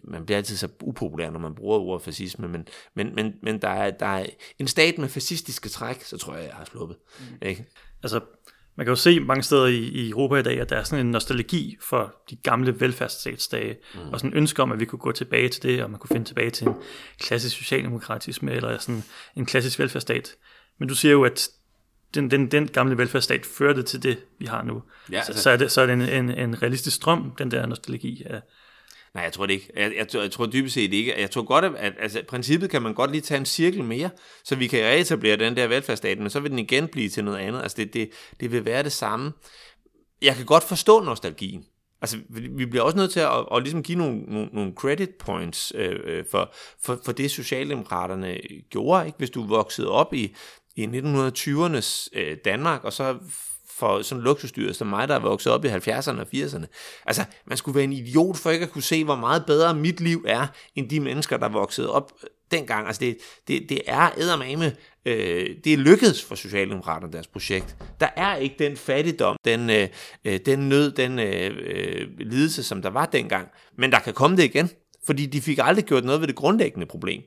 man 0.05 0.27
bliver 0.27 0.37
altid 0.37 0.57
så 0.57 0.69
upopulær, 0.83 1.31
når 1.31 1.39
man 1.39 1.55
bruger 1.55 1.79
ordet 1.79 2.05
fascisme, 2.05 2.49
men, 2.49 2.69
men, 2.95 3.15
men, 3.15 3.35
men 3.43 3.63
der, 3.63 3.69
er, 3.69 3.91
der 3.91 4.07
er 4.07 4.27
en 4.59 4.69
stat 4.69 4.99
med 4.99 5.09
fascistiske 5.09 5.69
træk, 5.69 6.03
så 6.03 6.19
tror 6.19 6.35
jeg, 6.35 6.45
jeg 6.45 6.55
har 6.55 6.65
sluppet. 6.65 6.97
Mm. 7.19 7.49
Ikke? 7.49 7.65
Altså, 8.03 8.21
man 8.77 8.87
kan 8.87 8.91
jo 8.91 8.97
se 8.97 9.21
mange 9.21 9.43
steder 9.43 9.67
i, 9.67 9.79
i 9.79 10.11
Europa 10.11 10.37
i 10.37 10.43
dag, 10.43 10.61
at 10.61 10.71
der 10.71 10.77
er 10.77 10.83
sådan 10.83 11.07
en 11.07 11.13
nostalgi 11.13 11.77
for 11.81 12.15
de 12.31 12.37
gamle 12.37 12.81
velfærdsstatsdage, 12.81 13.77
mm. 13.95 14.01
og 14.13 14.21
sådan 14.21 14.33
en 14.33 14.37
ønske 14.37 14.63
om, 14.63 14.73
at 14.73 14.81
vi 14.81 14.85
kunne 14.85 14.99
gå 14.99 15.13
tilbage 15.13 15.49
til 15.49 15.63
det, 15.63 15.83
og 15.83 15.91
man 15.91 16.01
kunne 16.01 16.15
finde 16.15 16.27
tilbage 16.27 16.51
til 16.51 16.67
en 16.67 16.75
klassisk 17.19 17.57
socialdemokratisme, 17.57 18.53
eller 18.53 18.79
sådan 18.79 19.05
en 19.37 19.47
klassisk 19.47 19.79
velfærdsstat. 19.79 20.37
Men 20.79 20.89
du 20.89 20.95
siger 20.95 21.13
jo, 21.13 21.25
at 21.25 21.49
den, 22.15 22.31
den, 22.31 22.51
den 22.51 22.69
gamle 22.69 22.99
velfærdsstat 22.99 23.47
førte 23.47 23.83
til 23.83 24.03
det, 24.03 24.19
vi 24.39 24.47
har 24.47 24.63
nu. 24.63 24.83
Ja, 25.13 25.17
altså, 25.17 25.33
så, 25.33 25.43
så 25.43 25.51
er 25.51 25.57
det, 25.57 25.73
så 25.73 25.81
er 25.81 25.87
det 25.87 25.93
en, 25.93 26.03
en, 26.03 26.31
en 26.31 26.63
realistisk 26.63 26.97
strøm, 26.97 27.33
den 27.39 27.51
der 27.51 27.67
nostalgi 27.67 28.23
af... 28.27 28.41
Nej, 29.15 29.25
jeg 29.25 29.33
tror 29.33 29.47
det 29.47 29.55
ikke. 29.55 29.71
Jeg, 29.77 29.93
jeg, 29.97 30.15
jeg 30.15 30.31
tror 30.31 30.47
dybest 30.47 30.75
set 30.75 30.93
ikke. 30.93 31.21
Jeg 31.21 31.31
tror 31.31 31.43
godt, 31.43 31.65
at, 31.65 31.75
at 31.77 31.93
altså, 31.99 32.23
princippet 32.29 32.71
kan 32.71 32.83
man 32.83 32.95
godt 32.95 33.11
lige 33.11 33.21
tage 33.21 33.39
en 33.39 33.47
cirkel 33.47 33.85
mere, 33.85 34.11
så 34.45 34.57
vi 34.57 34.67
kan 34.67 34.85
reetablere 34.85 35.37
den 35.37 35.57
der 35.57 35.67
velfærdsstat, 35.67 36.19
men 36.19 36.31
så 36.31 36.41
vil 36.41 36.51
den 36.51 36.59
igen 36.59 36.89
blive 36.89 37.09
til 37.09 37.25
noget 37.25 37.39
andet. 37.39 37.63
Altså 37.63 37.77
det, 37.77 37.95
det, 37.95 38.11
det 38.41 38.53
vil 38.53 38.65
være 38.65 38.83
det 38.83 38.93
samme. 38.93 39.33
Jeg 40.23 40.37
kan 40.37 40.47
godt 40.47 40.65
forstå 40.65 41.01
nostalgien. 41.01 41.65
Altså, 42.01 42.19
vi 42.29 42.67
bliver 42.67 42.83
også 42.83 42.97
nødt 42.97 43.11
til 43.11 43.21
at, 43.21 43.31
at, 43.31 43.47
at 43.53 43.63
ligesom 43.63 43.83
give 43.83 43.99
nogle, 43.99 44.23
nogle, 44.23 44.49
nogle 44.53 44.73
credit 44.77 45.11
points 45.11 45.73
øh, 45.75 46.01
øh 46.05 46.25
for, 46.31 46.55
for, 46.83 47.01
for 47.05 47.13
det, 47.13 47.31
Socialdemokraterne 47.31 48.39
gjorde. 48.71 49.07
Ikke? 49.07 49.19
Hvis 49.19 49.31
du 49.31 49.47
voksede 49.47 49.91
op 49.91 50.15
i, 50.15 50.35
i 50.77 50.87
1920'ernes 50.87 52.09
øh, 52.13 52.37
Danmark, 52.45 52.85
og 52.85 52.93
så 52.93 53.17
for 53.79 54.03
sådan 54.03 54.25
luksusdyr 54.25 54.73
som 54.73 54.87
mig, 54.87 55.09
der 55.09 55.15
er 55.15 55.19
vokset 55.19 55.53
op 55.53 55.65
i 55.65 55.69
70'erne 55.69 56.21
og 56.21 56.27
80'erne. 56.35 56.67
Altså, 57.07 57.25
man 57.47 57.57
skulle 57.57 57.75
være 57.75 57.85
en 57.85 57.93
idiot 57.93 58.37
for 58.37 58.51
ikke 58.51 58.65
at 58.65 58.71
kunne 58.71 58.83
se, 58.83 59.05
hvor 59.05 59.17
meget 59.17 59.47
bedre 59.47 59.75
mit 59.75 60.01
liv 60.01 60.25
er, 60.29 60.47
end 60.75 60.91
de 60.91 61.01
mennesker, 61.01 61.37
der 61.37 61.49
voksede 61.49 61.93
op 61.93 62.13
øh, 62.23 62.29
dengang. 62.51 62.87
Altså, 62.87 63.01
det, 63.01 63.19
det, 63.49 63.69
det 63.69 63.81
er 63.87 64.11
eddermame, 64.17 64.77
øh, 65.05 65.47
det 65.65 65.73
er 65.73 65.77
lykkedes 65.77 66.25
for 66.25 66.35
Socialdemokraterne, 66.35 67.13
deres 67.13 67.27
projekt. 67.27 67.77
Der 68.01 68.09
er 68.17 68.37
ikke 68.37 68.57
den 68.59 68.77
fattigdom, 68.77 69.37
den, 69.45 69.71
øh, 69.71 69.89
øh 70.25 70.41
den 70.47 70.69
nød, 70.69 70.93
den 70.93 71.19
øh, 71.19 71.57
øh, 71.67 72.09
lidelse, 72.19 72.63
som 72.63 72.83
der 72.83 72.91
var 72.91 73.07
dengang. 73.07 73.49
Men 73.79 73.93
der 73.93 73.99
kan 73.99 74.15
komme 74.15 74.37
det 74.37 74.45
igen, 74.45 74.71
fordi 75.07 75.27
de 75.27 75.41
fik 75.41 75.59
aldrig 75.63 75.85
gjort 75.85 76.05
noget 76.05 76.21
ved 76.21 76.29
det 76.29 76.37
grundlæggende 76.37 76.87
problem. 76.87 77.23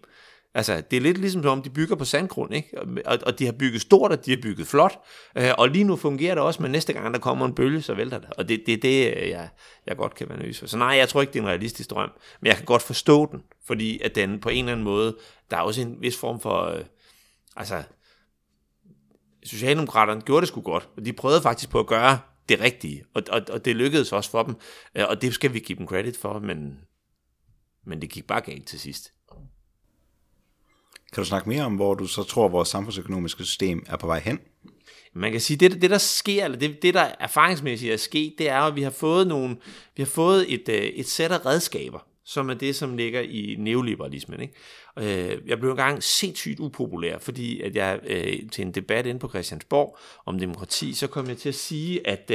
Altså, 0.54 0.82
det 0.92 0.98
er 0.98 1.02
lidt 1.02 1.18
ligesom 1.18 1.46
om, 1.46 1.62
de 1.62 1.70
bygger 1.70 1.96
på 1.96 2.06
sandgrund, 2.06 2.54
ikke? 2.54 2.82
Og, 3.06 3.20
og 3.26 3.40
de 3.40 3.46
har 3.46 3.52
bygget 3.52 3.82
stort, 3.82 4.12
og 4.12 4.26
de 4.26 4.32
har 4.32 4.38
bygget 4.42 4.68
flot. 4.68 5.00
Øh, 5.38 5.52
og 5.58 5.70
lige 5.70 5.84
nu 5.84 5.96
fungerer 5.96 6.36
det 6.36 6.44
også, 6.44 6.62
men 6.62 6.72
næste 6.72 6.94
gang, 6.94 7.14
der 7.14 7.20
kommer 7.20 7.46
en 7.46 7.56
bølge, 7.56 7.82
så 7.82 7.94
vælter 7.94 8.20
det. 8.20 8.30
Og 8.30 8.50
det 8.50 8.54
er 8.54 8.66
det, 8.66 8.82
det, 8.82 9.06
jeg, 9.06 9.50
jeg 9.88 9.98
godt 9.98 10.16
kan 10.16 10.30
være 10.30 10.38
nervøs 10.38 10.60
for. 10.60 10.68
Så 10.68 10.78
nej, 10.78 10.88
jeg 10.88 11.10
tror 11.10 11.22
ikke, 11.22 11.34
det 11.34 11.40
er 11.40 11.44
en 11.44 11.50
realistisk 11.50 11.90
drøm. 11.90 12.12
Men 12.42 12.48
jeg 12.48 12.56
kan 12.56 12.66
godt 12.66 12.82
forstå 12.82 13.32
den, 13.32 13.42
fordi 13.66 14.00
at 14.00 14.16
den 14.16 14.40
på 14.40 14.50
en 14.50 14.58
eller 14.58 14.72
anden 14.72 14.84
måde, 14.84 15.18
der 15.52 15.58
er 15.58 15.62
også 15.62 15.82
en 15.82 15.98
vis 16.02 16.18
form 16.18 16.40
for... 16.40 16.64
Øh, 16.64 16.86
altså, 17.56 17.84
Socialdemokraterne 19.44 20.22
gjorde 20.22 20.42
det 20.42 20.48
sgu 20.48 20.62
godt, 20.62 20.90
og 20.98 21.06
de 21.06 21.14
prøvede 21.14 21.42
faktisk 21.42 21.70
på 21.70 21.80
at 21.80 21.88
gøre 21.88 22.20
det 22.50 22.60
rigtige, 22.62 23.04
og, 23.14 23.24
og, 23.30 23.42
og 23.50 23.66
det 23.66 23.76
lykkedes 23.76 24.14
også 24.14 24.30
for 24.30 24.44
dem, 24.44 24.56
øh, 24.96 25.06
og 25.10 25.22
det 25.22 25.34
skal 25.34 25.54
vi 25.54 25.60
give 25.60 25.78
dem 25.78 25.88
credit 25.88 26.18
for, 26.18 26.40
men, 26.40 26.80
men 27.86 28.02
det 28.02 28.10
gik 28.10 28.28
bare 28.28 28.42
galt 28.42 28.68
til 28.68 28.80
sidst. 28.80 29.14
Kan 31.14 31.24
du 31.24 31.28
snakke 31.28 31.50
mere 31.50 31.64
om, 31.64 31.76
hvor 31.76 31.94
du 31.94 32.08
så 32.08 32.24
tror, 32.24 32.46
at 32.46 32.52
vores 32.52 32.70
samfundsøkonomiske 32.70 33.44
system 33.44 33.86
er 33.88 33.98
på 33.98 34.08
vej 34.08 34.20
hen? 34.20 34.40
Man 35.14 35.32
kan 35.32 35.42
sige, 35.42 35.58
det, 35.58 35.82
det 35.82 35.90
der 35.90 35.98
sker, 35.98 36.46
eller 36.46 36.58
det, 36.58 36.82
det 36.82 36.94
der 36.94 37.12
erfaringsmæssigt 37.20 37.94
er 37.94 37.98
sket, 37.98 38.34
det 38.38 38.50
er, 38.50 38.60
at 38.60 38.76
vi 38.76 38.82
har 38.82 38.90
fået, 38.90 39.28
nogle, 39.28 39.58
vi 39.96 40.04
har 40.04 40.08
fået 40.08 40.54
et, 40.54 40.70
øh, 40.70 40.76
et 40.76 41.08
sæt 41.08 41.32
af 41.32 41.46
redskaber, 41.46 42.00
som 42.26 42.50
er 42.50 42.54
det, 42.54 42.76
som 42.76 42.98
ligger 42.98 43.22
i 43.22 43.56
neoliberalismen. 43.60 44.40
Ikke? 44.42 44.54
Øh, 45.00 45.42
jeg 45.48 45.60
blev 45.60 45.72
engang 45.72 46.04
sindssygt 46.04 46.60
upopulær, 46.60 47.18
fordi 47.18 47.62
at 47.62 47.76
jeg 47.76 48.00
øh, 48.08 48.50
til 48.52 48.66
en 48.66 48.72
debat 48.72 49.06
inde 49.06 49.20
på 49.20 49.30
Christiansborg 49.30 49.98
om 50.26 50.40
demokrati, 50.40 50.94
så 50.94 51.08
kom 51.08 51.28
jeg 51.28 51.38
til 51.38 51.50
at 51.50 51.56
sige, 51.56 52.08
at, 52.08 52.32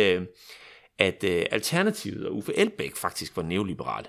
at 0.99 1.25
Alternativet 1.25 2.27
og 2.27 2.37
Uffe 2.37 2.59
Elbæk 2.59 2.97
faktisk 2.97 3.37
var 3.37 3.43
neoliberale. 3.43 4.07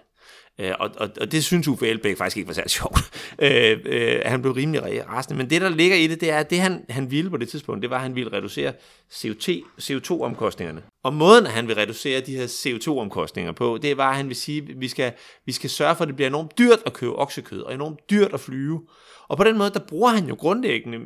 Øh, 0.59 0.71
og, 0.79 0.89
og, 0.97 1.09
og 1.21 1.31
det 1.31 1.43
synes 1.43 1.67
Uffe 1.67 1.87
Elbæk 1.87 2.17
faktisk 2.17 2.37
ikke 2.37 2.47
var 2.47 2.53
særlig 2.53 2.71
sjovt. 2.71 2.99
øh, 3.45 3.79
øh, 3.85 4.21
han 4.25 4.41
blev 4.41 4.53
rimelig 4.53 5.07
rasende. 5.09 5.37
Men 5.37 5.49
det, 5.49 5.61
der 5.61 5.69
ligger 5.69 5.97
i 5.97 6.07
det, 6.07 6.21
det 6.21 6.31
er, 6.31 6.37
at 6.37 6.49
det 6.49 6.59
han, 6.59 6.85
han 6.89 7.11
ville 7.11 7.29
på 7.29 7.37
det 7.37 7.49
tidspunkt, 7.49 7.81
det 7.81 7.89
var, 7.89 7.95
at 7.95 8.01
han 8.01 8.15
ville 8.15 8.33
reducere 8.33 8.73
CO2-omkostningerne. 9.11 10.81
Og 11.03 11.13
måden, 11.13 11.45
at 11.45 11.51
han 11.51 11.67
vil 11.67 11.75
reducere 11.75 12.21
de 12.21 12.35
her 12.35 12.45
CO2-omkostninger 12.45 13.51
på, 13.51 13.79
det 13.81 13.97
var, 13.97 14.09
at 14.09 14.15
han 14.15 14.27
vil 14.27 14.35
sige, 14.35 14.61
at 14.69 14.81
vi 14.81 14.87
skal, 14.87 15.11
vi 15.45 15.51
skal 15.51 15.69
sørge 15.69 15.95
for, 15.95 16.01
at 16.01 16.07
det 16.07 16.15
bliver 16.15 16.29
enormt 16.29 16.57
dyrt 16.57 16.79
at 16.85 16.93
købe 16.93 17.15
oksekød, 17.15 17.61
og 17.61 17.73
enormt 17.73 17.99
dyrt 18.09 18.33
at 18.33 18.39
flyve. 18.39 18.81
Og 19.27 19.37
på 19.37 19.43
den 19.43 19.57
måde, 19.57 19.69
der 19.69 19.79
bruger 19.87 20.09
han 20.09 20.27
jo 20.27 20.35
grundlæggende 20.35 20.97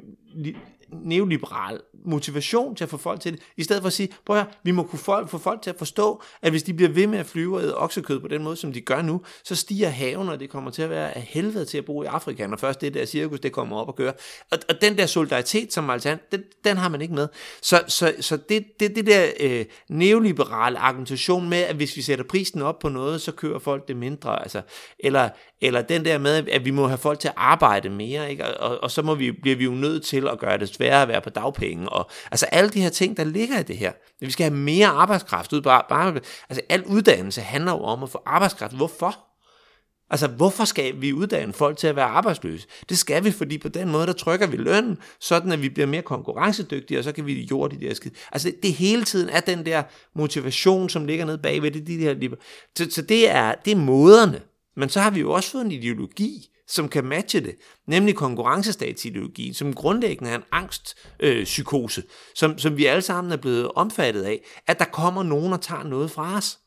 neoliberal 0.91 1.81
motivation 2.05 2.75
til 2.75 2.83
at 2.83 2.89
få 2.89 2.97
folk 2.97 3.21
til 3.21 3.33
det, 3.33 3.41
i 3.57 3.63
stedet 3.63 3.81
for 3.81 3.87
at 3.87 3.93
sige, 3.93 4.09
prøv 4.25 4.37
at 4.37 4.43
høre, 4.43 4.53
vi 4.63 4.71
må 4.71 4.83
kunne 4.83 4.99
folk, 4.99 5.29
få 5.29 5.37
folk 5.37 5.61
til 5.61 5.69
at 5.69 5.75
forstå, 5.77 6.21
at 6.41 6.51
hvis 6.51 6.63
de 6.63 6.73
bliver 6.73 6.89
ved 6.89 7.07
med 7.07 7.19
at 7.19 7.25
flyve 7.25 7.57
og 7.57 7.63
æde 7.63 7.77
oksekød 7.77 8.19
på 8.19 8.27
den 8.27 8.43
måde, 8.43 8.55
som 8.55 8.73
de 8.73 8.81
gør 8.81 9.01
nu, 9.01 9.21
så 9.43 9.55
stiger 9.55 9.89
haven, 9.89 10.29
og 10.29 10.39
det 10.39 10.49
kommer 10.49 10.71
til 10.71 10.81
at 10.81 10.89
være 10.89 11.17
af 11.17 11.21
helvede 11.21 11.65
til 11.65 11.77
at 11.77 11.85
bo 11.85 12.03
i 12.03 12.05
Afrika, 12.05 12.47
når 12.47 12.57
først 12.57 12.81
det 12.81 12.93
der 12.93 13.05
cirkus, 13.05 13.39
det 13.39 13.51
kommer 13.51 13.77
op 13.77 13.87
og 13.87 13.95
kører. 13.95 14.13
Og, 14.51 14.57
og 14.69 14.81
den 14.81 14.97
der 14.97 15.05
solidaritet 15.05 15.73
som 15.73 15.89
alternativ, 15.89 16.25
den, 16.31 16.43
den 16.63 16.77
har 16.77 16.89
man 16.89 17.01
ikke 17.01 17.13
med. 17.13 17.27
Så, 17.61 17.83
så, 17.87 18.13
så 18.19 18.37
det, 18.37 18.65
det, 18.79 18.95
det 18.95 19.05
der 19.05 19.25
øh, 19.39 19.65
neoliberale 19.89 20.77
argumentation 20.79 21.49
med, 21.49 21.57
at 21.57 21.75
hvis 21.75 21.97
vi 21.97 22.01
sætter 22.01 22.25
prisen 22.25 22.61
op 22.61 22.79
på 22.79 22.89
noget, 22.89 23.21
så 23.21 23.31
kører 23.31 23.59
folk 23.59 23.87
det 23.87 23.95
mindre, 23.95 24.41
altså, 24.41 24.61
eller, 24.99 25.29
eller 25.61 25.81
den 25.81 26.05
der 26.05 26.17
med, 26.17 26.47
at 26.49 26.65
vi 26.65 26.71
må 26.71 26.87
have 26.87 26.97
folk 26.97 27.19
til 27.19 27.27
at 27.27 27.33
arbejde 27.37 27.89
mere, 27.89 28.31
ikke? 28.31 28.45
Og, 28.45 28.71
og, 28.71 28.83
og 28.83 28.91
så 28.91 29.01
må 29.01 29.15
vi, 29.15 29.31
bliver 29.31 29.55
vi 29.55 29.63
jo 29.63 29.71
nødt 29.71 30.03
til 30.03 30.27
at 30.27 30.39
gøre 30.39 30.57
det 30.57 30.69
sværere 30.77 31.01
at 31.01 31.07
være 31.07 31.21
på 31.21 31.29
dagpenge, 31.29 31.89
og 31.89 32.09
altså 32.31 32.45
alle 32.45 32.69
de 32.69 32.81
her 32.81 32.89
ting, 32.89 33.17
der 33.17 33.23
ligger 33.23 33.59
i 33.59 33.63
det 33.63 33.77
her. 33.77 33.91
Vi 34.19 34.31
skal 34.31 34.43
have 34.43 34.57
mere 34.57 34.87
arbejdskraft 34.87 35.53
ud 35.53 35.61
bare, 35.61 35.83
bare 35.89 36.19
altså 36.49 36.61
al 36.69 36.83
uddannelse 36.83 37.41
handler 37.41 37.71
jo 37.71 37.79
om 37.79 38.03
at 38.03 38.09
få 38.09 38.21
arbejdskraft. 38.25 38.73
Hvorfor? 38.73 39.27
Altså, 40.09 40.27
hvorfor 40.27 40.65
skal 40.65 41.01
vi 41.01 41.13
uddanne 41.13 41.53
folk 41.53 41.77
til 41.77 41.87
at 41.87 41.95
være 41.95 42.05
arbejdsløse? 42.05 42.67
Det 42.89 42.97
skal 42.97 43.23
vi, 43.23 43.31
fordi 43.31 43.57
på 43.57 43.69
den 43.69 43.89
måde, 43.89 44.07
der 44.07 44.13
trykker 44.13 44.47
vi 44.47 44.57
lønnen, 44.57 44.97
sådan 45.19 45.51
at 45.51 45.61
vi 45.61 45.69
bliver 45.69 45.87
mere 45.87 46.01
konkurrencedygtige, 46.01 46.97
og 46.97 47.03
så 47.03 47.11
kan 47.11 47.25
vi 47.25 47.47
jorde 47.51 47.75
de 47.75 47.85
der 47.85 47.93
skid. 47.93 48.11
Altså, 48.31 48.51
det 48.63 48.73
hele 48.73 49.03
tiden 49.03 49.29
er 49.29 49.39
den 49.39 49.65
der 49.65 49.83
motivation, 50.15 50.89
som 50.89 51.05
ligger 51.05 51.25
nede 51.25 51.37
bagved 51.37 51.71
det, 51.71 51.87
de 51.87 51.97
her 51.97 52.35
så, 52.77 52.87
så 52.91 53.01
det 53.01 53.29
er, 53.29 53.53
det 53.65 53.71
er 53.71 53.77
måderne. 53.77 54.41
Men 54.75 54.89
så 54.89 54.99
har 54.99 55.09
vi 55.09 55.19
jo 55.19 55.31
også 55.31 55.51
fået 55.51 55.65
en 55.65 55.71
ideologi, 55.71 56.49
som 56.67 56.89
kan 56.89 57.05
matche 57.05 57.39
det, 57.39 57.55
nemlig 57.87 58.15
konkurrencestatsideologien, 58.15 59.53
som 59.53 59.73
grundlæggende 59.73 60.31
er 60.31 60.35
en 60.35 60.43
angstpsykose, 60.51 62.01
øh, 62.01 62.07
som, 62.35 62.57
som 62.57 62.77
vi 62.77 62.85
alle 62.85 63.01
sammen 63.01 63.31
er 63.31 63.37
blevet 63.37 63.71
omfattet 63.75 64.23
af, 64.23 64.45
at 64.67 64.79
der 64.79 64.85
kommer 64.85 65.23
nogen 65.23 65.53
og 65.53 65.61
tager 65.61 65.83
noget 65.83 66.11
fra 66.11 66.37
os. 66.37 66.59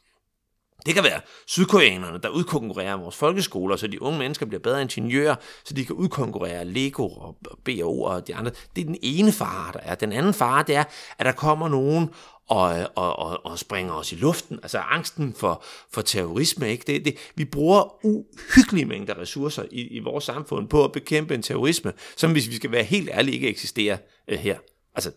Det 0.87 0.95
kan 0.95 1.05
være 1.05 1.21
sydkoreanerne, 1.47 2.19
der 2.23 2.29
udkonkurrerer 2.29 2.97
vores 2.97 3.17
folkeskoler, 3.17 3.77
så 3.77 3.87
de 3.87 4.03
unge 4.03 4.19
mennesker 4.19 4.47
bliver 4.47 4.61
bedre 4.61 4.83
ingeniører, 4.83 5.35
så 5.65 5.75
de 5.75 5.85
kan 5.85 5.97
udkonkurrere 5.97 6.65
Lego 6.65 7.09
og 7.09 7.37
BO 7.65 8.03
og 8.03 8.27
de 8.27 8.35
andre. 8.35 8.51
Det 8.77 8.83
er 8.83 8.87
den 8.87 8.99
ene 9.03 9.33
fare, 9.33 9.73
der 9.73 9.79
er. 9.83 9.95
Den 9.95 10.13
anden 10.13 10.35
fare, 10.35 10.65
det 10.67 10.77
er, 10.77 10.85
at 11.19 11.27
der 11.27 11.33
kommer 11.33 11.69
nogen 11.69 12.11
og, 12.51 12.91
og, 12.95 13.19
og, 13.19 13.47
og 13.47 13.59
springer 13.59 13.93
os 13.93 14.13
i 14.13 14.17
luften. 14.17 14.59
Altså 14.63 14.79
angsten 14.79 15.35
for, 15.35 15.65
for 15.93 16.03
terrorisme. 16.03 16.71
Ikke? 16.71 16.85
Det, 16.87 17.05
det, 17.05 17.17
vi 17.35 17.45
bruger 17.45 18.05
uhyggelige 18.05 18.85
mængder 18.85 19.19
ressourcer 19.19 19.65
i, 19.71 19.81
i 19.81 19.99
vores 19.99 20.25
samfund 20.25 20.69
på 20.69 20.85
at 20.85 20.93
bekæmpe 20.93 21.35
en 21.35 21.43
terrorisme, 21.43 21.93
som 22.17 22.33
hvis 22.33 22.49
vi 22.49 22.55
skal 22.55 22.73
være 22.73 22.85
helt 22.85 23.09
ærlige 23.13 23.35
ikke 23.35 23.49
eksisterer 23.49 23.97
øh, 24.29 24.39
her. 24.39 24.59
Altså 24.95 25.13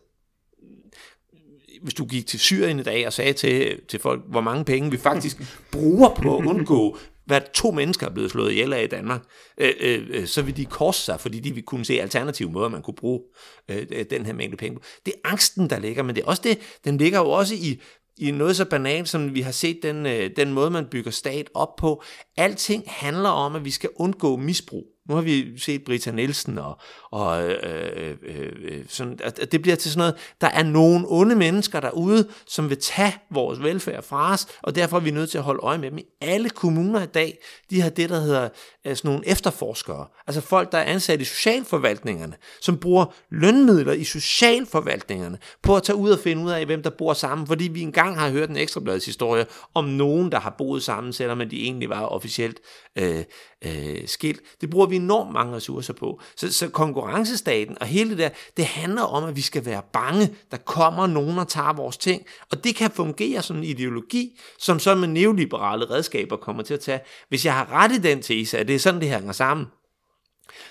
hvis 1.82 1.94
du 1.94 2.06
gik 2.06 2.28
til 2.28 2.40
Syrien 2.40 2.80
i 2.80 2.84
dag 2.84 3.08
og 3.08 3.14
sagde 3.14 3.34
til, 3.34 3.80
til 3.88 4.00
folk, 4.00 4.22
hvor 4.28 4.42
mange 4.42 4.66
penge 4.66 4.92
vi 4.92 4.98
faktisk 4.98 5.38
bruger 5.72 6.10
på 6.10 6.38
at 6.38 6.46
undgå, 6.46 6.98
hvad 7.26 7.42
to 7.54 7.72
mennesker 7.72 8.08
er 8.08 8.14
blevet 8.14 8.32
slået 8.32 8.52
ihjel 8.52 8.74
af 8.74 8.84
i 8.84 8.88
Danmark, 8.88 9.22
øh, 9.58 9.74
øh, 9.80 10.08
øh, 10.10 10.28
så 10.28 10.42
vil 10.42 10.58
de 10.58 10.66
korse 10.66 11.02
sig, 11.02 11.20
fordi 11.20 11.40
de 11.40 11.54
vil 11.54 11.64
kunne 11.64 11.86
se 11.86 12.02
alternative 12.02 12.52
måder, 12.52 12.70
man 12.70 12.82
kunne 12.82 12.96
bruge 12.96 13.22
øh, 13.70 13.86
øh, 13.92 14.06
den 14.10 14.26
her 14.26 14.34
mængde 14.34 14.58
penge 14.58 14.80
på. 14.80 14.84
Det 15.06 15.14
er 15.14 15.30
angsten, 15.30 15.70
der 15.70 15.80
ligger, 15.80 16.04
men 16.04 16.16
det 16.16 16.22
er 16.22 16.28
også 16.28 16.42
det, 16.46 16.60
den 16.86 16.98
ligger 16.98 17.20
jo 17.20 17.30
også 17.30 17.56
i, 17.56 17.82
i 18.18 18.32
noget 18.32 18.56
så 18.56 18.66
banalt, 18.66 19.10
som 19.10 19.36
vi 19.36 19.42
har 19.42 19.52
set 19.52 19.80
den, 19.84 20.06
øh, 20.06 20.30
den 20.36 20.54
måde, 20.54 20.70
man 20.70 20.86
bygger 20.86 21.12
stat 21.12 21.50
op 21.54 21.76
på. 21.76 22.04
Alting 22.38 22.84
handler 22.88 23.30
om, 23.30 23.56
at 23.56 23.66
vi 23.66 23.72
skal 23.72 23.90
undgå 23.96 24.36
misbrug. 24.36 24.93
Nu 25.10 25.16
har 25.16 25.22
vi 25.22 25.60
set 25.60 25.84
Brita 25.84 26.12
Nielsen, 26.12 26.58
og, 26.58 26.78
og 27.12 27.44
øh, 27.44 27.58
øh, 27.64 28.16
øh, 28.24 28.52
øh 28.64 28.86
sådan, 28.88 29.20
at 29.24 29.52
det 29.52 29.62
bliver 29.62 29.76
til 29.76 29.92
sådan 29.92 30.00
noget, 30.00 30.16
der 30.42 30.48
er 30.48 30.64
nogle 30.64 31.06
onde 31.08 31.36
mennesker 31.36 31.80
derude, 31.80 32.28
som 32.48 32.70
vil 32.70 32.78
tage 32.78 33.16
vores 33.32 33.64
velfærd 33.64 34.04
fra 34.04 34.34
os, 34.34 34.48
og 34.62 34.76
derfor 34.76 34.98
er 34.98 35.02
vi 35.02 35.12
nødt 35.12 35.30
til 35.30 35.38
at 35.38 35.44
holde 35.44 35.60
øje 35.64 35.78
med 35.78 35.92
dem. 35.92 35.98
I 35.98 36.06
alle 36.22 36.50
kommuner 36.50 37.04
i 37.04 37.06
dag, 37.06 37.38
de 37.70 37.82
har 37.82 37.90
det, 37.90 38.10
der 38.10 38.20
hedder 38.20 38.50
øh, 38.86 38.96
sådan 38.96 39.12
nogle 39.12 39.28
efterforskere, 39.28 40.08
altså 40.28 40.42
folk, 40.42 40.72
der 40.72 40.78
er 40.78 40.84
ansat 40.84 41.22
i 41.22 41.26
socialforvaltningerne, 41.26 42.34
som 42.62 42.78
bruger 42.78 43.06
lønmidler 43.32 43.94
i 43.94 44.04
socialforvaltningerne 44.04 45.38
på 45.64 45.76
at 45.76 45.84
tage 45.84 45.96
ud 45.96 46.12
og 46.12 46.20
finde 46.20 46.44
ud 46.44 46.52
af, 46.52 46.66
hvem 46.66 46.84
der 46.84 46.90
bor 46.90 47.14
sammen, 47.14 47.48
fordi 47.48 47.68
vi 47.68 47.82
engang 47.82 48.20
har 48.20 48.30
hørt 48.30 48.50
en 48.50 48.58
ekstrabladets 48.58 49.06
historie 49.06 49.46
om 49.74 49.86
nogen, 49.86 50.32
der 50.32 50.40
har 50.40 50.56
boet 50.58 50.84
sammen, 50.84 51.14
selvom 51.14 51.50
de 51.50 51.64
egentlig 51.64 51.90
var 51.90 52.06
officielt 52.06 52.60
øh, 52.96 53.24
øh, 53.66 54.08
skilt. 54.08 54.42
Det 54.62 54.70
bruger 54.70 54.88
vi 54.88 54.96
enormt 54.96 55.34
mange 55.34 55.56
ressourcer 55.56 55.94
på. 55.94 56.22
Så, 56.36 56.54
så 56.54 56.70
konkurrencestaten 56.70 57.78
og 57.82 57.88
hele 57.88 58.10
det 58.10 58.18
der, 58.18 58.30
det 58.58 58.66
handler 58.66 59.02
om, 59.02 59.24
at 59.24 59.36
vi 59.36 59.42
skal 59.42 59.66
være 59.66 59.82
bange. 59.94 60.36
Der 60.52 60.58
kommer 60.58 61.08
nogen 61.08 61.38
og 61.38 61.48
tager 61.48 61.74
vores 61.74 61.98
ting. 61.98 62.26
Og 62.52 62.64
det 62.64 62.76
kan 62.76 62.92
fungere 62.92 63.42
som 63.42 63.58
en 63.58 63.64
ideologi, 63.64 64.40
som 64.60 64.80
så 64.80 64.96
med 64.96 65.08
neoliberale 65.08 65.90
redskaber 65.90 66.38
kommer 66.38 66.64
til 66.64 66.74
at 66.74 66.80
tage. 66.80 67.00
Hvis 67.30 67.46
jeg 67.46 67.54
har 67.54 67.72
ret 67.72 67.92
i 67.92 67.98
den 67.98 68.22
tese, 68.22 68.58
at 68.58 68.68
det 68.68 68.76
er 68.76 68.80
sådan, 68.80 69.02
det 69.02 69.10
hænger 69.10 69.32
sammen, 69.32 69.68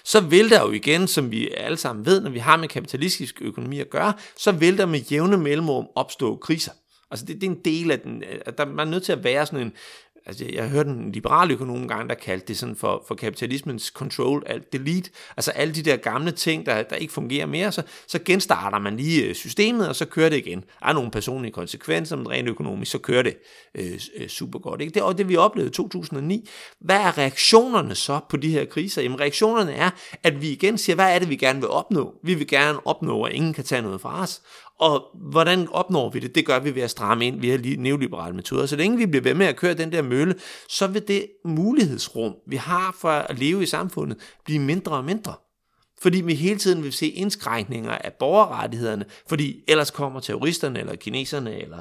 så 0.05 0.21
vil 0.21 0.51
der 0.51 0.63
jo 0.63 0.71
igen, 0.71 1.09
som 1.09 1.31
vi 1.31 1.51
alle 1.51 1.77
sammen 1.77 2.07
ved, 2.07 2.21
når 2.21 2.31
vi 2.31 2.39
har 2.39 2.57
med 2.57 2.69
kapitalistisk 2.69 3.39
økonomi 3.43 3.81
at 3.81 3.91
gøre, 3.91 4.13
så 4.37 4.53
vil 4.53 4.79
der 4.79 4.87
med 4.87 5.01
jævne 5.01 5.37
mellemrum 5.37 5.87
opstå 5.95 6.37
kriser. 6.37 6.73
Altså 7.11 7.27
det, 7.27 7.41
det 7.41 7.47
er 7.47 7.51
en 7.51 7.61
del 7.65 7.91
af 7.91 8.01
den, 8.01 8.23
at 8.47 8.59
der, 8.59 8.65
man 8.67 8.87
er 8.87 8.91
nødt 8.91 9.05
til 9.05 9.13
at 9.13 9.25
være 9.25 9.47
sådan 9.47 9.67
en, 9.67 9.73
altså 10.27 10.45
jeg 10.53 10.69
hørte 10.69 10.91
en 10.91 11.13
liberal 11.13 11.51
økonom 11.51 11.89
gang, 11.89 12.09
der 12.09 12.15
kaldte 12.15 12.47
det 12.47 12.59
sådan 12.59 12.77
for, 12.77 13.05
for 13.09 13.15
kapitalismens 13.15 13.85
control, 13.85 14.43
alt 14.47 14.73
delete, 14.73 15.11
altså 15.37 15.51
alle 15.51 15.75
de 15.75 15.83
der 15.83 15.97
gamle 15.97 16.31
ting, 16.31 16.67
der, 16.67 16.83
der 16.83 16.97
ikke 16.97 17.13
fungerer 17.13 17.47
mere, 17.47 17.73
så, 17.73 17.83
så 18.07 18.19
genstarter 18.25 18.79
man 18.79 18.97
lige 18.97 19.25
øh, 19.25 19.35
systemet, 19.35 19.89
og 19.89 19.97
så 19.97 20.05
kører 20.05 20.29
det 20.29 20.37
igen. 20.37 20.65
Der 20.81 20.87
er 20.87 20.93
nogle 20.93 21.11
personlige 21.11 21.53
konsekvenser, 21.53 22.17
men 22.17 22.31
rent 22.31 22.49
økonomisk, 22.49 22.91
så 22.91 22.99
kører 22.99 23.23
det 23.23 23.37
øh, 23.75 24.01
øh 24.17 24.29
super 24.29 24.59
godt. 24.59 24.81
Ikke? 24.81 24.95
Det 24.95 25.03
er 25.03 25.13
det, 25.13 25.29
vi 25.29 25.37
oplevede 25.37 25.71
i 25.71 25.73
2009. 25.73 26.49
Hvad 26.81 26.97
er 26.97 27.19
reaktionerne 27.19 27.95
så 27.95 28.21
på 28.29 28.37
de 28.37 28.51
her 28.51 28.65
kriser? 28.65 29.03
Jamen 29.03 29.21
reaktionerne 29.21 29.73
er, 29.73 29.91
at 30.23 30.43
vi 30.43 30.51
igen 30.51 30.79
siger, 30.79 30.95
hvad 30.95 31.15
er 31.15 31.19
det, 31.19 31.29
vi 31.29 31.37
gerne 31.37 31.61
vil 31.61 31.69
opnå? 31.69 32.15
Vi 32.23 32.35
vil 32.35 32.47
gerne 32.47 32.87
opnå, 32.87 33.23
at 33.23 33.33
ingen 33.33 33.55
kan 33.55 33.65
tage 33.65 33.83
noget 33.83 34.01
fra 34.01 34.23
os. 34.23 34.43
Og 34.79 35.07
hvordan 35.15 35.69
opnår 35.69 36.11
vi 36.11 36.19
det? 36.19 36.35
Det 36.35 36.47
gør 36.47 36.59
vi 36.59 36.75
ved 36.75 36.83
at 36.83 36.91
stramme 36.91 37.27
ind 37.27 37.41
via 37.41 37.77
neoliberale 37.79 38.37
metoder. 38.37 38.67
Så 38.67 38.77
længe 38.77 38.99
vi 38.99 39.07
bliver 39.07 39.23
ved 39.23 39.35
med 39.35 39.47
at 39.47 39.57
køre 39.57 39.75
den 39.75 39.93
der 39.93 40.03
mølle, 40.03 40.35
så 40.69 40.87
vil 40.87 41.09
det 41.09 41.27
mulighedsrum, 41.45 42.35
vi 42.47 42.57
har 42.57 42.97
for 43.01 43.11
at 43.11 43.39
leve 43.39 43.63
i 43.63 43.67
samfundet, 43.67 44.19
blive 44.45 44.59
mindre 44.59 44.93
og 44.93 45.05
mindre. 45.05 45.35
Fordi 46.03 46.21
vi 46.21 46.35
hele 46.35 46.59
tiden 46.59 46.83
vil 46.83 46.93
se 46.93 47.09
indskrænkninger 47.09 47.91
af 47.91 48.13
borgerrettighederne, 48.13 49.05
fordi 49.29 49.65
ellers 49.69 49.91
kommer 49.91 50.21
terroristerne, 50.21 50.81
eller 50.81 50.97
kineserne, 50.97 51.63
eller 51.63 51.81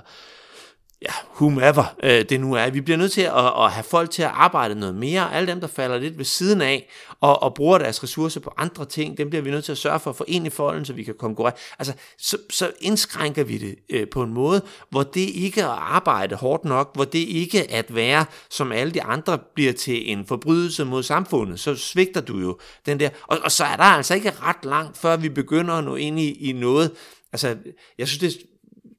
ja, 1.01 1.11
whomever 1.35 1.95
øh, 2.03 2.25
det 2.29 2.41
nu 2.41 2.53
er. 2.53 2.69
Vi 2.69 2.81
bliver 2.81 2.97
nødt 2.97 3.11
til 3.11 3.21
at, 3.21 3.45
at 3.57 3.71
have 3.71 3.83
folk 3.83 4.11
til 4.11 4.21
at 4.21 4.31
arbejde 4.33 4.75
noget 4.75 4.95
mere. 4.95 5.33
Alle 5.33 5.51
dem, 5.51 5.61
der 5.61 5.67
falder 5.67 5.97
lidt 5.97 6.17
ved 6.17 6.25
siden 6.25 6.61
af 6.61 6.89
og, 7.19 7.43
og 7.43 7.53
bruger 7.53 7.77
deres 7.77 8.03
ressourcer 8.03 8.39
på 8.39 8.53
andre 8.57 8.85
ting, 8.85 9.17
dem 9.17 9.29
bliver 9.29 9.43
vi 9.43 9.51
nødt 9.51 9.65
til 9.65 9.71
at 9.71 9.77
sørge 9.77 9.99
for 9.99 10.09
at 10.09 10.15
forene 10.15 10.47
i 10.47 10.49
folden, 10.49 10.85
så 10.85 10.93
vi 10.93 11.03
kan 11.03 11.13
konkurrere. 11.19 11.53
Altså, 11.79 11.93
så, 12.17 12.37
så 12.49 12.71
indskrænker 12.81 13.43
vi 13.43 13.57
det 13.57 13.75
øh, 13.89 14.07
på 14.09 14.23
en 14.23 14.33
måde, 14.33 14.61
hvor 14.89 15.03
det 15.03 15.29
ikke 15.29 15.61
er 15.61 15.67
at 15.67 15.79
arbejde 15.81 16.35
hårdt 16.35 16.65
nok, 16.65 16.95
hvor 16.95 17.05
det 17.05 17.19
ikke 17.19 17.71
er 17.71 17.79
at 17.79 17.95
være, 17.95 18.25
som 18.49 18.71
alle 18.71 18.93
de 18.93 19.03
andre 19.03 19.39
bliver 19.55 19.73
til 19.73 20.11
en 20.11 20.25
forbrydelse 20.25 20.85
mod 20.85 21.03
samfundet. 21.03 21.59
Så 21.59 21.75
svigter 21.75 22.21
du 22.21 22.39
jo 22.39 22.59
den 22.85 22.99
der. 22.99 23.09
Og, 23.27 23.37
og 23.43 23.51
så 23.51 23.63
er 23.63 23.75
der 23.75 23.83
altså 23.83 24.15
ikke 24.15 24.31
ret 24.41 24.65
langt, 24.65 24.97
før 24.97 25.17
vi 25.17 25.29
begynder 25.29 25.73
at 25.73 25.83
nå 25.83 25.95
ind 25.95 26.19
i, 26.19 26.49
i 26.49 26.51
noget, 26.51 26.91
Altså, 27.33 27.57
jeg 27.97 28.07
synes, 28.07 28.19
det 28.19 28.45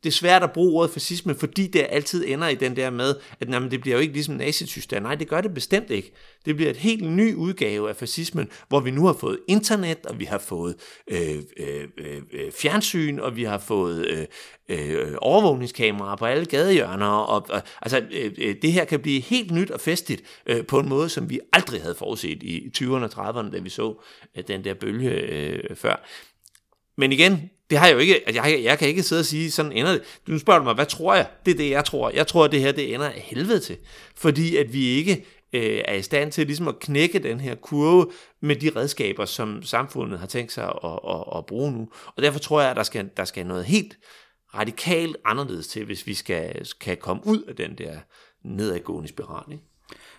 det 0.03 0.09
er 0.09 0.13
svært 0.13 0.43
at 0.43 0.53
bruge 0.53 0.73
ordet 0.73 0.91
fascisme, 0.91 1.35
fordi 1.35 1.67
det 1.67 1.87
altid 1.89 2.25
ender 2.29 2.49
i 2.49 2.55
den 2.55 2.77
der 2.77 2.91
med, 2.91 3.15
at 3.41 3.49
jamen, 3.49 3.71
det 3.71 3.81
bliver 3.81 3.97
jo 3.97 4.01
ikke 4.01 4.13
ligesom 4.13 4.35
nazityskland. 4.35 5.05
Nej, 5.05 5.15
det 5.15 5.29
gør 5.29 5.41
det 5.41 5.55
bestemt 5.55 5.91
ikke. 5.91 6.13
Det 6.45 6.57
bliver 6.57 6.71
et 6.71 6.77
helt 6.77 7.11
ny 7.11 7.35
udgave 7.35 7.89
af 7.89 7.97
fascismen, 7.97 8.49
hvor 8.69 8.81
vi 8.81 8.91
nu 8.91 9.07
har 9.07 9.13
fået 9.13 9.39
internet, 9.49 10.07
og 10.07 10.19
vi 10.19 10.25
har 10.25 10.39
fået 10.39 10.75
øh, 11.11 11.37
øh, 11.57 11.89
øh, 11.99 12.23
øh 12.33 12.53
fjernsyn, 12.53 13.19
og 13.19 13.37
vi 13.37 13.45
har 13.45 13.59
fået 13.59 14.07
øh, 14.07 14.27
øh, 14.69 15.15
overvågningskameraer 15.19 16.17
på 16.17 16.27
alle 16.27 16.47
gadehjørner. 16.47 17.07
Og, 17.07 17.47
og, 17.51 17.63
altså, 17.83 18.03
øh, 18.11 18.33
øh, 18.39 18.57
det 18.63 18.73
her 18.73 18.85
kan 18.85 19.01
blive 19.01 19.21
helt 19.21 19.51
nyt 19.51 19.71
og 19.71 19.81
festligt 19.81 20.23
øh, 20.47 20.67
på 20.67 20.79
en 20.79 20.89
måde, 20.89 21.09
som 21.09 21.31
vi 21.31 21.41
aldrig 21.53 21.81
havde 21.81 21.95
forudset 21.95 22.43
i 22.43 22.71
20'erne 22.79 23.17
og 23.17 23.29
30'erne, 23.29 23.51
da 23.51 23.59
vi 23.59 23.69
så 23.69 24.05
øh, 24.37 24.45
den 24.49 24.65
der 24.65 24.75
bølge 24.75 25.11
øh, 25.11 25.77
før. 25.77 26.05
Men 26.97 27.13
igen, 27.13 27.51
det 27.73 27.81
har 27.81 27.87
jeg 27.87 27.95
jo 27.95 27.99
ikke, 27.99 28.15
altså, 28.27 28.43
jeg, 28.43 28.63
jeg 28.63 28.79
kan 28.79 28.89
ikke 28.89 29.03
sidde 29.03 29.21
og 29.21 29.25
sige, 29.25 29.51
sådan 29.51 29.73
ender 29.73 29.93
det. 29.93 30.03
Du 30.27 30.39
spørger 30.39 30.63
mig, 30.63 30.75
hvad 30.75 30.87
tror 30.87 31.15
jeg? 31.15 31.27
Det 31.47 31.53
er 31.55 31.57
det, 31.57 31.71
jeg 31.71 31.85
tror. 31.85 32.11
Jeg 32.11 32.27
tror, 32.27 32.45
at 32.45 32.53
det 32.53 32.61
her, 32.61 32.73
det 32.73 32.95
ender 32.95 33.07
af 33.07 33.21
helvede 33.21 33.61
til. 33.61 33.77
Fordi 34.17 34.57
at 34.57 34.73
vi 34.73 34.87
ikke 34.87 35.25
øh, 35.53 35.81
er 35.85 35.95
i 35.95 36.03
stand 36.03 36.33
til 36.33 36.47
ligesom 36.47 36.69
at 36.69 36.79
knække 36.79 37.19
den 37.19 37.41
her 37.41 37.55
kurve 37.55 38.07
med 38.43 38.57
de 38.57 38.71
redskaber, 38.77 39.25
som 39.25 39.63
samfundet 39.63 40.19
har 40.19 40.27
tænkt 40.27 40.53
sig 40.53 40.65
at, 40.65 40.99
at, 41.09 41.25
at 41.37 41.47
bruge 41.47 41.73
nu. 41.73 41.89
Og 42.17 42.23
derfor 42.23 42.39
tror 42.39 42.61
jeg, 42.61 42.71
at 42.71 42.77
der 42.77 42.83
skal, 42.83 43.11
der 43.17 43.25
skal 43.25 43.47
noget 43.47 43.65
helt 43.65 43.99
radikalt 44.55 45.17
anderledes 45.25 45.69
til, 45.69 45.85
hvis 45.85 46.07
vi 46.07 46.15
skal, 46.15 46.67
skal 46.67 46.97
komme 46.97 47.23
ud 47.27 47.43
af 47.43 47.57
den 47.57 47.79
der 47.79 47.97
nedadgående 48.45 49.09
spiral. 49.09 49.53
Ikke? 49.53 49.65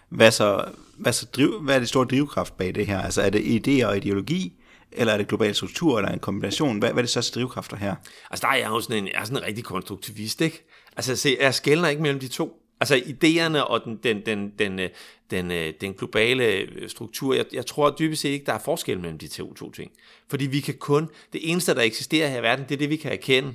Hvad, 0.10 0.32
så, 0.32 0.66
hvad, 0.98 1.14
så 1.14 1.26
driv, 1.26 1.62
hvad 1.62 1.76
er 1.76 1.80
det 1.80 1.90
store 1.90 2.06
drivkraft 2.06 2.58
bag 2.58 2.76
det 2.76 2.88
her? 2.88 3.02
Altså 3.02 3.22
er 3.22 3.30
det 3.30 3.40
idéer 3.40 3.86
og 3.86 3.98
ideologi, 3.98 4.63
eller 4.96 5.14
er 5.14 5.18
det 5.18 5.28
global 5.28 5.56
struktur, 5.56 5.98
eller 5.98 6.12
en 6.12 6.20
kombination? 6.20 6.80
Hvad, 6.80 6.90
hvad 6.90 6.98
er 6.98 7.04
det 7.04 7.10
største 7.10 7.40
drivkræfter 7.40 7.78
her? 7.78 7.96
Altså, 8.32 8.48
der 8.48 8.54
er 8.54 8.58
jeg 8.58 8.70
jo 8.70 8.82
sådan 8.82 8.98
en, 8.98 9.08
jeg 9.08 9.22
er 9.22 9.24
sådan 9.24 9.38
en 9.38 9.44
rigtig 9.44 9.64
konstruktivist, 9.64 10.42
ikke? 10.42 10.66
Altså, 10.98 11.16
se, 11.16 11.38
jeg 11.40 11.54
skældner 11.54 11.90
ikke 11.90 12.02
mellem 12.02 12.20
de 12.20 12.28
to. 12.28 12.60
Altså, 12.80 12.96
idéerne 12.96 13.58
og 13.58 13.82
den, 13.86 14.00
den, 14.04 14.26
den, 14.26 14.54
den, 14.60 14.80
øh, 14.80 14.90
den, 15.32 15.52
øh, 15.52 15.74
den 15.82 15.94
globale 15.94 16.46
øh, 16.46 16.90
struktur, 16.90 17.34
jeg, 17.34 17.46
jeg 17.54 17.66
tror 17.66 17.96
dybest 18.00 18.22
set 18.22 18.30
ikke, 18.30 18.46
der 18.46 18.54
er 18.54 18.60
forskel 18.60 19.00
mellem 19.00 19.18
de 19.18 19.28
to, 19.28 19.54
to 19.54 19.72
ting. 19.72 19.92
Fordi 20.30 20.46
vi 20.46 20.60
kan 20.60 20.74
kun, 20.80 21.10
det 21.34 21.52
eneste, 21.52 21.76
der 21.76 21.82
eksisterer 21.82 22.28
her 22.28 22.40
i 22.40 22.44
verden, 22.44 22.66
det 22.70 22.76
er 22.76 22.80
det, 22.80 22.90
vi 22.90 22.96
kan 22.96 23.12
erkende. 23.12 23.54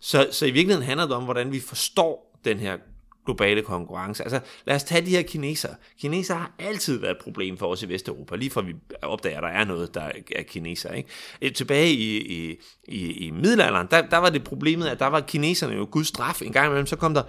Så, 0.00 0.28
så 0.30 0.46
i 0.46 0.50
virkeligheden 0.50 0.86
handler 0.86 1.06
det 1.06 1.16
om, 1.16 1.24
hvordan 1.24 1.52
vi 1.52 1.60
forstår 1.60 2.38
den 2.44 2.58
her 2.58 2.76
globale 3.24 3.62
konkurrence. 3.62 4.22
Altså, 4.22 4.40
lad 4.66 4.76
os 4.76 4.84
tage 4.84 5.06
de 5.06 5.10
her 5.10 5.22
kinesere. 5.22 5.74
Kinesere 6.00 6.38
har 6.38 6.52
altid 6.58 6.98
været 6.98 7.10
et 7.10 7.18
problem 7.24 7.56
for 7.56 7.66
os 7.66 7.82
i 7.82 7.88
Vesteuropa, 7.88 8.36
lige 8.36 8.50
fra 8.50 8.60
vi 8.60 8.74
opdager, 9.02 9.36
at 9.36 9.42
der 9.42 9.48
er 9.48 9.64
noget, 9.64 9.94
der 9.94 10.10
er 10.36 10.42
kinesere. 10.42 10.96
Ikke? 10.96 11.08
Øh, 11.42 11.52
tilbage 11.52 11.92
i, 11.92 12.16
i, 12.16 12.58
i, 12.88 13.26
i 13.26 13.30
middelalderen, 13.30 13.86
der, 13.90 14.02
der 14.02 14.16
var 14.16 14.30
det 14.30 14.44
problemet, 14.44 14.86
at 14.86 14.98
der 14.98 15.06
var 15.06 15.20
kineserne 15.20 15.74
jo 15.74 15.88
guds 15.90 16.06
straf. 16.06 16.42
En 16.42 16.52
gang 16.52 16.66
imellem, 16.66 16.86
så 16.86 16.96
kom 16.96 17.14
der 17.14 17.22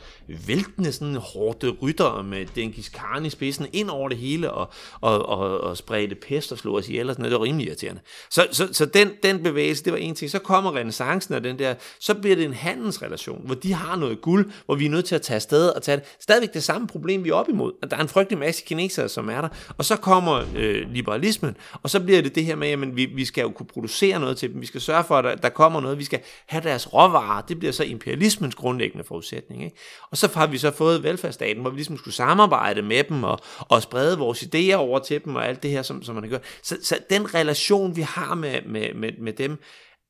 væltende 0.47 0.91
sådan 0.91 1.15
hårde 1.15 1.69
ryttere 1.69 2.23
med 2.23 2.53
Genghis 2.55 2.89
Khan 2.89 3.25
i 3.25 3.29
spidsen 3.29 3.67
ind 3.73 3.89
over 3.89 4.09
det 4.09 4.17
hele, 4.17 4.51
og, 4.51 4.69
og, 5.01 5.25
og, 5.25 5.61
og 5.61 5.77
spredte 5.77 6.15
pest 6.15 6.51
og 6.51 6.57
slog 6.57 6.75
os 6.75 6.89
ihjel, 6.89 7.09
og 7.09 7.13
sådan 7.13 7.21
noget. 7.21 7.31
Det 7.31 7.39
var 7.39 7.45
rimelig 7.45 7.67
irriterende. 7.67 8.01
Så, 8.29 8.47
så, 8.51 8.69
så 8.71 8.85
den, 8.85 9.11
den 9.23 9.43
bevægelse, 9.43 9.83
det 9.83 9.93
var 9.93 9.99
en 9.99 10.15
ting. 10.15 10.31
Så 10.31 10.39
kommer 10.39 10.75
renaissancen 10.75 11.33
og 11.33 11.43
den 11.43 11.59
der, 11.59 11.75
så 11.99 12.13
bliver 12.13 12.35
det 12.35 12.45
en 12.45 12.53
handelsrelation, 12.53 13.41
hvor 13.45 13.55
de 13.55 13.73
har 13.73 13.95
noget 13.95 14.21
guld, 14.21 14.51
hvor 14.65 14.75
vi 14.75 14.85
er 14.85 14.89
nødt 14.89 15.05
til 15.05 15.15
at 15.15 15.21
tage 15.21 15.35
afsted 15.35 15.69
og 15.69 15.81
tage 15.83 15.97
det. 15.97 16.15
Stadigvæk 16.19 16.53
det 16.53 16.63
samme 16.63 16.87
problem, 16.87 17.23
vi 17.23 17.29
er 17.29 17.33
op 17.33 17.49
imod. 17.49 17.71
At 17.83 17.91
der 17.91 17.97
er 17.97 18.01
en 18.01 18.07
frygtelig 18.07 18.39
masse 18.39 18.63
kinesere, 18.65 19.09
som 19.09 19.29
er 19.29 19.41
der. 19.41 19.49
Og 19.77 19.85
så 19.85 19.95
kommer 19.95 20.43
øh, 20.55 20.89
liberalismen, 20.89 21.57
og 21.73 21.89
så 21.89 21.99
bliver 21.99 22.21
det 22.21 22.35
det 22.35 22.45
her 22.45 22.55
med, 22.55 22.67
at 22.67 22.95
vi, 22.95 23.05
vi 23.05 23.25
skal 23.25 23.41
jo 23.41 23.49
kunne 23.49 23.67
producere 23.67 24.19
noget 24.19 24.37
til 24.37 24.53
dem. 24.53 24.61
Vi 24.61 24.65
skal 24.65 24.81
sørge 24.81 25.03
for, 25.03 25.17
at 25.17 25.43
der 25.43 25.49
kommer 25.49 25.81
noget. 25.81 25.97
Vi 25.97 26.03
skal 26.03 26.19
have 26.47 26.63
deres 26.63 26.93
råvarer. 26.93 27.41
Det 27.41 27.59
bliver 27.59 27.71
så 27.71 27.83
imperialismens 27.83 28.55
grundlæggende 28.55 29.03
forudsætning. 29.03 29.63
Ikke? 29.63 29.77
Og 30.11 30.17
så 30.17 30.29
har 30.33 30.47
vi 30.47 30.57
så 30.57 30.71
fået 30.71 31.03
velfærdsstaten, 31.03 31.61
hvor 31.61 31.69
vi 31.69 31.75
ligesom 31.75 31.97
skulle 31.97 32.13
samarbejde 32.13 32.81
med 32.81 33.03
dem 33.03 33.23
og, 33.23 33.39
og 33.59 33.81
sprede 33.81 34.17
vores 34.17 34.43
idéer 34.43 34.75
over 34.75 34.99
til 34.99 35.23
dem 35.25 35.35
og 35.35 35.47
alt 35.47 35.63
det 35.63 35.71
her, 35.71 35.81
som, 35.81 36.03
som 36.03 36.15
man 36.15 36.23
har 36.23 36.29
gjort. 36.29 36.43
Så, 36.63 36.77
så 36.83 36.97
den 37.09 37.33
relation, 37.35 37.95
vi 37.95 38.01
har 38.01 38.35
med, 38.35 38.61
med, 38.65 38.93
med, 38.93 39.11
med 39.21 39.33
dem, 39.33 39.57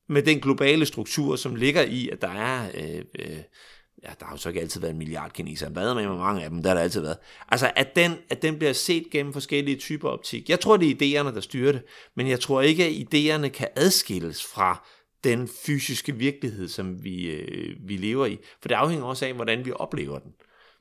med 0.10 0.22
den 0.24 0.40
globale 0.40 0.86
struktur, 0.86 1.36
som 1.36 1.56
ligger 1.56 1.82
i, 1.82 2.10
at 2.10 2.22
der 2.22 2.32
er... 2.32 2.68
Øh, 2.74 3.02
øh, 3.20 3.38
ja, 4.04 4.10
der 4.20 4.26
har 4.26 4.34
jo 4.34 4.38
så 4.38 4.49
ikke 4.49 4.62
altid 4.62 4.82
været 4.82 4.91
en 4.91 4.97
milliard 4.97 5.32
kinesere, 5.32 5.70
hvad 5.70 5.95
med 5.95 6.08
mange 6.08 6.43
af 6.43 6.49
dem, 6.49 6.64
der 6.64 6.70
har 6.70 6.76
der 6.76 6.82
altid 6.82 7.01
været. 7.01 7.18
Altså, 7.49 7.72
at 7.76 7.95
den, 7.95 8.18
at 8.30 8.41
den 8.41 8.58
bliver 8.58 8.74
set 8.74 9.10
gennem 9.12 9.34
forskellige 9.34 9.78
typer 9.78 10.10
optik. 10.10 10.49
Jeg 10.49 10.60
tror, 10.60 10.78
det 10.78 10.89
er 10.91 10.95
idéerne, 10.95 11.36
der 11.36 11.41
styrer 11.41 11.72
det, 11.72 11.84
men 12.16 12.28
jeg 12.28 12.39
tror 12.39 12.62
ikke, 12.62 12.86
at 12.86 12.91
idéerne 12.91 13.47
kan 13.47 13.68
adskilles 13.76 14.43
fra 14.43 14.88
den 15.24 15.49
fysiske 15.66 16.16
virkelighed, 16.16 16.68
som 16.68 17.04
vi, 17.04 17.26
øh, 17.26 17.76
vi 17.88 17.97
lever 17.97 18.26
i. 18.26 18.38
For 18.62 18.68
det 18.68 18.76
afhænger 18.76 19.06
også 19.06 19.26
af, 19.26 19.34
hvordan 19.34 19.66
vi 19.66 19.72
oplever 19.76 20.20
den. 20.20 20.32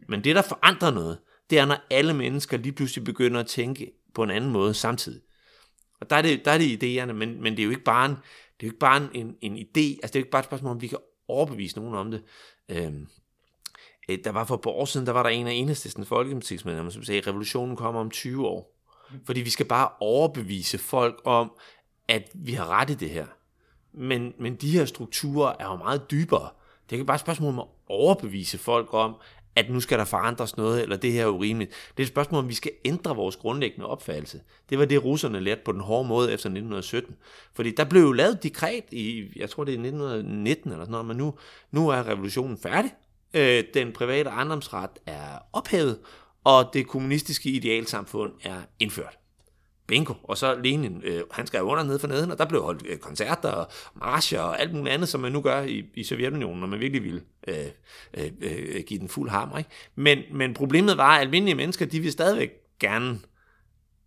Men 0.09 0.25
det, 0.25 0.37
der 0.37 0.43
forandrer 0.43 0.91
noget, 0.91 1.19
det 1.51 1.59
er, 1.59 1.65
når 1.65 1.79
alle 1.91 2.15
mennesker 2.15 2.57
lige 2.57 2.73
pludselig 2.73 3.05
begynder 3.05 3.41
at 3.41 3.47
tænke 3.47 3.91
på 4.15 4.23
en 4.23 4.31
anden 4.31 4.51
måde 4.51 4.75
samtidig. 4.75 5.21
Og 6.01 6.11
der 6.11 6.17
er 6.17 6.23
det, 6.23 6.45
der 6.45 6.51
er 6.51 6.59
det 6.59 6.83
idéerne, 6.83 7.13
men, 7.13 7.43
men 7.43 7.53
det 7.53 7.59
er 7.59 7.65
jo 7.65 7.71
ikke 7.71 7.85
bare 7.85 8.07
en, 8.07 8.11
det 8.11 8.67
er 8.67 8.67
jo 8.67 8.67
ikke 8.67 8.79
bare 8.79 9.09
en, 9.15 9.37
en 9.41 9.57
idé, 9.57 9.99
altså 10.03 10.13
det 10.13 10.17
er 10.17 10.21
jo 10.21 10.23
ikke 10.23 10.31
bare 10.31 10.41
et 10.41 10.47
spørgsmål, 10.47 10.71
om 10.71 10.83
vi 10.83 10.87
kan 10.87 10.99
overbevise 11.29 11.77
nogen 11.77 11.95
om 11.95 12.11
det. 12.11 12.23
Øhm, 12.73 13.09
øh, 14.09 14.19
der 14.25 14.31
var 14.31 14.45
for 14.45 14.55
et 14.55 14.61
par 14.61 14.71
år 14.71 14.85
siden, 14.85 15.07
der 15.07 15.13
var 15.13 15.23
der 15.23 15.31
en 15.31 15.47
af 15.47 15.53
enhedslisten 15.53 16.05
folketingsmedlemmer, 16.05 16.93
som 16.93 17.05
sagde, 17.05 17.21
at 17.21 17.27
revolutionen 17.27 17.77
kommer 17.77 18.01
om 18.01 18.11
20 18.11 18.47
år. 18.47 18.79
Fordi 19.25 19.41
vi 19.41 19.51
skal 19.51 19.67
bare 19.67 19.89
overbevise 20.01 20.79
folk 20.79 21.21
om, 21.25 21.53
at 22.09 22.31
vi 22.35 22.53
har 22.53 22.67
ret 22.69 22.91
i 22.91 22.95
det 22.95 23.11
her. 23.11 23.27
Men, 23.93 24.35
men 24.39 24.57
de 24.57 24.71
her 24.71 24.85
strukturer 24.85 25.55
er 25.59 25.65
jo 25.65 25.77
meget 25.77 26.11
dybere. 26.11 26.49
Det 26.85 26.93
er 26.93 26.99
ikke 26.99 27.07
bare 27.07 27.15
et 27.15 27.21
spørgsmål 27.21 27.49
om 27.49 27.59
at 27.59 27.67
overbevise 27.89 28.59
folk 28.59 28.95
om, 28.95 29.15
at 29.57 29.71
nu 29.71 29.81
skal 29.81 29.99
der 29.99 30.05
forandres 30.05 30.57
noget, 30.57 30.83
eller 30.83 30.97
det 30.97 31.13
her 31.13 31.23
er 31.23 31.29
urimeligt. 31.29 31.71
Det 31.71 32.03
er 32.03 32.07
et 32.07 32.09
spørgsmål 32.09 32.39
om, 32.39 32.49
vi 32.49 32.55
skal 32.55 32.73
ændre 32.85 33.17
vores 33.17 33.37
grundlæggende 33.37 33.87
opfattelse. 33.87 34.41
Det 34.71 34.79
var 34.79 34.85
det, 34.85 35.05
russerne 35.05 35.41
lærte 35.41 35.61
på 35.65 35.73
den 35.73 35.81
hårde 35.81 36.09
måde 36.09 36.33
efter 36.33 36.49
1917. 36.49 37.17
Fordi 37.55 37.71
der 37.71 37.85
blev 37.85 38.03
jo 38.03 38.13
lavet 38.13 38.43
dekret 38.43 38.85
i, 38.93 39.29
jeg 39.37 39.51
tror 39.51 39.65
det 39.65 39.73
er 39.73 39.79
1919 39.79 40.73
eller 40.73 40.85
sådan 40.85 40.91
noget, 40.93 41.07
men 41.07 41.17
nu, 41.17 41.35
nu 41.71 41.89
er 41.89 42.09
revolutionen 42.09 42.59
færdig. 42.59 42.91
Øh, 43.35 43.65
den 43.75 43.93
private 43.93 44.31
ejendomsret 44.31 44.91
er 45.07 45.39
ophævet, 45.53 45.99
og 46.45 46.71
det 46.73 46.87
kommunistiske 46.87 47.49
idealsamfund 47.49 48.33
er 48.45 48.57
indført. 48.81 49.19
Bingo. 49.93 50.15
Og 50.23 50.39
så 50.39 50.55
Lenin, 50.55 51.03
øh, 51.05 51.23
han 51.31 51.47
skrev 51.47 51.65
under 51.65 51.85
nede 51.85 51.99
for 51.99 52.09
neden, 52.09 52.31
og 52.31 52.39
der 52.39 52.45
blev 52.45 52.63
holdt 52.63 52.83
øh, 52.87 52.99
koncerter 52.99 53.49
og 53.49 53.71
marcher 53.95 54.41
og 54.41 54.61
alt 54.61 54.75
muligt 54.75 54.95
andet, 54.95 55.09
som 55.09 55.21
man 55.21 55.33
nu 55.33 55.41
gør 55.41 55.63
i, 55.63 55.85
i 55.95 56.05
Sovjetunionen, 56.05 56.61
når 56.61 56.67
man 56.67 56.81
virkelig 56.81 57.05
ville 57.05 57.21
øh, 57.49 57.57
øh, 58.15 58.31
øh, 58.41 58.83
give 58.87 59.01
den 59.01 59.09
fuld 59.09 59.31
hammer. 59.31 59.59
Ikke? 59.59 59.71
Men, 59.95 60.19
men 60.33 60.55
problemet 60.55 60.97
var, 60.97 61.15
at 61.17 61.21
almindelige 61.21 61.55
mennesker, 61.55 61.87
de 61.87 61.99
ville 61.99 62.13
stadigvæk 62.13 62.51
gerne 62.81 63.21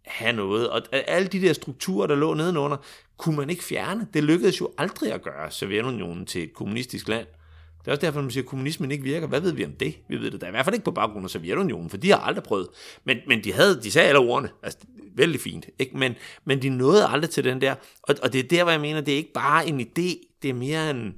have 0.05 0.33
noget. 0.33 0.69
Og 0.69 0.81
alle 0.91 1.27
de 1.27 1.41
der 1.41 1.53
strukturer, 1.53 2.07
der 2.07 2.15
lå 2.15 2.33
nedenunder, 2.33 2.77
kunne 3.17 3.35
man 3.35 3.49
ikke 3.49 3.63
fjerne. 3.63 4.07
Det 4.13 4.23
lykkedes 4.23 4.61
jo 4.61 4.69
aldrig 4.77 5.13
at 5.13 5.21
gøre 5.21 5.51
Sovjetunionen 5.51 6.25
til 6.25 6.43
et 6.43 6.53
kommunistisk 6.53 7.07
land. 7.07 7.27
Det 7.85 7.91
er 7.91 7.95
også 7.95 8.05
derfor, 8.05 8.21
man 8.21 8.31
siger, 8.31 8.43
at 8.43 8.49
kommunismen 8.49 8.91
ikke 8.91 9.03
virker. 9.03 9.27
Hvad 9.27 9.39
ved 9.39 9.51
vi 9.51 9.65
om 9.65 9.71
det? 9.71 9.95
Vi 10.09 10.17
ved 10.17 10.31
det 10.31 10.41
da 10.41 10.47
i 10.47 10.51
hvert 10.51 10.65
fald 10.65 10.75
ikke 10.75 10.85
på 10.85 10.91
baggrund 10.91 11.25
af 11.25 11.29
Sovjetunionen, 11.29 11.89
for 11.89 11.97
de 11.97 12.11
har 12.11 12.17
aldrig 12.17 12.43
prøvet. 12.43 12.67
Men, 13.03 13.17
men 13.27 13.43
de, 13.43 13.53
havde, 13.53 13.81
de 13.83 13.91
sagde 13.91 14.07
alle 14.07 14.19
ordene. 14.19 14.49
Altså, 14.63 14.79
vældig 15.15 15.41
fint. 15.41 15.65
Ikke? 15.79 15.97
Men, 15.97 16.15
men 16.45 16.61
de 16.61 16.69
nåede 16.69 17.07
aldrig 17.07 17.29
til 17.29 17.43
den 17.43 17.61
der. 17.61 17.75
Og, 18.01 18.15
og 18.23 18.33
det 18.33 18.39
er 18.39 18.47
der, 18.47 18.63
hvor 18.63 18.71
jeg 18.71 18.81
mener, 18.81 19.01
det 19.01 19.11
er 19.11 19.17
ikke 19.17 19.33
bare 19.33 19.67
en 19.67 19.81
idé, 19.81 20.37
det 20.41 20.49
er 20.49 20.53
mere 20.53 20.89
en, 20.89 21.13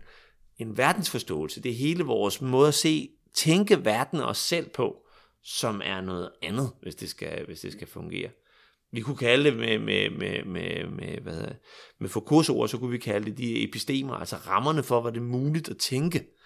en 0.57 0.77
verdensforståelse. 0.77 1.61
Det 1.61 1.71
er 1.71 1.75
hele 1.75 2.03
vores 2.03 2.41
måde 2.41 2.67
at 2.67 2.73
se, 2.73 3.09
tænke 3.35 3.85
verden 3.85 4.19
og 4.19 4.27
os 4.27 4.37
selv 4.37 4.69
på, 4.69 4.95
som 5.43 5.81
er 5.85 6.01
noget 6.01 6.29
andet, 6.41 6.71
hvis 6.81 6.95
det 6.95 7.09
skal, 7.09 7.45
hvis 7.45 7.59
det 7.59 7.71
skal 7.71 7.87
fungere. 7.87 8.29
Vi 8.91 9.01
kunne 9.01 9.17
kalde 9.17 9.43
det 9.43 9.57
med, 9.57 9.79
med, 9.79 10.09
med, 10.09 10.43
med, 10.45 10.89
med, 10.89 11.21
hvad 11.21 11.47
med 11.99 12.09
Foucault's 12.09 12.51
ord, 12.51 12.67
så 12.67 12.77
kunne 12.77 12.91
vi 12.91 12.97
kalde 12.97 13.25
det 13.25 13.37
de 13.37 13.63
epistemer, 13.63 14.13
altså 14.13 14.35
rammerne 14.35 14.83
for, 14.83 15.01
hvad 15.01 15.11
det 15.11 15.17
er 15.17 15.23
muligt 15.23 15.69
at 15.69 15.77
tænke. 15.77 16.36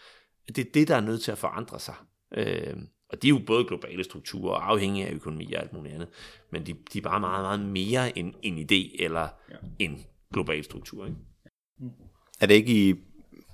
Det 0.56 0.68
er 0.68 0.72
det, 0.74 0.88
der 0.88 0.96
er 0.96 1.02
nødt 1.02 1.22
til 1.22 1.32
at 1.32 1.38
forandre 1.38 1.80
sig. 1.80 1.96
Øh, 2.38 2.76
og 3.10 3.22
de 3.22 3.28
er 3.28 3.30
jo 3.30 3.42
både 3.48 3.66
globale 3.66 4.04
strukturer 4.04 4.54
og 4.54 4.72
afhængige 4.72 5.08
af 5.08 5.14
økonomi 5.14 5.54
og 5.54 5.62
alt 5.62 5.74
muligt 5.74 5.94
andet. 5.94 6.08
Men 6.52 6.66
de, 6.66 6.76
de 6.94 6.98
er 6.98 7.02
bare 7.02 7.20
meget, 7.20 7.44
meget 7.44 7.60
mere 7.60 8.18
end 8.18 8.34
en 8.42 8.58
idé 8.58 9.04
eller 9.04 9.28
ja. 9.52 9.56
en 9.80 10.06
global 10.34 10.64
struktur. 10.64 11.06
Ikke? 11.06 11.18
Er 12.42 12.46
det 12.46 12.54
ikke 12.54 12.90
i 12.90 12.96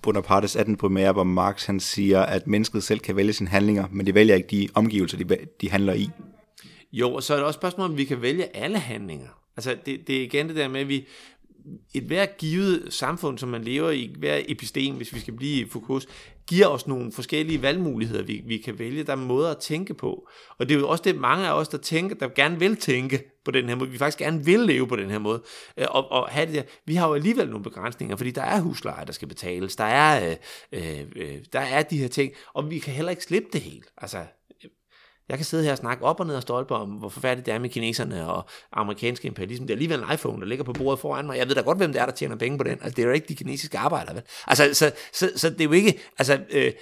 Bonapartes 0.02 0.56
18 0.56 0.78
primære, 0.78 1.14
hvor 1.14 1.24
Marx 1.24 1.66
han 1.66 1.80
siger, 1.80 2.22
at 2.22 2.48
mennesket 2.48 2.84
selv 2.84 3.00
kan 3.00 3.16
vælge 3.16 3.34
sine 3.34 3.50
handlinger, 3.50 3.88
men 3.92 4.06
de 4.06 4.14
vælger 4.14 4.36
ikke 4.36 4.48
de 4.48 4.70
omgivelser, 4.74 5.18
de, 5.18 5.38
de 5.62 5.70
handler 5.70 5.94
i? 5.94 6.10
Jo, 6.92 7.14
og 7.14 7.24
så 7.24 7.34
er 7.34 7.38
det 7.38 7.46
også 7.46 7.58
et 7.58 7.62
spørgsmål, 7.62 7.90
om 7.90 7.98
vi 7.98 8.06
kan 8.06 8.22
vælge 8.22 8.56
alle 8.56 8.80
handlinger. 8.80 9.44
Altså, 9.58 9.78
det, 9.86 10.08
det 10.08 10.18
er 10.18 10.24
igen 10.24 10.48
det 10.48 10.56
der 10.56 10.68
med, 10.68 10.82
at 10.82 10.88
vi, 10.88 11.08
et 11.94 12.04
hver 12.04 12.26
givet 12.26 12.94
samfund, 12.94 13.38
som 13.38 13.50
man 13.50 13.64
lever 13.64 13.90
i, 13.90 14.16
hver 14.18 14.42
epistem, 14.48 14.96
hvis 14.96 15.14
vi 15.14 15.20
skal 15.20 15.34
blive 15.34 15.66
i 15.66 15.70
fokus, 15.70 16.08
giver 16.48 16.68
os 16.68 16.88
nogle 16.88 17.12
forskellige 17.12 17.62
valgmuligheder, 17.62 18.24
vi, 18.24 18.42
vi 18.46 18.58
kan 18.58 18.80
vælge. 18.80 19.04
Der 19.04 19.12
er 19.12 19.16
måder 19.16 19.52
at 19.52 19.58
tænke 19.58 19.94
på. 19.94 20.30
Og 20.58 20.70
det 20.70 20.76
er 20.76 20.80
jo 20.80 20.90
også 20.90 21.04
det, 21.04 21.16
mange 21.16 21.48
af 21.48 21.52
os, 21.54 21.68
der 21.68 21.78
tænker, 21.78 22.16
der 22.16 22.28
gerne 22.28 22.60
vil 22.60 22.76
tænke 22.76 23.38
på 23.46 23.52
den 23.52 23.70
her 23.70 23.76
måde. 23.76 23.90
Vi 23.90 23.98
faktisk 23.98 24.18
gerne 24.18 24.46
vil 24.46 24.60
leve 24.60 24.88
på 24.88 24.96
den 24.96 25.10
her 25.10 25.20
måde. 25.20 25.44
Øh, 25.78 25.86
og, 25.90 26.12
og 26.12 26.30
have 26.30 26.46
det 26.46 26.56
der. 26.56 26.64
Vi 26.86 26.96
har 26.96 27.08
jo 27.08 27.14
alligevel 27.14 27.50
nogle 27.50 27.64
begrænsninger, 27.64 28.16
fordi 28.16 28.32
der 28.32 28.42
er 28.42 28.60
husleje, 28.60 29.06
der 29.06 29.12
skal 29.12 29.28
betales. 29.28 29.76
Der 29.76 29.84
er, 29.84 30.36
øh, 30.72 31.00
øh, 31.00 31.06
øh 31.16 31.38
der 31.54 31.60
er 31.60 31.84
de 31.84 31.98
her 31.98 32.08
ting. 32.08 32.34
Og 32.54 32.70
vi 32.70 32.80
kan 32.80 32.94
heller 32.94 33.10
ikke 33.10 33.24
slippe 33.24 33.50
det 33.54 33.62
helt. 33.62 33.88
Altså, 33.98 34.26
jeg 35.30 35.38
kan 35.38 35.46
sidde 35.46 35.64
her 35.64 35.72
og 35.72 35.78
snakke 35.78 36.06
op 36.06 36.20
og 36.20 36.28
ned 36.28 36.36
og 36.36 36.42
stolpe 36.42 36.76
om, 36.76 36.90
hvor 36.90 37.10
forfærdeligt 37.10 37.46
det 37.46 37.54
er 37.54 37.60
med 37.60 37.70
kineserne 37.70 38.30
og 38.30 38.50
amerikanske 38.72 39.28
imperialisme. 39.28 39.68
Det 39.68 39.74
er 39.74 39.76
alligevel 39.76 40.00
en 40.00 40.14
iPhone, 40.14 40.42
der 40.42 40.48
ligger 40.48 40.66
på 40.66 40.74
bordet 40.74 41.00
foran 41.00 41.26
mig. 41.26 41.38
Jeg 41.38 41.48
ved 41.48 41.56
da 41.56 41.62
godt, 41.62 41.78
hvem 41.78 41.94
det 41.94 42.02
er, 42.02 42.06
der 42.06 42.14
tjener 42.14 42.36
penge 42.36 42.58
på 42.58 42.64
den. 42.64 42.72
Altså, 42.72 42.96
det 42.96 43.00
er 43.00 43.08
jo 43.08 43.14
ikke 43.14 43.28
de 43.28 43.36
kinesiske 43.36 43.78
arbejdere, 43.78 44.16
vel? 44.16 44.24
Altså, 44.48 44.74
så, 44.74 44.92
så, 45.14 45.32
så 45.36 45.50
det 45.50 45.62
er 45.62 45.66
jo 45.66 45.72
ikke... 45.72 46.00
Altså, 46.18 46.40
øh, 46.50 46.74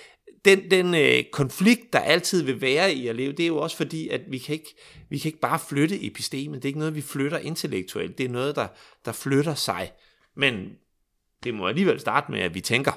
den, 0.46 0.72
den 0.72 0.96
øh, 0.96 1.24
konflikt, 1.32 1.94
der 1.94 2.00
altid 2.00 2.44
vil 2.44 2.62
være 2.62 2.94
i 2.94 3.08
at 3.08 3.16
leve, 3.16 3.32
det 3.32 3.44
er 3.44 3.48
jo 3.48 3.58
også 3.58 3.78
fordi, 3.78 4.10
at 4.10 4.22
vi 4.30 4.38
kan 4.38 4.54
ikke, 4.54 4.76
vi 5.10 5.18
kan 5.18 5.30
ikke 5.30 5.40
bare 5.40 5.60
flytte 5.70 6.06
epistemet. 6.06 6.56
Det 6.56 6.66
er 6.66 6.70
ikke 6.70 6.80
noget, 6.80 6.96
vi 6.96 7.02
flytter 7.02 7.38
intellektuelt. 7.38 8.18
Det 8.18 8.26
er 8.26 8.30
noget, 8.30 8.56
der, 8.56 8.68
der 9.06 9.12
flytter 9.12 9.56
sig. 9.56 9.92
Men 10.36 10.70
det 11.44 11.54
må 11.54 11.68
alligevel 11.68 12.00
starte 12.00 12.32
med, 12.32 12.40
at 12.40 12.56
vi 12.56 12.62
tænker 12.62 12.92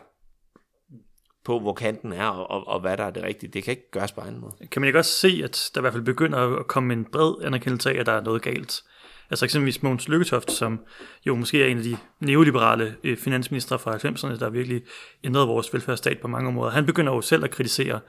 på, 1.48 1.60
hvor 1.60 1.72
kanten 1.72 2.12
er, 2.12 2.26
og, 2.26 2.50
og, 2.50 2.68
og 2.68 2.80
hvad 2.80 2.96
der 2.96 3.04
er 3.04 3.10
det 3.10 3.22
rigtige. 3.22 3.50
Det 3.52 3.64
kan 3.64 3.70
ikke 3.70 3.90
gøres 3.90 4.12
på 4.12 4.20
anden 4.20 4.40
måde. 4.40 4.52
Kan 4.70 4.82
man 4.82 4.86
ikke 4.86 4.98
også 4.98 5.12
se, 5.12 5.40
at 5.44 5.70
der 5.74 5.80
i 5.80 5.82
hvert 5.82 5.92
fald 5.92 6.04
begynder 6.04 6.58
at 6.58 6.66
komme 6.66 6.92
en 6.92 7.04
bred 7.04 7.34
anerkendelse 7.44 7.90
af, 7.90 8.00
at 8.00 8.06
der 8.06 8.12
er 8.12 8.20
noget 8.20 8.42
galt? 8.42 8.82
Altså 9.30 9.44
eksempelvis 9.44 9.82
Mogens 9.82 10.08
Lykketoft, 10.08 10.52
som 10.52 10.80
jo 11.26 11.34
måske 11.34 11.62
er 11.62 11.66
en 11.66 11.78
af 11.78 11.82
de 11.82 11.96
neoliberale 12.20 12.96
øh, 13.04 13.16
finansministre 13.16 13.78
fra 13.78 13.96
90'erne, 13.96 14.38
der 14.38 14.50
virkelig 14.50 14.82
ændrede 15.24 15.46
vores 15.46 15.74
velfærdsstat 15.74 16.18
på 16.20 16.28
mange 16.28 16.48
områder. 16.48 16.72
Han 16.72 16.86
begynder 16.86 17.12
jo 17.12 17.20
selv 17.20 17.44
at 17.44 17.50
kritisere 17.50 18.00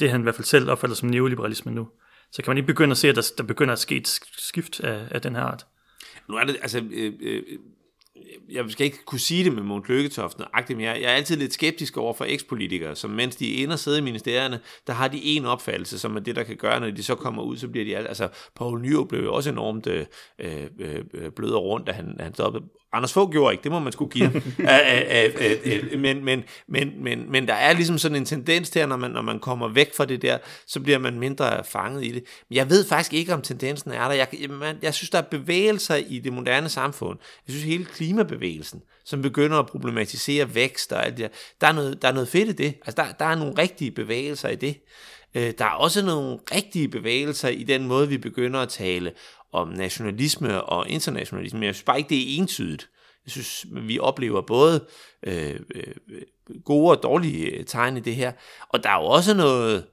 det, 0.00 0.10
han 0.10 0.20
i 0.20 0.22
hvert 0.22 0.34
fald 0.34 0.44
selv 0.44 0.70
opfatter 0.70 0.96
som 0.96 1.08
neoliberalisme 1.08 1.72
nu. 1.72 1.88
Så 2.32 2.42
kan 2.42 2.50
man 2.50 2.56
ikke 2.56 2.66
begynde 2.66 2.90
at 2.90 2.96
se, 2.96 3.08
at 3.08 3.16
der, 3.16 3.32
der 3.38 3.44
begynder 3.44 3.72
at 3.72 3.78
ske 3.78 3.96
et 3.96 4.20
skift 4.38 4.80
af, 4.80 5.08
af 5.10 5.22
den 5.22 5.36
her 5.36 5.42
art? 5.42 5.66
Nu 6.28 6.34
er 6.34 6.44
det, 6.44 6.56
altså, 6.62 6.82
øh, 6.92 7.12
øh, 7.20 7.42
jeg 8.50 8.64
skal 8.68 8.86
ikke 8.86 9.04
kunne 9.04 9.18
sige 9.18 9.44
det 9.44 9.52
med 9.52 9.62
Mont 9.62 9.88
Lykketoft, 9.88 10.38
men 10.68 10.80
jeg, 10.80 10.98
jeg 11.02 11.10
er 11.10 11.14
altid 11.14 11.36
lidt 11.36 11.52
skeptisk 11.52 11.96
over 11.96 12.14
for 12.14 12.24
ekspolitikere, 12.24 12.96
som 12.96 13.10
mens 13.10 13.36
de 13.36 13.62
ender 13.62 13.76
sidder 13.76 13.98
i 13.98 14.00
ministerierne, 14.00 14.60
der 14.86 14.92
har 14.92 15.08
de 15.08 15.24
en 15.24 15.44
opfattelse, 15.44 15.98
som 15.98 16.16
er 16.16 16.20
det, 16.20 16.36
der 16.36 16.42
kan 16.42 16.56
gøre, 16.56 16.80
når 16.80 16.90
de 16.90 17.02
så 17.02 17.14
kommer 17.14 17.42
ud, 17.42 17.56
så 17.56 17.68
bliver 17.68 17.84
de 17.84 17.96
alt, 17.96 18.08
altså 18.08 18.28
Poul 18.54 18.80
Nyrup 18.80 19.08
blev 19.08 19.22
jo 19.22 19.34
også 19.34 19.50
enormt 19.50 19.86
øh, 19.86 20.06
øh, 20.38 20.66
øh 21.14 21.30
blød 21.36 21.50
og 21.50 21.64
rundt, 21.64 21.86
da 21.86 21.92
han, 21.92 22.16
han 22.20 22.34
stoppede. 22.34 22.64
Anders 22.94 23.12
Fogh 23.12 23.32
gjorde 23.32 23.54
ikke, 23.54 23.62
det 23.62 23.72
må 23.72 23.78
man 23.78 23.92
skulle 23.92 24.10
give 24.10 24.24
ham. 24.24 24.42
men, 26.00 26.24
men, 26.24 26.44
men, 26.68 27.04
men, 27.04 27.32
men 27.32 27.48
der 27.48 27.54
er 27.54 27.72
ligesom 27.72 27.98
sådan 27.98 28.16
en 28.16 28.24
tendens 28.24 28.70
til, 28.70 28.78
at 28.78 28.88
når 28.88 28.96
man, 28.96 29.10
når 29.10 29.22
man 29.22 29.38
kommer 29.38 29.68
væk 29.68 29.94
fra 29.96 30.04
det 30.04 30.22
der, 30.22 30.38
så 30.66 30.80
bliver 30.80 30.98
man 30.98 31.18
mindre 31.18 31.64
fanget 31.64 32.04
i 32.04 32.12
det. 32.12 32.24
Men 32.48 32.56
jeg 32.56 32.70
ved 32.70 32.88
faktisk 32.88 33.12
ikke, 33.12 33.34
om 33.34 33.42
tendensen 33.42 33.90
er 33.90 34.08
der. 34.08 34.14
Jeg, 34.14 34.28
man, 34.50 34.76
jeg 34.82 34.94
synes, 34.94 35.10
der 35.10 35.18
er 35.18 35.22
bevægelser 35.22 35.94
i 35.94 36.18
det 36.18 36.32
moderne 36.32 36.68
samfund. 36.68 37.18
Jeg 37.46 37.52
synes, 37.52 37.64
hele 37.64 37.84
klimabevægelsen, 37.84 38.82
som 39.04 39.22
begynder 39.22 39.58
at 39.58 39.66
problematisere 39.66 40.54
vækst 40.54 40.92
og 40.92 41.06
alt 41.06 41.16
det 41.16 41.22
der, 41.22 41.28
der 41.60 41.66
er 41.66 41.72
noget, 41.72 42.02
der 42.02 42.08
er 42.08 42.12
noget 42.12 42.28
fedt 42.28 42.48
i 42.48 42.52
det. 42.52 42.74
Altså, 42.86 43.02
der, 43.02 43.12
der 43.12 43.24
er 43.24 43.34
nogle 43.34 43.54
rigtige 43.58 43.90
bevægelser 43.90 44.48
i 44.48 44.56
det. 44.56 44.76
Øh, 45.34 45.52
der 45.58 45.64
er 45.64 45.70
også 45.70 46.04
nogle 46.04 46.38
rigtige 46.54 46.88
bevægelser 46.88 47.48
i 47.48 47.62
den 47.62 47.86
måde, 47.86 48.08
vi 48.08 48.18
begynder 48.18 48.60
at 48.60 48.68
tale 48.68 49.12
om 49.54 49.68
nationalisme 49.68 50.62
og 50.62 50.88
internationalisme. 50.88 51.58
Men 51.58 51.66
jeg 51.66 51.74
synes 51.74 51.84
bare 51.84 51.98
ikke, 51.98 52.08
det 52.08 52.18
er 52.18 52.38
entydigt. 52.38 52.88
Jeg 53.24 53.30
synes, 53.30 53.66
vi 53.72 53.98
oplever 53.98 54.40
både 54.40 54.86
øh, 55.26 55.60
øh, 55.74 55.94
gode 56.64 56.90
og 56.90 57.02
dårlige 57.02 57.46
øh, 57.46 57.64
tegn 57.64 57.96
i 57.96 58.00
det 58.00 58.16
her. 58.16 58.32
Og 58.68 58.84
der 58.84 58.90
er 58.90 59.00
jo 59.00 59.06
også 59.06 59.34
noget, 59.34 59.86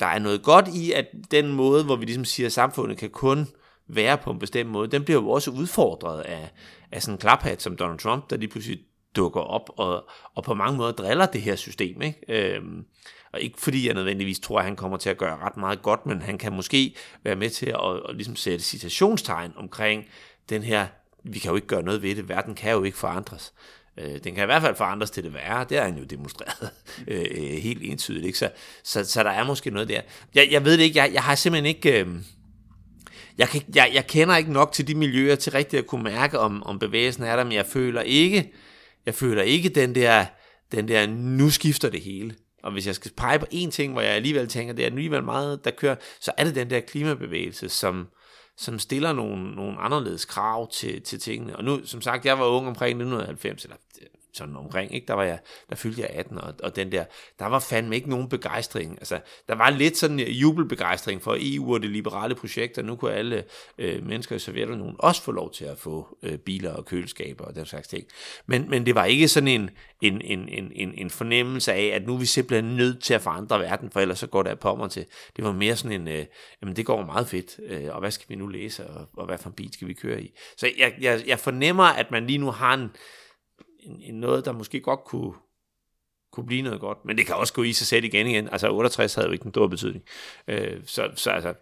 der 0.00 0.06
er 0.06 0.18
noget 0.18 0.42
godt 0.42 0.68
i, 0.68 0.92
at 0.92 1.06
den 1.30 1.52
måde, 1.52 1.84
hvor 1.84 1.96
vi 1.96 2.04
ligesom 2.04 2.24
siger, 2.24 2.46
at 2.46 2.52
samfundet 2.52 2.98
kan 2.98 3.10
kun 3.10 3.46
være 3.88 4.18
på 4.18 4.30
en 4.30 4.38
bestemt 4.38 4.70
måde, 4.70 4.88
den 4.88 5.04
bliver 5.04 5.20
jo 5.20 5.30
også 5.30 5.50
udfordret 5.50 6.20
af, 6.20 6.50
af 6.92 7.02
sådan 7.02 7.14
en 7.14 7.18
klaphat 7.18 7.62
som 7.62 7.76
Donald 7.76 7.98
Trump, 7.98 8.30
der 8.30 8.36
lige 8.36 8.48
pludselig 8.48 8.78
dukker 9.18 9.40
op 9.40 9.70
og, 9.76 10.08
og 10.34 10.44
på 10.44 10.54
mange 10.54 10.76
måder 10.76 10.92
driller 10.92 11.26
det 11.26 11.42
her 11.42 11.56
system. 11.56 12.02
Ikke? 12.02 12.18
Øhm, 12.28 12.84
og 13.32 13.40
ikke 13.40 13.60
fordi 13.60 13.86
jeg 13.86 13.94
nødvendigvis 13.94 14.40
tror, 14.40 14.58
at 14.58 14.64
han 14.64 14.76
kommer 14.76 14.96
til 14.96 15.10
at 15.10 15.18
gøre 15.18 15.36
ret 15.36 15.56
meget 15.56 15.82
godt, 15.82 16.06
men 16.06 16.22
han 16.22 16.38
kan 16.38 16.52
måske 16.52 16.96
være 17.24 17.36
med 17.36 17.50
til 17.50 17.66
at, 17.66 17.80
at, 17.84 18.02
at 18.08 18.14
ligesom 18.14 18.36
sætte 18.36 18.64
citationstegn 18.64 19.52
omkring 19.56 20.04
den 20.48 20.62
her, 20.62 20.86
vi 21.24 21.38
kan 21.38 21.50
jo 21.50 21.54
ikke 21.54 21.66
gøre 21.66 21.82
noget 21.82 22.02
ved 22.02 22.14
det, 22.14 22.28
verden 22.28 22.54
kan 22.54 22.72
jo 22.72 22.82
ikke 22.82 22.98
forandres. 22.98 23.52
Øh, 23.98 24.24
den 24.24 24.34
kan 24.34 24.44
i 24.44 24.46
hvert 24.46 24.62
fald 24.62 24.76
forandres 24.76 25.10
til 25.10 25.24
det 25.24 25.34
værre, 25.34 25.66
det 25.68 25.76
har 25.76 25.84
han 25.84 25.98
jo 25.98 26.04
demonstreret 26.04 26.70
øh, 27.08 27.26
øh, 27.30 27.58
helt 27.58 27.82
entydigt. 27.82 28.26
Ikke? 28.26 28.38
Så, 28.38 28.50
så, 28.84 29.04
så 29.04 29.22
der 29.22 29.30
er 29.30 29.44
måske 29.44 29.70
noget 29.70 29.88
der. 29.88 30.00
Jeg, 30.34 30.48
jeg 30.50 30.64
ved 30.64 30.72
det 30.72 30.84
ikke, 30.84 30.98
jeg, 30.98 31.10
jeg 31.12 31.22
har 31.22 31.34
simpelthen 31.34 31.76
ikke... 31.76 32.00
Øh, 32.00 32.08
jeg, 33.38 33.48
kan, 33.48 33.62
jeg, 33.74 33.90
jeg 33.94 34.06
kender 34.06 34.36
ikke 34.36 34.52
nok 34.52 34.72
til 34.72 34.88
de 34.88 34.94
miljøer 34.94 35.34
til 35.34 35.52
rigtigt 35.52 35.80
at 35.80 35.86
kunne 35.86 36.02
mærke, 36.02 36.38
om, 36.38 36.62
om 36.62 36.78
bevægelsen 36.78 37.22
er 37.22 37.36
der, 37.36 37.44
men 37.44 37.52
jeg 37.52 37.66
føler 37.66 38.00
ikke, 38.00 38.52
jeg 39.06 39.14
føler 39.14 39.42
ikke 39.42 39.68
den 39.68 39.94
der, 39.94 40.26
den 40.72 40.88
der, 40.88 41.06
nu 41.06 41.50
skifter 41.50 41.90
det 41.90 42.00
hele. 42.00 42.34
Og 42.62 42.72
hvis 42.72 42.86
jeg 42.86 42.94
skal 42.94 43.10
pege 43.16 43.38
på 43.38 43.46
én 43.52 43.70
ting, 43.70 43.92
hvor 43.92 44.02
jeg 44.02 44.10
alligevel 44.10 44.48
tænker, 44.48 44.74
det 44.74 44.82
er 44.82 44.86
alligevel 44.86 45.24
meget, 45.24 45.64
der 45.64 45.70
kører, 45.70 45.96
så 46.20 46.32
er 46.36 46.44
det 46.44 46.54
den 46.54 46.70
der 46.70 46.80
klimabevægelse, 46.80 47.68
som, 47.68 48.08
som 48.56 48.78
stiller 48.78 49.12
nogle, 49.12 49.54
nogle 49.54 49.78
anderledes 49.78 50.24
krav 50.24 50.70
til, 50.70 51.02
til 51.02 51.20
tingene. 51.20 51.56
Og 51.56 51.64
nu, 51.64 51.80
som 51.84 52.02
sagt, 52.02 52.26
jeg 52.26 52.38
var 52.38 52.46
ung 52.46 52.68
omkring 52.68 52.90
1990, 52.90 53.64
eller 53.64 53.76
sådan 54.32 54.56
omkring, 54.56 54.94
ikke? 54.94 55.06
Der 55.06 55.14
var 55.14 55.22
jeg, 55.22 55.38
der 55.70 55.76
fyldte 55.76 56.00
jeg 56.00 56.10
18, 56.10 56.38
og, 56.38 56.54
og 56.62 56.76
den 56.76 56.92
der, 56.92 57.04
der 57.38 57.46
var 57.46 57.58
fandme 57.58 57.94
ikke 57.94 58.10
nogen 58.10 58.28
begejstring. 58.28 58.92
Altså, 58.98 59.20
der 59.48 59.54
var 59.54 59.70
lidt 59.70 59.96
sådan 59.96 60.18
jubelbegejstring 60.20 61.22
for 61.22 61.36
EU 61.40 61.74
og 61.74 61.82
det 61.82 61.90
liberale 61.90 62.34
projekt, 62.34 62.78
og 62.78 62.84
nu 62.84 62.96
kunne 62.96 63.12
alle 63.12 63.44
øh, 63.78 64.06
mennesker 64.06 64.36
i 64.36 64.38
Sovjetunionen 64.38 64.96
også 64.98 65.22
få 65.22 65.32
lov 65.32 65.52
til 65.52 65.64
at 65.64 65.78
få 65.78 66.18
øh, 66.22 66.38
biler 66.38 66.72
og 66.72 66.84
køleskaber 66.84 67.44
og 67.44 67.54
den 67.54 67.66
slags 67.66 67.88
ting. 67.88 68.04
Men, 68.46 68.70
men 68.70 68.86
det 68.86 68.94
var 68.94 69.04
ikke 69.04 69.28
sådan 69.28 69.48
en, 69.48 69.70
en, 70.00 70.20
en, 70.20 70.48
en, 70.48 70.72
en, 70.74 70.94
en 70.94 71.10
fornemmelse 71.10 71.72
af, 71.72 71.84
at 71.94 72.06
nu 72.06 72.14
er 72.14 72.18
vi 72.18 72.26
simpelthen 72.26 72.76
nødt 72.76 73.02
til 73.02 73.14
at 73.14 73.20
forandre 73.20 73.58
verden, 73.60 73.90
for 73.90 74.00
ellers 74.00 74.18
så 74.18 74.26
går 74.26 74.42
det 74.42 74.64
af 74.64 74.76
mig 74.76 74.90
til. 74.90 75.06
Det 75.36 75.44
var 75.44 75.52
mere 75.52 75.76
sådan 75.76 76.00
en, 76.00 76.08
øh, 76.08 76.26
jamen 76.62 76.76
det 76.76 76.86
går 76.86 77.04
meget 77.04 77.28
fedt, 77.28 77.60
øh, 77.64 77.94
og 77.94 78.00
hvad 78.00 78.10
skal 78.10 78.28
vi 78.28 78.34
nu 78.34 78.46
læse, 78.46 78.86
og, 78.86 79.08
og 79.16 79.26
hvad 79.26 79.38
for 79.38 79.48
en 79.48 79.54
bil 79.54 79.72
skal 79.72 79.88
vi 79.88 79.92
køre 79.92 80.22
i? 80.22 80.32
Så 80.56 80.70
jeg, 80.78 80.94
jeg, 81.00 81.22
jeg 81.26 81.38
fornemmer, 81.38 81.84
at 81.84 82.10
man 82.10 82.26
lige 82.26 82.38
nu 82.38 82.50
har 82.50 82.74
en, 82.74 82.90
en, 83.88 84.00
en 84.02 84.20
noget, 84.20 84.44
der 84.44 84.52
måske 84.52 84.80
godt 84.80 85.04
kunne, 85.04 85.34
kunne 86.32 86.46
blive 86.46 86.62
noget 86.62 86.80
godt. 86.80 87.04
Men 87.04 87.18
det 87.18 87.26
kan 87.26 87.34
også 87.34 87.54
gå 87.54 87.62
i 87.62 87.72
sig 87.72 87.86
selv 87.86 88.04
igen 88.04 88.26
igen. 88.26 88.48
Altså 88.48 88.70
68 88.70 89.14
havde 89.14 89.26
jo 89.26 89.32
ikke 89.32 89.46
en 89.46 89.52
stor 89.52 89.66
betydning. 89.66 90.04
Øh, 90.48 90.80
så, 90.84 91.10
så 91.14 91.30
altså, 91.30 91.54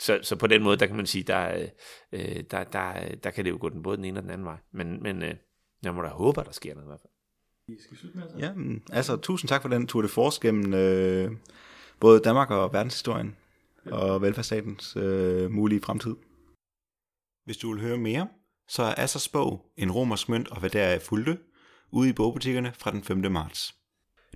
så, 0.00 0.18
så 0.22 0.36
på 0.36 0.46
den 0.46 0.62
måde, 0.62 0.76
der 0.76 0.86
kan 0.86 0.96
man 0.96 1.06
sige, 1.06 1.24
der, 1.24 1.68
øh, 2.12 2.40
der, 2.50 2.64
der, 2.64 3.14
der 3.14 3.30
kan 3.30 3.44
det 3.44 3.50
jo 3.50 3.58
gå 3.60 3.68
den 3.68 3.82
både 3.82 3.96
den 3.96 4.04
ene 4.04 4.18
og 4.18 4.22
den 4.22 4.30
anden 4.30 4.44
vej. 4.44 4.58
Men, 4.72 5.02
men 5.02 5.22
øh, 5.22 5.34
jeg 5.82 5.94
må 5.94 6.02
da 6.02 6.08
håbe, 6.08 6.40
at 6.40 6.46
der 6.46 6.52
sker 6.52 6.74
noget 6.74 6.86
i 6.86 6.88
hvert 6.88 7.00
fald. 7.00 7.12
Ja, 8.38 8.52
altså 8.92 9.16
tusind 9.16 9.48
tak 9.48 9.62
for 9.62 9.68
den 9.68 9.86
tur 9.86 10.02
de 10.02 10.08
force 10.08 10.40
gennem 10.42 10.74
øh, 10.74 11.32
både 12.00 12.20
Danmark 12.20 12.50
og 12.50 12.72
verdenshistorien 12.72 13.36
og 13.84 14.22
velfærdsstatens 14.22 14.96
øh, 14.96 15.50
mulige 15.50 15.80
fremtid. 15.80 16.16
Hvis 17.44 17.56
du 17.56 17.72
vil 17.72 17.82
høre 17.82 17.98
mere, 17.98 18.28
så 18.68 18.82
er 18.82 18.94
Assers 18.96 19.28
bog 19.28 19.72
En 19.76 19.90
romersk 19.90 20.28
mønt 20.28 20.48
og 20.48 20.60
hvad 20.60 20.70
der 20.70 20.82
er 20.82 20.98
fulgte 20.98 21.38
ude 21.90 22.08
i 22.08 22.12
bogbutikkerne 22.12 22.72
fra 22.78 22.90
den 22.90 23.04
5. 23.04 23.32
marts. 23.32 23.74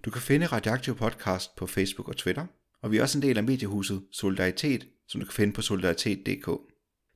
Du 0.04 0.10
kan 0.10 0.22
finde 0.22 0.46
Radioaktiv 0.46 0.96
Podcast 0.96 1.56
på 1.56 1.66
Facebook 1.66 2.08
og 2.08 2.16
Twitter, 2.16 2.46
og 2.82 2.90
vi 2.90 2.96
er 2.96 3.02
også 3.02 3.18
en 3.18 3.22
del 3.22 3.38
af 3.38 3.44
mediehuset 3.44 4.02
Solidaritet, 4.12 4.88
som 5.08 5.20
du 5.20 5.26
kan 5.26 5.34
finde 5.34 5.52
på 5.52 5.62
solidaritet.dk. 5.62 6.50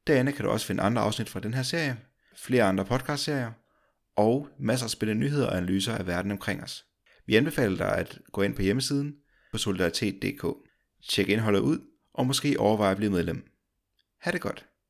Derinde 0.07 0.33
kan 0.33 0.45
du 0.45 0.51
også 0.51 0.67
finde 0.67 0.83
andre 0.83 1.03
afsnit 1.03 1.29
fra 1.29 1.41
den 1.41 1.55
her 1.55 1.62
serie, 1.62 1.97
flere 2.37 2.64
andre 2.64 2.85
podcastserier, 2.85 3.53
og 4.17 4.49
masser 4.59 4.87
af 4.87 4.91
spændende 4.91 5.21
nyheder 5.21 5.47
og 5.47 5.57
analyser 5.57 5.95
af 5.95 6.07
verden 6.07 6.31
omkring 6.31 6.62
os. 6.62 6.85
Vi 7.27 7.37
anbefaler 7.37 7.77
dig 7.77 7.97
at 7.97 8.19
gå 8.33 8.43
ind 8.43 8.55
på 8.55 8.62
hjemmesiden 8.62 9.14
på 9.53 9.59
solidaritet.dk, 9.59 10.47
tjek 11.09 11.29
indholdet 11.29 11.61
ud, 11.61 11.79
og 12.14 12.27
måske 12.27 12.61
overveje 12.61 12.91
at 12.91 12.97
blive 12.97 13.12
medlem. 13.12 13.47
Ha' 14.21 14.31
det 14.31 14.41
godt! 14.41 14.67